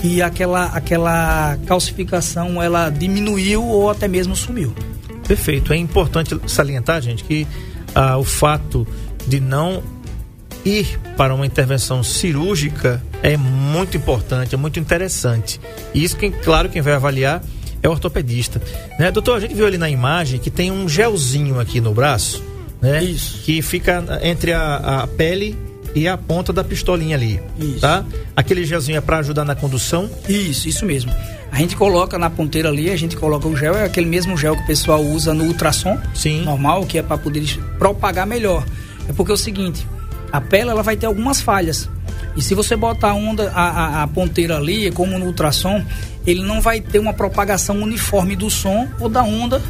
e 0.04 0.22
aquela, 0.22 0.66
aquela 0.66 1.58
calcificação 1.66 2.62
ela 2.62 2.90
diminuiu 2.90 3.64
ou 3.64 3.90
até 3.90 4.08
mesmo 4.08 4.36
sumiu. 4.36 4.74
Perfeito. 5.28 5.74
É 5.74 5.78
importante 5.78 6.40
salientar, 6.48 7.02
gente, 7.02 7.24
que 7.24 7.48
ah, 7.94 8.18
o 8.18 8.24
fato 8.24 8.88
de 9.28 9.40
não 9.40 9.84
ir 10.66 11.00
para 11.16 11.34
uma 11.34 11.46
intervenção 11.46 12.04
cirúrgica 12.04 13.02
é 13.24 13.36
muito 13.38 13.98
importante, 13.98 14.56
é 14.56 14.58
muito 14.58 14.80
interessante. 14.80 15.60
E 15.94 16.04
isso, 16.04 16.16
quem, 16.18 16.32
claro, 16.32 16.70
quem 16.70 16.82
vai 16.82 16.94
avaliar 16.94 17.42
é 17.82 17.88
o 17.88 17.92
ortopedista. 17.92 18.62
Né? 19.00 19.12
Doutor, 19.12 19.38
a 19.38 19.40
gente 19.40 19.54
viu 19.54 19.66
ali 19.66 19.78
na 19.78 19.90
imagem 19.90 20.40
que 20.40 20.50
tem 20.50 20.72
um 20.72 20.88
gelzinho 20.88 21.60
aqui 21.60 21.80
no 21.80 21.94
braço, 21.94 22.44
né? 22.82 23.04
Isso. 23.04 23.42
Que 23.44 23.62
fica 23.62 24.04
entre 24.22 24.54
a, 24.54 25.02
a 25.04 25.08
pele 25.08 25.58
e 25.96 26.08
a 26.08 26.18
ponta 26.18 26.54
da 26.54 26.64
pistolinha 26.64 27.16
ali, 27.16 27.42
Isso. 27.58 27.80
tá? 27.80 28.06
Aquele 28.36 28.64
gelzinho 28.66 28.98
é 28.98 29.02
para 29.02 29.18
ajudar 29.18 29.44
na 29.44 29.56
condução? 29.56 30.10
Isso, 30.30 30.68
isso 30.68 30.86
mesmo. 30.86 31.12
A 31.52 31.58
gente 31.58 31.76
coloca 31.76 32.20
na 32.20 32.30
ponteira 32.30 32.70
ali, 32.70 32.92
a 32.92 32.96
gente 32.96 33.16
coloca 33.16 33.48
o 33.48 33.56
gel, 33.56 33.76
é 33.76 33.86
aquele 33.86 34.06
mesmo 34.06 34.38
gel 34.38 34.56
que 34.56 34.64
o 34.64 34.68
pessoal 34.68 35.02
usa 35.02 35.34
no 35.34 35.46
ultrassom 35.46 35.98
Sim. 36.14 36.44
normal, 36.44 36.86
que 36.86 36.98
é 36.98 37.02
para 37.02 37.18
poder 37.18 37.44
propagar 37.80 38.28
melhor. 38.28 38.66
É 39.10 39.14
porque 39.14 39.32
é 39.32 39.36
o 39.36 39.38
seguinte, 39.38 39.88
a 40.32 40.42
pele 40.42 40.70
ela 40.70 40.84
vai 40.84 40.96
ter 40.96 41.06
algumas 41.06 41.42
falhas. 41.42 41.90
E 42.36 42.42
se 42.42 42.54
você 42.54 42.76
botar 42.76 43.12
a 43.12 43.14
onda, 43.14 43.52
a, 43.52 43.70
a, 43.70 44.04
a 44.04 44.08
ponteira 44.08 44.58
ali, 44.58 44.92
como 44.92 45.18
no 45.18 45.26
ultrassom, 45.26 45.84
ele 46.26 46.44
não 46.44 46.62
vai 46.62 46.80
ter 46.80 47.00
uma 47.00 47.14
propagação 47.14 47.82
uniforme 47.82 48.36
do 48.36 48.50
som 48.50 48.88
ou 49.00 49.10
da 49.10 49.24
onda 49.24 49.62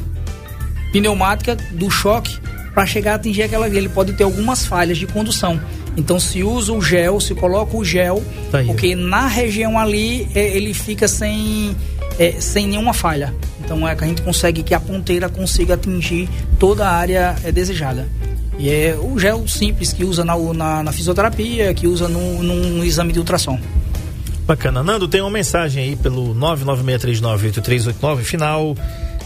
pneumática 0.92 1.56
do 1.72 1.90
choque 1.90 2.38
para 2.74 2.86
chegar 2.86 3.14
a 3.14 3.16
atingir 3.16 3.44
aquela. 3.44 3.68
Ele 3.68 3.88
pode 3.88 4.14
ter 4.14 4.24
algumas 4.24 4.66
falhas 4.66 4.98
de 4.98 5.08
condução. 5.08 5.60
Então 5.96 6.20
se 6.20 6.44
usa 6.44 6.74
o 6.74 6.82
gel, 6.82 7.20
se 7.20 7.34
coloca 7.34 7.76
o 7.76 7.84
gel, 7.84 8.24
Tá 8.52 8.64
porque 8.64 8.96
na 8.96 9.28
região 9.28 9.80
ali 9.80 10.28
é, 10.36 10.56
ele 10.56 10.74
fica 10.74 11.08
sem, 11.08 11.76
é, 12.20 12.34
sem 12.34 12.68
nenhuma 12.68 12.94
falha. 12.94 13.34
Então 13.64 13.88
é 13.88 13.96
que 13.96 14.04
a 14.04 14.08
gente 14.08 14.22
consegue 14.22 14.62
que 14.62 14.74
a 14.74 14.80
ponteira 14.80 15.28
consiga 15.28 15.74
atingir 15.74 16.30
toda 16.60 16.88
a 16.88 16.92
área 16.92 17.36
é, 17.44 17.52
desejada. 17.52 18.08
E 18.58 18.70
é 18.70 18.98
o 19.00 19.20
gel 19.20 19.48
simples 19.48 19.94
que 19.94 20.04
usa 20.04 20.26
na, 20.26 20.36
na, 20.54 20.84
na 20.84 20.92
fisioterapia, 20.92 21.74
que 21.74 21.88
usa 21.88 22.08
no, 22.08 22.42
num 22.42 22.84
exame 22.84 23.14
de 23.14 23.20
ultrassom. 23.20 23.60
Bacana. 24.48 24.82
Nando, 24.82 25.08
tem 25.08 25.22
uma 25.22 25.30
mensagem 25.30 25.84
aí 25.84 25.96
pelo 25.96 26.34
996398389, 26.36 28.18
final 28.22 28.76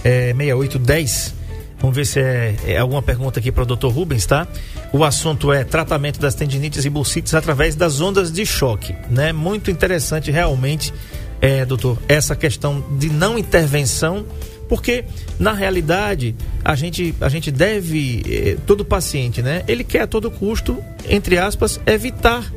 é, 0.03 0.33
6810. 0.33 1.35
Vamos 1.79 1.95
ver 1.95 2.05
se 2.05 2.19
é, 2.19 2.55
é 2.65 2.77
alguma 2.77 3.01
pergunta 3.01 3.39
aqui 3.39 3.51
para 3.51 3.63
o 3.63 3.65
Dr. 3.65 3.87
Rubens, 3.87 4.25
tá? 4.25 4.47
O 4.91 5.03
assunto 5.03 5.51
é 5.51 5.63
tratamento 5.63 6.19
das 6.19 6.35
tendinites 6.35 6.85
e 6.85 6.89
bursites 6.89 7.33
através 7.33 7.75
das 7.75 8.01
ondas 8.01 8.31
de 8.31 8.45
choque, 8.45 8.95
né? 9.09 9.31
Muito 9.31 9.71
interessante 9.71 10.29
realmente, 10.29 10.93
é, 11.39 11.65
doutor, 11.65 11.97
essa 12.07 12.35
questão 12.35 12.83
de 12.99 13.09
não 13.09 13.37
intervenção, 13.37 14.25
porque 14.71 15.03
na 15.37 15.51
realidade 15.51 16.33
a 16.63 16.75
gente, 16.75 17.13
a 17.19 17.27
gente 17.27 17.51
deve, 17.51 18.23
eh, 18.25 18.57
todo 18.65 18.85
paciente, 18.85 19.41
né? 19.41 19.63
Ele 19.67 19.83
quer 19.83 20.03
a 20.03 20.07
todo 20.07 20.31
custo, 20.31 20.81
entre 21.09 21.37
aspas, 21.37 21.77
evitar 21.85 22.49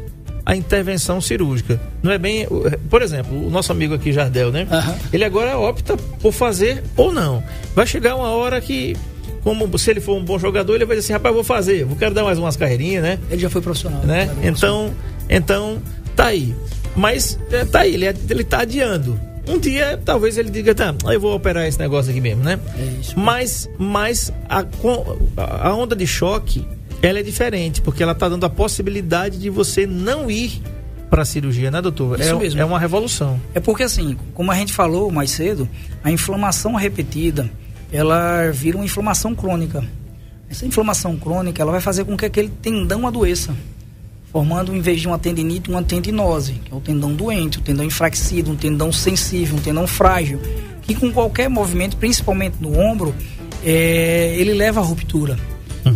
a 0.46 0.54
intervenção 0.54 1.20
cirúrgica. 1.20 1.80
Não 2.04 2.12
é 2.12 2.18
bem. 2.18 2.46
Por 2.88 3.02
exemplo, 3.02 3.44
o 3.44 3.50
nosso 3.50 3.72
amigo 3.72 3.94
aqui, 3.94 4.12
Jardel, 4.12 4.52
né? 4.52 4.64
Aham. 4.70 4.94
Ele 5.12 5.24
agora 5.24 5.58
opta 5.58 5.96
por 5.96 6.30
fazer 6.32 6.84
ou 6.96 7.10
não. 7.12 7.42
Vai 7.74 7.84
chegar 7.84 8.14
uma 8.14 8.28
hora 8.28 8.60
que, 8.60 8.94
como 9.42 9.76
se 9.76 9.90
ele 9.90 10.00
for 10.00 10.16
um 10.16 10.24
bom 10.24 10.38
jogador, 10.38 10.76
ele 10.76 10.84
vai 10.84 10.94
dizer 10.96 11.06
assim: 11.06 11.12
rapaz, 11.14 11.34
vou 11.34 11.42
fazer, 11.42 11.84
vou 11.84 11.96
quero 11.96 12.14
dar 12.14 12.22
mais 12.22 12.38
umas 12.38 12.56
carreirinhas, 12.56 13.02
né? 13.02 13.18
Ele 13.28 13.40
já 13.42 13.50
foi 13.50 13.60
profissional. 13.60 14.02
né? 14.04 14.30
Então, 14.44 14.92
então, 15.28 15.82
tá 16.14 16.26
aí. 16.26 16.54
Mas 16.94 17.36
é, 17.50 17.64
tá 17.64 17.80
aí, 17.80 17.94
ele, 17.94 18.04
é- 18.04 18.14
ele 18.30 18.44
tá 18.44 18.60
adiando. 18.60 19.18
Um 19.46 19.58
dia, 19.58 20.00
talvez 20.02 20.38
ele 20.38 20.50
diga, 20.50 20.74
tá, 20.74 20.94
eu 21.12 21.20
vou 21.20 21.34
operar 21.34 21.66
esse 21.66 21.78
negócio 21.78 22.10
aqui 22.10 22.20
mesmo, 22.20 22.42
né? 22.42 22.58
É 22.78 23.00
isso. 23.00 23.18
Mas, 23.18 23.68
mas 23.78 24.32
a, 24.48 24.64
a 25.36 25.74
onda 25.74 25.94
de 25.94 26.06
choque, 26.06 26.66
ela 27.02 27.18
é 27.18 27.22
diferente, 27.22 27.82
porque 27.82 28.02
ela 28.02 28.14
tá 28.14 28.28
dando 28.28 28.44
a 28.46 28.50
possibilidade 28.50 29.38
de 29.38 29.50
você 29.50 29.86
não 29.86 30.30
ir 30.30 30.62
para 31.10 31.22
a 31.22 31.24
cirurgia, 31.24 31.70
né, 31.70 31.80
doutor? 31.80 32.18
Isso 32.18 32.30
é, 32.30 32.38
mesmo. 32.38 32.60
é 32.60 32.64
uma 32.64 32.78
revolução. 32.78 33.40
É 33.54 33.60
porque 33.60 33.82
assim, 33.82 34.16
como 34.32 34.50
a 34.50 34.54
gente 34.54 34.72
falou 34.72 35.10
mais 35.10 35.30
cedo, 35.30 35.68
a 36.02 36.10
inflamação 36.10 36.74
repetida, 36.74 37.48
ela 37.92 38.50
vira 38.50 38.76
uma 38.76 38.84
inflamação 38.84 39.34
crônica. 39.34 39.84
Essa 40.50 40.66
inflamação 40.66 41.16
crônica, 41.16 41.62
ela 41.62 41.70
vai 41.70 41.80
fazer 41.80 42.04
com 42.04 42.16
que 42.16 42.24
aquele 42.24 42.48
tendão 42.48 43.06
adoeça, 43.06 43.54
formando 44.34 44.74
em 44.74 44.80
vez 44.80 45.00
de 45.00 45.06
uma 45.06 45.16
tendinite, 45.16 45.70
uma 45.70 45.80
tendinose, 45.80 46.54
que 46.54 46.72
é 46.72 46.76
o 46.76 46.80
tendão 46.80 47.14
doente, 47.14 47.58
o 47.58 47.60
tendão 47.60 47.84
enfraquecido, 47.84 48.50
um 48.50 48.56
tendão 48.56 48.90
sensível, 48.90 49.56
um 49.56 49.60
tendão 49.60 49.86
frágil, 49.86 50.40
que 50.82 50.92
com 50.92 51.12
qualquer 51.12 51.48
movimento, 51.48 51.96
principalmente 51.96 52.56
no 52.58 52.76
ombro, 52.76 53.14
é, 53.64 54.34
ele 54.36 54.52
leva 54.52 54.80
à 54.80 54.82
ruptura. 54.82 55.38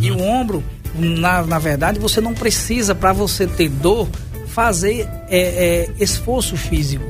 E 0.01 0.13
o 0.13 0.23
ombro, 0.23 0.63
na, 0.95 1.43
na 1.43 1.59
verdade, 1.59 1.99
você 1.99 2.21
não 2.21 2.33
precisa, 2.33 2.95
para 2.95 3.13
você 3.13 3.45
ter 3.45 3.69
dor, 3.69 4.09
fazer 4.47 5.09
é, 5.29 5.41
é, 5.41 5.91
esforço 5.99 6.57
físico. 6.57 7.05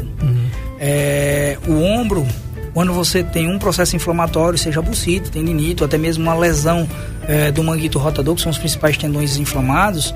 É, 0.81 1.59
o 1.68 1.74
ombro, 1.74 2.26
quando 2.72 2.95
você 2.95 3.22
tem 3.22 3.51
um 3.51 3.59
processo 3.59 3.95
inflamatório, 3.95 4.59
seja 4.59 4.81
bursite, 4.81 5.31
tendinite, 5.31 5.83
ou 5.83 5.87
até 5.87 5.99
mesmo 5.99 6.22
uma 6.22 6.35
lesão 6.35 6.89
é, 7.26 7.53
do 7.53 7.62
manguito 7.62 7.99
rotador, 7.99 8.35
que 8.35 8.41
são 8.41 8.51
os 8.51 8.57
principais 8.57 8.97
tendões 8.97 9.37
inflamados, 9.37 10.14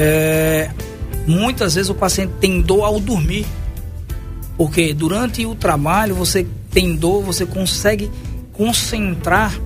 é, 0.00 0.70
muitas 1.26 1.74
vezes 1.74 1.90
o 1.90 1.94
paciente 1.94 2.34
tem 2.40 2.60
dor 2.60 2.84
ao 2.84 3.00
dormir. 3.00 3.44
Porque 4.56 4.94
durante 4.94 5.44
o 5.44 5.56
trabalho 5.56 6.14
você 6.14 6.46
tem 6.70 6.94
dor, 6.94 7.22
você 7.24 7.44
consegue 7.44 8.08
concentrar 8.52 9.58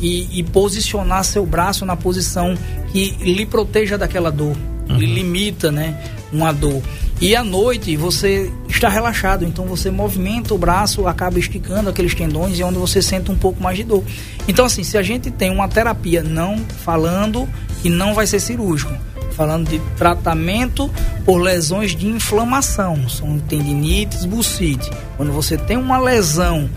e, 0.00 0.38
e 0.38 0.42
posicionar 0.44 1.24
seu 1.24 1.44
braço 1.44 1.84
na 1.84 1.96
posição 1.96 2.54
que 2.92 3.10
lhe 3.20 3.44
proteja 3.44 3.98
daquela 3.98 4.30
dor, 4.30 4.56
lhe 4.88 5.06
limita, 5.06 5.70
né, 5.70 6.00
uma 6.32 6.52
dor. 6.52 6.82
E 7.20 7.36
à 7.36 7.44
noite 7.44 7.96
você 7.96 8.50
está 8.68 8.88
relaxado, 8.88 9.44
então 9.44 9.66
você 9.66 9.90
movimenta 9.90 10.54
o 10.54 10.58
braço, 10.58 11.06
acaba 11.06 11.38
esticando 11.38 11.90
aqueles 11.90 12.14
tendões 12.14 12.58
e 12.58 12.62
é 12.62 12.66
onde 12.66 12.78
você 12.78 13.02
sente 13.02 13.30
um 13.30 13.36
pouco 13.36 13.62
mais 13.62 13.76
de 13.76 13.84
dor. 13.84 14.02
Então 14.48 14.64
assim, 14.64 14.82
se 14.82 14.96
a 14.96 15.02
gente 15.02 15.30
tem 15.30 15.50
uma 15.50 15.68
terapia 15.68 16.22
não 16.22 16.58
falando 16.84 17.48
que 17.82 17.90
não 17.90 18.14
vai 18.14 18.26
ser 18.26 18.40
cirúrgico, 18.40 18.92
falando 19.40 19.70
de 19.70 19.78
tratamento 19.96 20.90
por 21.24 21.38
lesões 21.40 21.96
de 21.96 22.06
inflamação, 22.06 23.08
são 23.08 23.38
tendinites, 23.38 24.26
bursite. 24.26 24.90
Quando 25.16 25.32
você 25.32 25.56
tem 25.56 25.78
uma 25.78 25.98
lesão 25.98 26.68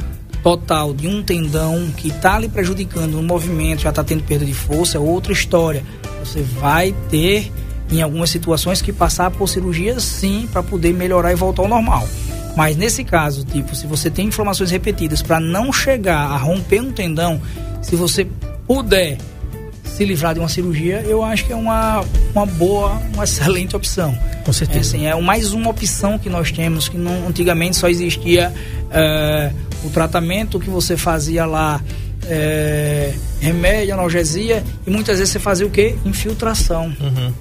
total 0.41 0.93
de 0.93 1.05
um 1.05 1.21
tendão 1.21 1.91
que 1.97 2.07
está 2.07 2.39
lhe 2.39 2.47
prejudicando 2.47 3.15
no 3.15 3.23
movimento, 3.23 3.81
já 3.81 3.89
está 3.89 4.01
tendo 4.01 4.23
perda 4.23 4.45
de 4.45 4.53
força, 4.53 4.95
é 4.95 4.99
outra 5.01 5.33
história. 5.33 5.83
Você 6.23 6.41
vai 6.41 6.95
ter, 7.09 7.51
em 7.91 8.01
algumas 8.01 8.29
situações, 8.29 8.81
que 8.81 8.93
passar 8.93 9.29
por 9.29 9.49
cirurgia 9.49 9.99
sim 9.99 10.47
para 10.49 10.63
poder 10.63 10.93
melhorar 10.93 11.33
e 11.33 11.35
voltar 11.35 11.63
ao 11.63 11.67
normal. 11.67 12.07
Mas 12.55 12.77
nesse 12.77 13.03
caso, 13.03 13.43
tipo, 13.43 13.75
se 13.75 13.85
você 13.85 14.09
tem 14.09 14.27
inflamações 14.27 14.71
repetidas 14.71 15.21
para 15.21 15.37
não 15.37 15.73
chegar 15.73 16.31
a 16.31 16.37
romper 16.37 16.79
um 16.79 16.93
tendão, 16.93 17.41
se 17.81 17.97
você 17.97 18.25
puder 18.65 19.17
se 19.95 20.03
livrar 20.03 20.33
de 20.33 20.39
uma 20.39 20.49
cirurgia, 20.49 21.01
eu 21.01 21.23
acho 21.23 21.45
que 21.45 21.53
é 21.53 21.55
uma, 21.55 22.03
uma 22.33 22.45
boa, 22.45 22.99
uma 23.13 23.23
excelente 23.25 23.75
opção. 23.75 24.17
Com 24.43 24.51
certeza. 24.51 24.79
É, 24.79 24.81
assim, 24.81 25.05
é 25.07 25.21
mais 25.21 25.53
uma 25.53 25.69
opção 25.69 26.17
que 26.17 26.29
nós 26.29 26.51
temos, 26.51 26.89
que 26.89 26.97
não, 26.97 27.27
antigamente 27.27 27.77
só 27.77 27.87
existia 27.87 28.51
é, 28.91 29.51
o 29.83 29.89
tratamento 29.89 30.59
que 30.59 30.69
você 30.69 30.97
fazia 30.97 31.45
lá, 31.45 31.79
é, 32.25 33.13
remédio, 33.39 33.93
analgesia, 33.93 34.63
e 34.85 34.89
muitas 34.89 35.19
vezes 35.19 35.31
você 35.31 35.39
fazia 35.39 35.65
o 35.65 35.69
quê? 35.69 35.95
Infiltração. 36.03 36.85
Uhum. 36.99 37.33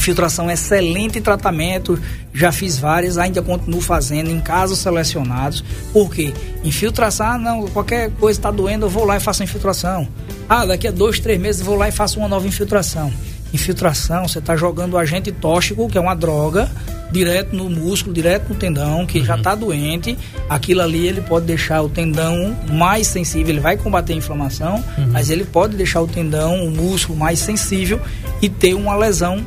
Infiltração 0.00 0.48
é 0.48 0.54
excelente 0.54 1.20
tratamento, 1.20 2.00
já 2.32 2.50
fiz 2.50 2.78
várias, 2.78 3.18
ainda 3.18 3.42
continuo 3.42 3.82
fazendo 3.82 4.30
em 4.30 4.40
casos 4.40 4.78
selecionados. 4.78 5.62
Por 5.92 6.10
quê? 6.10 6.32
Infiltração, 6.64 7.26
ah, 7.26 7.36
não, 7.36 7.66
qualquer 7.68 8.10
coisa 8.12 8.38
está 8.38 8.50
doendo, 8.50 8.86
eu 8.86 8.88
vou 8.88 9.04
lá 9.04 9.18
e 9.18 9.20
faço 9.20 9.42
a 9.42 9.44
infiltração. 9.44 10.08
Ah, 10.48 10.64
daqui 10.64 10.88
a 10.88 10.90
dois, 10.90 11.20
três 11.20 11.38
meses 11.38 11.60
eu 11.60 11.66
vou 11.66 11.76
lá 11.76 11.86
e 11.86 11.92
faço 11.92 12.18
uma 12.18 12.28
nova 12.28 12.48
infiltração. 12.48 13.12
Infiltração, 13.52 14.26
você 14.26 14.38
está 14.38 14.56
jogando 14.56 14.96
agente 14.96 15.30
tóxico, 15.30 15.86
que 15.86 15.98
é 15.98 16.00
uma 16.00 16.14
droga, 16.14 16.70
direto 17.12 17.54
no 17.54 17.68
músculo, 17.68 18.14
direto 18.14 18.48
no 18.48 18.54
tendão, 18.54 19.04
que 19.04 19.18
uhum. 19.18 19.24
já 19.26 19.36
está 19.36 19.54
doente. 19.54 20.16
Aquilo 20.48 20.80
ali 20.80 21.06
ele 21.06 21.20
pode 21.20 21.44
deixar 21.44 21.82
o 21.82 21.90
tendão 21.90 22.56
mais 22.72 23.06
sensível, 23.06 23.50
ele 23.50 23.60
vai 23.60 23.76
combater 23.76 24.14
a 24.14 24.16
inflamação, 24.16 24.82
uhum. 24.96 25.08
mas 25.12 25.28
ele 25.28 25.44
pode 25.44 25.76
deixar 25.76 26.00
o 26.00 26.08
tendão, 26.08 26.64
o 26.64 26.70
músculo 26.70 27.18
mais 27.18 27.38
sensível 27.38 28.00
e 28.40 28.48
ter 28.48 28.72
uma 28.72 28.96
lesão 28.96 29.44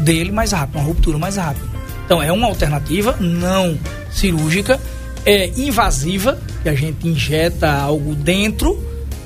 dele 0.00 0.30
mais 0.30 0.52
rápido, 0.52 0.76
uma 0.76 0.84
ruptura 0.84 1.18
mais 1.18 1.36
rápida. 1.36 1.66
Então 2.04 2.22
é 2.22 2.32
uma 2.32 2.46
alternativa 2.46 3.16
não 3.20 3.78
cirúrgica, 4.10 4.80
é 5.24 5.48
invasiva, 5.56 6.38
que 6.62 6.68
a 6.68 6.74
gente 6.74 7.06
injeta 7.06 7.70
algo 7.70 8.14
dentro, 8.14 8.82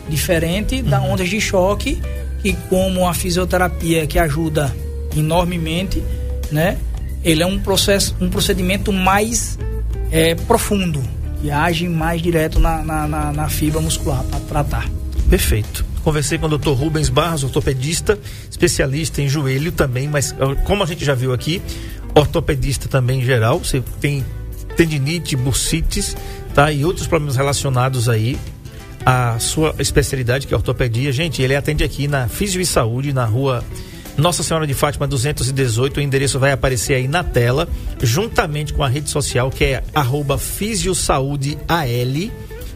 diferente 0.09 0.77
uhum. 0.77 0.83
da 0.83 1.01
ondas 1.01 1.29
de 1.29 1.41
choque, 1.41 2.01
que 2.43 2.53
como 2.69 3.07
a 3.07 3.15
fisioterapia 3.15 4.07
que 4.07 4.19
ajuda 4.19 4.75
enormemente, 5.17 6.03
né? 6.51 6.77
Ele 7.25 7.43
é 7.43 7.47
um 7.47 7.59
processo, 7.59 8.17
um 8.21 8.29
procedimento 8.29 8.93
mais 8.93 9.57
é, 10.11 10.35
profundo, 10.35 11.01
que 11.41 11.51
age 11.51 11.89
mais 11.89 12.21
direto 12.21 12.59
na, 12.59 12.83
na, 12.83 13.07
na, 13.07 13.33
na 13.33 13.49
fibra 13.49 13.81
muscular 13.81 14.25
para 14.25 14.41
tratar. 14.41 15.02
Perfeito. 15.33 15.83
Conversei 16.05 16.37
com 16.37 16.45
o 16.45 16.59
Dr. 16.59 16.73
Rubens 16.73 17.09
Barros, 17.09 17.43
ortopedista, 17.43 18.19
especialista 18.51 19.23
em 19.23 19.31
joelho 19.31 19.73
também, 19.73 20.07
mas 20.07 20.35
como 20.67 20.83
a 20.83 20.87
gente 20.87 21.07
já 21.07 21.15
viu 21.15 21.33
aqui, 21.33 21.63
ortopedista 22.15 22.87
também 22.87 23.21
em 23.21 23.25
geral. 23.25 23.59
Você 23.59 23.83
tem 23.99 24.23
tendinite, 24.77 25.35
bursites, 25.35 26.15
tá? 26.55 26.71
E 26.71 26.85
outros 26.85 27.07
problemas 27.07 27.35
relacionados 27.35 28.11
aí 28.11 28.39
à 29.07 29.39
sua 29.39 29.75
especialidade, 29.79 30.47
que 30.47 30.53
é 30.53 30.57
ortopedia. 30.57 31.11
Gente, 31.13 31.41
ele 31.41 31.57
atende 31.57 31.83
aqui 31.83 32.07
na 32.07 32.29
Fisio 32.29 32.61
e 32.61 32.67
Saúde, 32.67 33.15
na 33.15 33.25
rua 33.25 33.65
Nossa 34.19 34.43
Senhora 34.43 34.67
de 34.67 34.75
Fátima 34.75 35.09
218. 35.09 35.97
O 35.97 36.01
endereço 36.03 36.39
vai 36.39 36.53
aparecer 36.53 36.93
aí 36.93 37.09
na 37.09 37.25
tela, 37.25 37.67
juntamente 38.03 38.75
com 38.75 38.85
a 38.85 38.89
rede 38.89 39.09
social 39.09 39.51
que 39.51 39.65
é 39.65 39.83
arroba 39.95 40.39
Al 41.69 42.03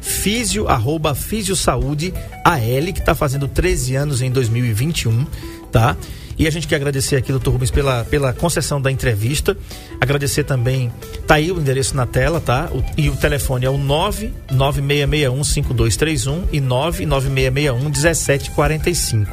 Físio, 0.07 0.68
arroba 0.68 1.16
Físio 1.16 1.57
Saúde 1.57 2.14
AL, 2.44 2.92
que 2.92 3.00
está 3.00 3.12
fazendo 3.14 3.48
13 3.48 3.96
anos 3.96 4.22
em 4.22 4.30
2021, 4.30 5.26
tá? 5.72 5.96
E 6.38 6.46
a 6.46 6.50
gente 6.50 6.68
quer 6.68 6.76
agradecer 6.76 7.16
aqui, 7.16 7.32
doutor 7.32 7.50
Rubens, 7.50 7.72
pela, 7.72 8.04
pela 8.04 8.32
concessão 8.32 8.80
da 8.80 8.92
entrevista. 8.92 9.57
Agradecer 10.00 10.44
também, 10.44 10.92
tá 11.26 11.34
aí 11.34 11.50
o 11.50 11.59
endereço 11.59 11.96
na 11.96 12.07
tela, 12.07 12.40
tá? 12.40 12.70
O, 12.72 12.84
e 12.96 13.11
o 13.11 13.16
telefone 13.16 13.66
é 13.66 13.70
o 13.70 13.76
996615231 13.78 16.44
e 16.52 16.61
996611745. 16.61 19.26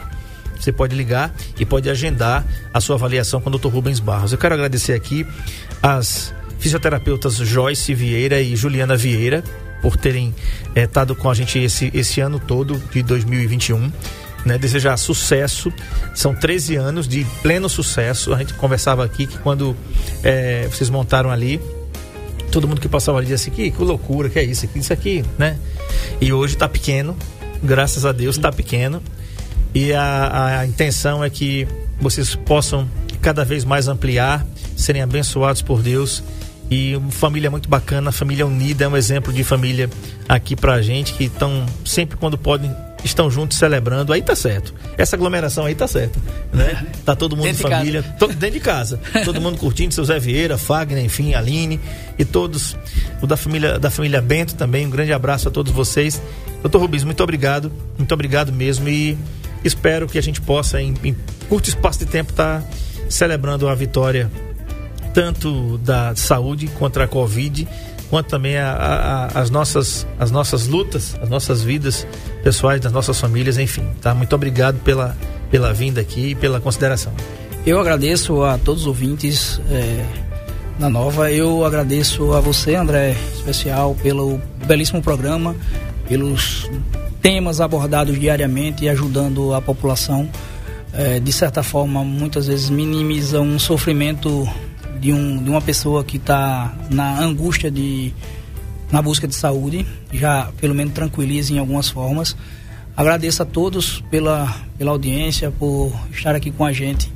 Você 0.60 0.72
pode 0.72 0.96
ligar 0.96 1.32
e 1.60 1.66
pode 1.66 1.88
agendar 1.90 2.44
a 2.74 2.82
sua 2.82 2.96
avaliação 2.96 3.42
com 3.42 3.50
o 3.50 3.52
doutor 3.52 3.72
Rubens 3.72 4.00
Barros. 4.00 4.32
Eu 4.32 4.40
quero 4.40 4.56
agradecer 4.56 4.94
aqui 4.94 5.28
as 5.84 6.34
fisioterapeutas 6.58 7.36
Joyce 7.36 7.94
Vieira 7.94 8.42
e 8.42 8.56
Juliana 8.56 8.96
Vieira, 8.96 9.44
por 9.84 9.98
terem 9.98 10.34
estado 10.74 11.12
eh, 11.14 11.16
com 11.16 11.30
a 11.30 11.34
gente 11.34 11.60
esse, 11.60 11.92
esse 11.94 12.22
ano 12.22 12.40
todo 12.40 12.82
de 12.92 13.04
2021. 13.04 13.92
Né, 14.46 14.58
desejar 14.58 14.98
sucesso. 14.98 15.72
São 16.14 16.36
13 16.36 16.76
anos 16.76 17.08
de 17.08 17.26
pleno 17.42 17.70
sucesso. 17.70 18.34
A 18.34 18.40
gente 18.40 18.54
conversava 18.56 19.06
aqui 19.06 19.26
que 19.26 19.38
quando 19.38 19.74
é, 20.22 20.68
vocês 20.70 20.90
montaram 20.90 21.32
ali, 21.32 21.62
todo 22.52 22.68
mundo 22.68 22.82
que 22.82 22.90
passava 22.90 23.20
ali 23.20 23.28
dizia 23.28 23.36
assim: 23.36 23.52
que, 23.52 23.72
que 23.72 23.82
loucura, 23.82 24.30
que 24.30 24.38
é 24.38 24.44
isso 24.44 24.66
aqui, 24.66 24.80
isso 24.80 24.92
aqui, 24.92 25.24
né? 25.38 25.58
E 26.20 26.34
hoje 26.34 26.56
está 26.56 26.68
pequeno, 26.68 27.16
graças 27.64 28.06
a 28.06 28.12
Deus 28.12 28.36
está 28.36 28.52
pequeno. 28.52 29.02
E 29.74 29.94
a, 29.94 30.60
a 30.60 30.68
intenção 30.68 31.24
é 31.24 31.30
que 31.30 31.66
vocês 32.02 32.36
possam 32.36 32.86
cada 33.22 33.46
vez 33.46 33.64
mais 33.64 33.88
ampliar, 33.88 34.46
serem 34.76 35.02
abençoados 35.02 35.62
por 35.62 35.82
Deus 35.82 36.22
e 36.74 36.96
uma 36.96 37.12
família 37.12 37.52
muito 37.52 37.70
bacana, 37.70 38.12
família 38.12 38.48
unida, 38.48 38.86
é 38.86 38.88
um 38.88 38.98
exemplo 38.98 39.32
de 39.32 39.44
família 39.44 39.88
aqui 40.28 40.56
pra 40.56 40.82
gente, 40.82 41.14
que 41.14 41.26
estão 41.26 41.66
sempre 41.86 42.18
quando 42.18 42.36
podem 42.36 42.76
estão 43.04 43.30
juntos 43.30 43.58
celebrando, 43.58 44.14
aí 44.14 44.22
tá 44.22 44.34
certo. 44.34 44.74
Essa 44.98 45.18
aglomeração 45.18 45.66
aí 45.66 45.76
tá 45.76 45.86
certo, 45.88 46.20
né? 46.52 46.88
Tá 47.06 47.16
todo 47.16 47.36
mundo 47.36 47.46
dentro 47.46 47.70
família, 47.70 48.02
de 48.02 48.18
to, 48.18 48.28
dentro 48.28 48.52
de 48.52 48.60
casa. 48.62 48.98
todo 49.26 49.42
mundo 49.42 49.58
curtindo, 49.58 49.94
seu 49.94 50.06
Zé 50.06 50.18
Vieira, 50.18 50.58
Fagner, 50.58 51.04
enfim, 51.04 51.34
Aline 51.34 51.80
e 52.18 52.24
todos, 52.24 52.78
o 53.22 53.28
da 53.28 53.36
família, 53.36 53.78
da 53.78 53.92
família 53.92 54.22
Bento 54.22 54.56
também. 54.56 54.88
Um 54.88 54.90
grande 54.90 55.12
abraço 55.12 55.50
a 55.50 55.52
todos 55.52 55.72
vocês. 55.74 56.22
Doutor 56.62 56.80
Rubens, 56.80 57.04
muito 57.04 57.22
obrigado, 57.22 57.72
muito 57.98 58.14
obrigado 58.14 58.54
mesmo 58.54 58.88
e 58.88 59.18
espero 59.66 60.08
que 60.08 60.18
a 60.18 60.24
gente 60.24 60.40
possa, 60.40 60.82
em, 60.82 60.94
em 61.04 61.16
curto 61.50 61.68
espaço 61.68 62.00
de 62.00 62.06
tempo, 62.06 62.32
estar 62.32 62.62
tá 62.62 62.68
celebrando 63.10 63.68
a 63.68 63.76
vitória 63.76 64.32
tanto 65.14 65.78
da 65.80 66.16
saúde 66.16 66.68
contra 66.68 67.06
a 67.06 67.08
Covid, 67.08 67.68
quanto 68.10 68.28
também 68.28 68.58
a, 68.58 68.72
a, 68.74 69.42
as, 69.42 69.50
nossas, 69.50 70.08
as 70.20 70.32
nossas 70.32 70.68
lutas, 70.68 71.18
as 71.22 71.30
nossas 71.30 71.64
vidas 71.64 72.06
pessoais, 72.44 72.82
das 72.82 72.92
nossas 72.92 73.20
famílias, 73.20 73.58
enfim. 73.58 73.88
Tá? 74.02 74.14
Muito 74.14 74.36
obrigado 74.36 74.80
pela, 74.80 75.16
pela 75.50 75.74
vinda 75.74 76.02
aqui 76.02 76.30
e 76.30 76.36
pela 76.36 76.60
consideração. 76.60 77.14
Eu 77.66 77.80
agradeço 77.80 78.44
a 78.44 78.58
todos 78.58 78.82
os 78.82 78.88
ouvintes 78.88 79.62
é, 79.70 80.06
da 80.78 80.90
Nova. 80.90 81.32
Eu 81.32 81.64
agradeço 81.64 82.34
a 82.34 82.40
você, 82.40 82.76
André, 82.76 83.16
especial, 83.36 83.96
pelo 84.02 84.40
belíssimo 84.66 85.02
programa, 85.02 85.56
pelos 86.08 86.70
temas 87.22 87.62
abordados 87.62 88.20
diariamente 88.20 88.84
e 88.84 88.90
ajudando 88.90 89.54
a 89.54 89.62
população. 89.62 90.30
É, 90.92 91.20
de 91.20 91.32
certa 91.32 91.64
forma, 91.64 92.04
muitas 92.04 92.48
vezes 92.48 92.70
minimiza 92.70 93.40
um 93.40 93.58
sofrimento 93.58 94.48
de, 95.04 95.12
um, 95.12 95.44
de 95.44 95.50
uma 95.50 95.62
pessoa 95.62 96.02
que 96.02 96.16
está 96.16 96.74
na 96.90 97.20
angústia 97.20 97.70
de 97.70 98.14
na 98.90 99.02
busca 99.02 99.28
de 99.28 99.36
saúde, 99.36 99.86
já 100.14 100.50
pelo 100.62 100.74
menos 100.74 100.94
tranquiliza 100.94 101.52
em 101.52 101.58
algumas 101.58 101.90
formas. 101.90 102.38
Agradeço 102.96 103.42
a 103.42 103.46
todos 103.46 104.02
pela, 104.10 104.56
pela 104.78 104.92
audiência, 104.92 105.52
por 105.52 105.92
estar 106.12 106.36
aqui 106.36 106.52
com 106.52 106.64
a 106.64 106.72
gente. 106.72 107.12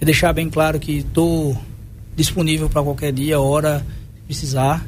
E 0.00 0.04
deixar 0.04 0.32
bem 0.34 0.50
claro 0.50 0.78
que 0.78 0.98
estou 0.98 1.58
disponível 2.14 2.68
para 2.68 2.82
qualquer 2.82 3.10
dia, 3.10 3.40
hora 3.40 3.84
precisar, 4.26 4.86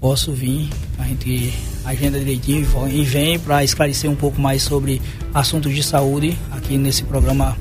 posso 0.00 0.32
vir, 0.32 0.68
a 0.98 1.04
gente 1.04 1.54
agenda 1.84 2.18
direitinho 2.18 2.66
e 2.90 3.04
vem 3.04 3.38
para 3.38 3.62
esclarecer 3.64 4.10
um 4.10 4.16
pouco 4.16 4.40
mais 4.40 4.62
sobre 4.62 5.00
assuntos 5.32 5.72
de 5.74 5.82
saúde 5.82 6.36
aqui 6.50 6.76
nesse 6.76 7.04
programa 7.04 7.56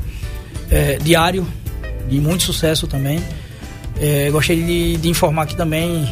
é, 0.71 0.97
diário, 0.97 1.47
de 2.09 2.19
muito 2.19 2.43
sucesso 2.43 2.87
também. 2.87 3.21
É, 3.99 4.29
gostaria 4.29 4.63
de, 4.63 4.97
de, 4.97 5.09
informar 5.09 5.43
aqui 5.43 5.55
também, 5.55 6.07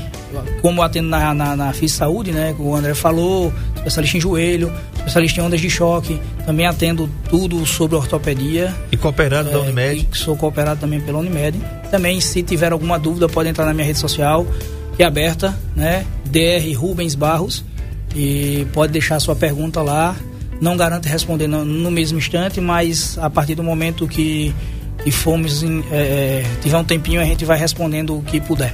como 0.61 0.81
atendo 0.81 1.07
na, 1.07 1.33
na, 1.33 1.55
na 1.55 1.73
FIS 1.73 1.91
Saúde, 1.91 2.31
né? 2.31 2.55
O 2.57 2.75
André 2.75 2.95
falou, 2.95 3.53
especialista 3.75 4.17
em 4.17 4.21
joelho, 4.21 4.73
especialista 4.97 5.39
em 5.39 5.43
ondas 5.43 5.61
de 5.61 5.69
choque, 5.69 6.19
também 6.45 6.65
atendo 6.65 7.09
tudo 7.29 7.63
sobre 7.65 7.95
ortopedia. 7.95 8.73
E 8.91 8.97
cooperado 8.97 9.49
é, 9.49 9.51
da 9.51 9.59
Unimed? 9.59 10.07
Sou 10.13 10.35
cooperado 10.35 10.79
também 10.79 10.99
pela 10.99 11.19
Unimed. 11.19 11.59
Também, 11.91 12.19
se 12.19 12.41
tiver 12.41 12.71
alguma 12.71 12.97
dúvida, 12.97 13.29
pode 13.29 13.49
entrar 13.49 13.65
na 13.65 13.73
minha 13.73 13.85
rede 13.85 13.99
social, 13.99 14.45
que 14.97 15.03
é 15.03 15.05
aberta, 15.05 15.57
né? 15.75 16.05
DR 16.25 16.75
Rubens 16.75 17.13
Barros. 17.13 17.63
E 18.15 18.65
pode 18.73 18.93
deixar 18.93 19.19
sua 19.19 19.35
pergunta 19.35 19.81
lá. 19.81 20.15
Não 20.59 20.75
garanto 20.77 21.05
responder 21.05 21.47
no, 21.47 21.65
no 21.65 21.91
mesmo 21.91 22.17
instante, 22.17 22.61
mas 22.61 23.17
a 23.19 23.29
partir 23.29 23.55
do 23.55 23.63
momento 23.63 24.07
que 24.07 24.55
e 25.05 25.11
fomos 25.11 25.63
em, 25.63 25.83
é, 25.91 26.43
é, 26.43 26.45
tiver 26.61 26.77
um 26.77 26.83
tempinho 26.83 27.21
a 27.21 27.25
gente 27.25 27.45
vai 27.45 27.57
respondendo 27.57 28.17
o 28.17 28.21
que 28.21 28.41
puder. 28.41 28.73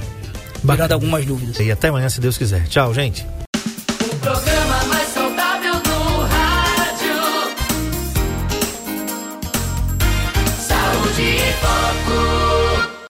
Bacana. 0.62 0.94
algumas 0.94 1.26
dúvidas. 1.26 1.58
E 1.58 1.70
até 1.70 1.88
amanhã, 1.88 2.08
se 2.08 2.20
Deus 2.20 2.38
quiser. 2.38 2.66
Tchau, 2.68 2.94
gente. 2.94 3.26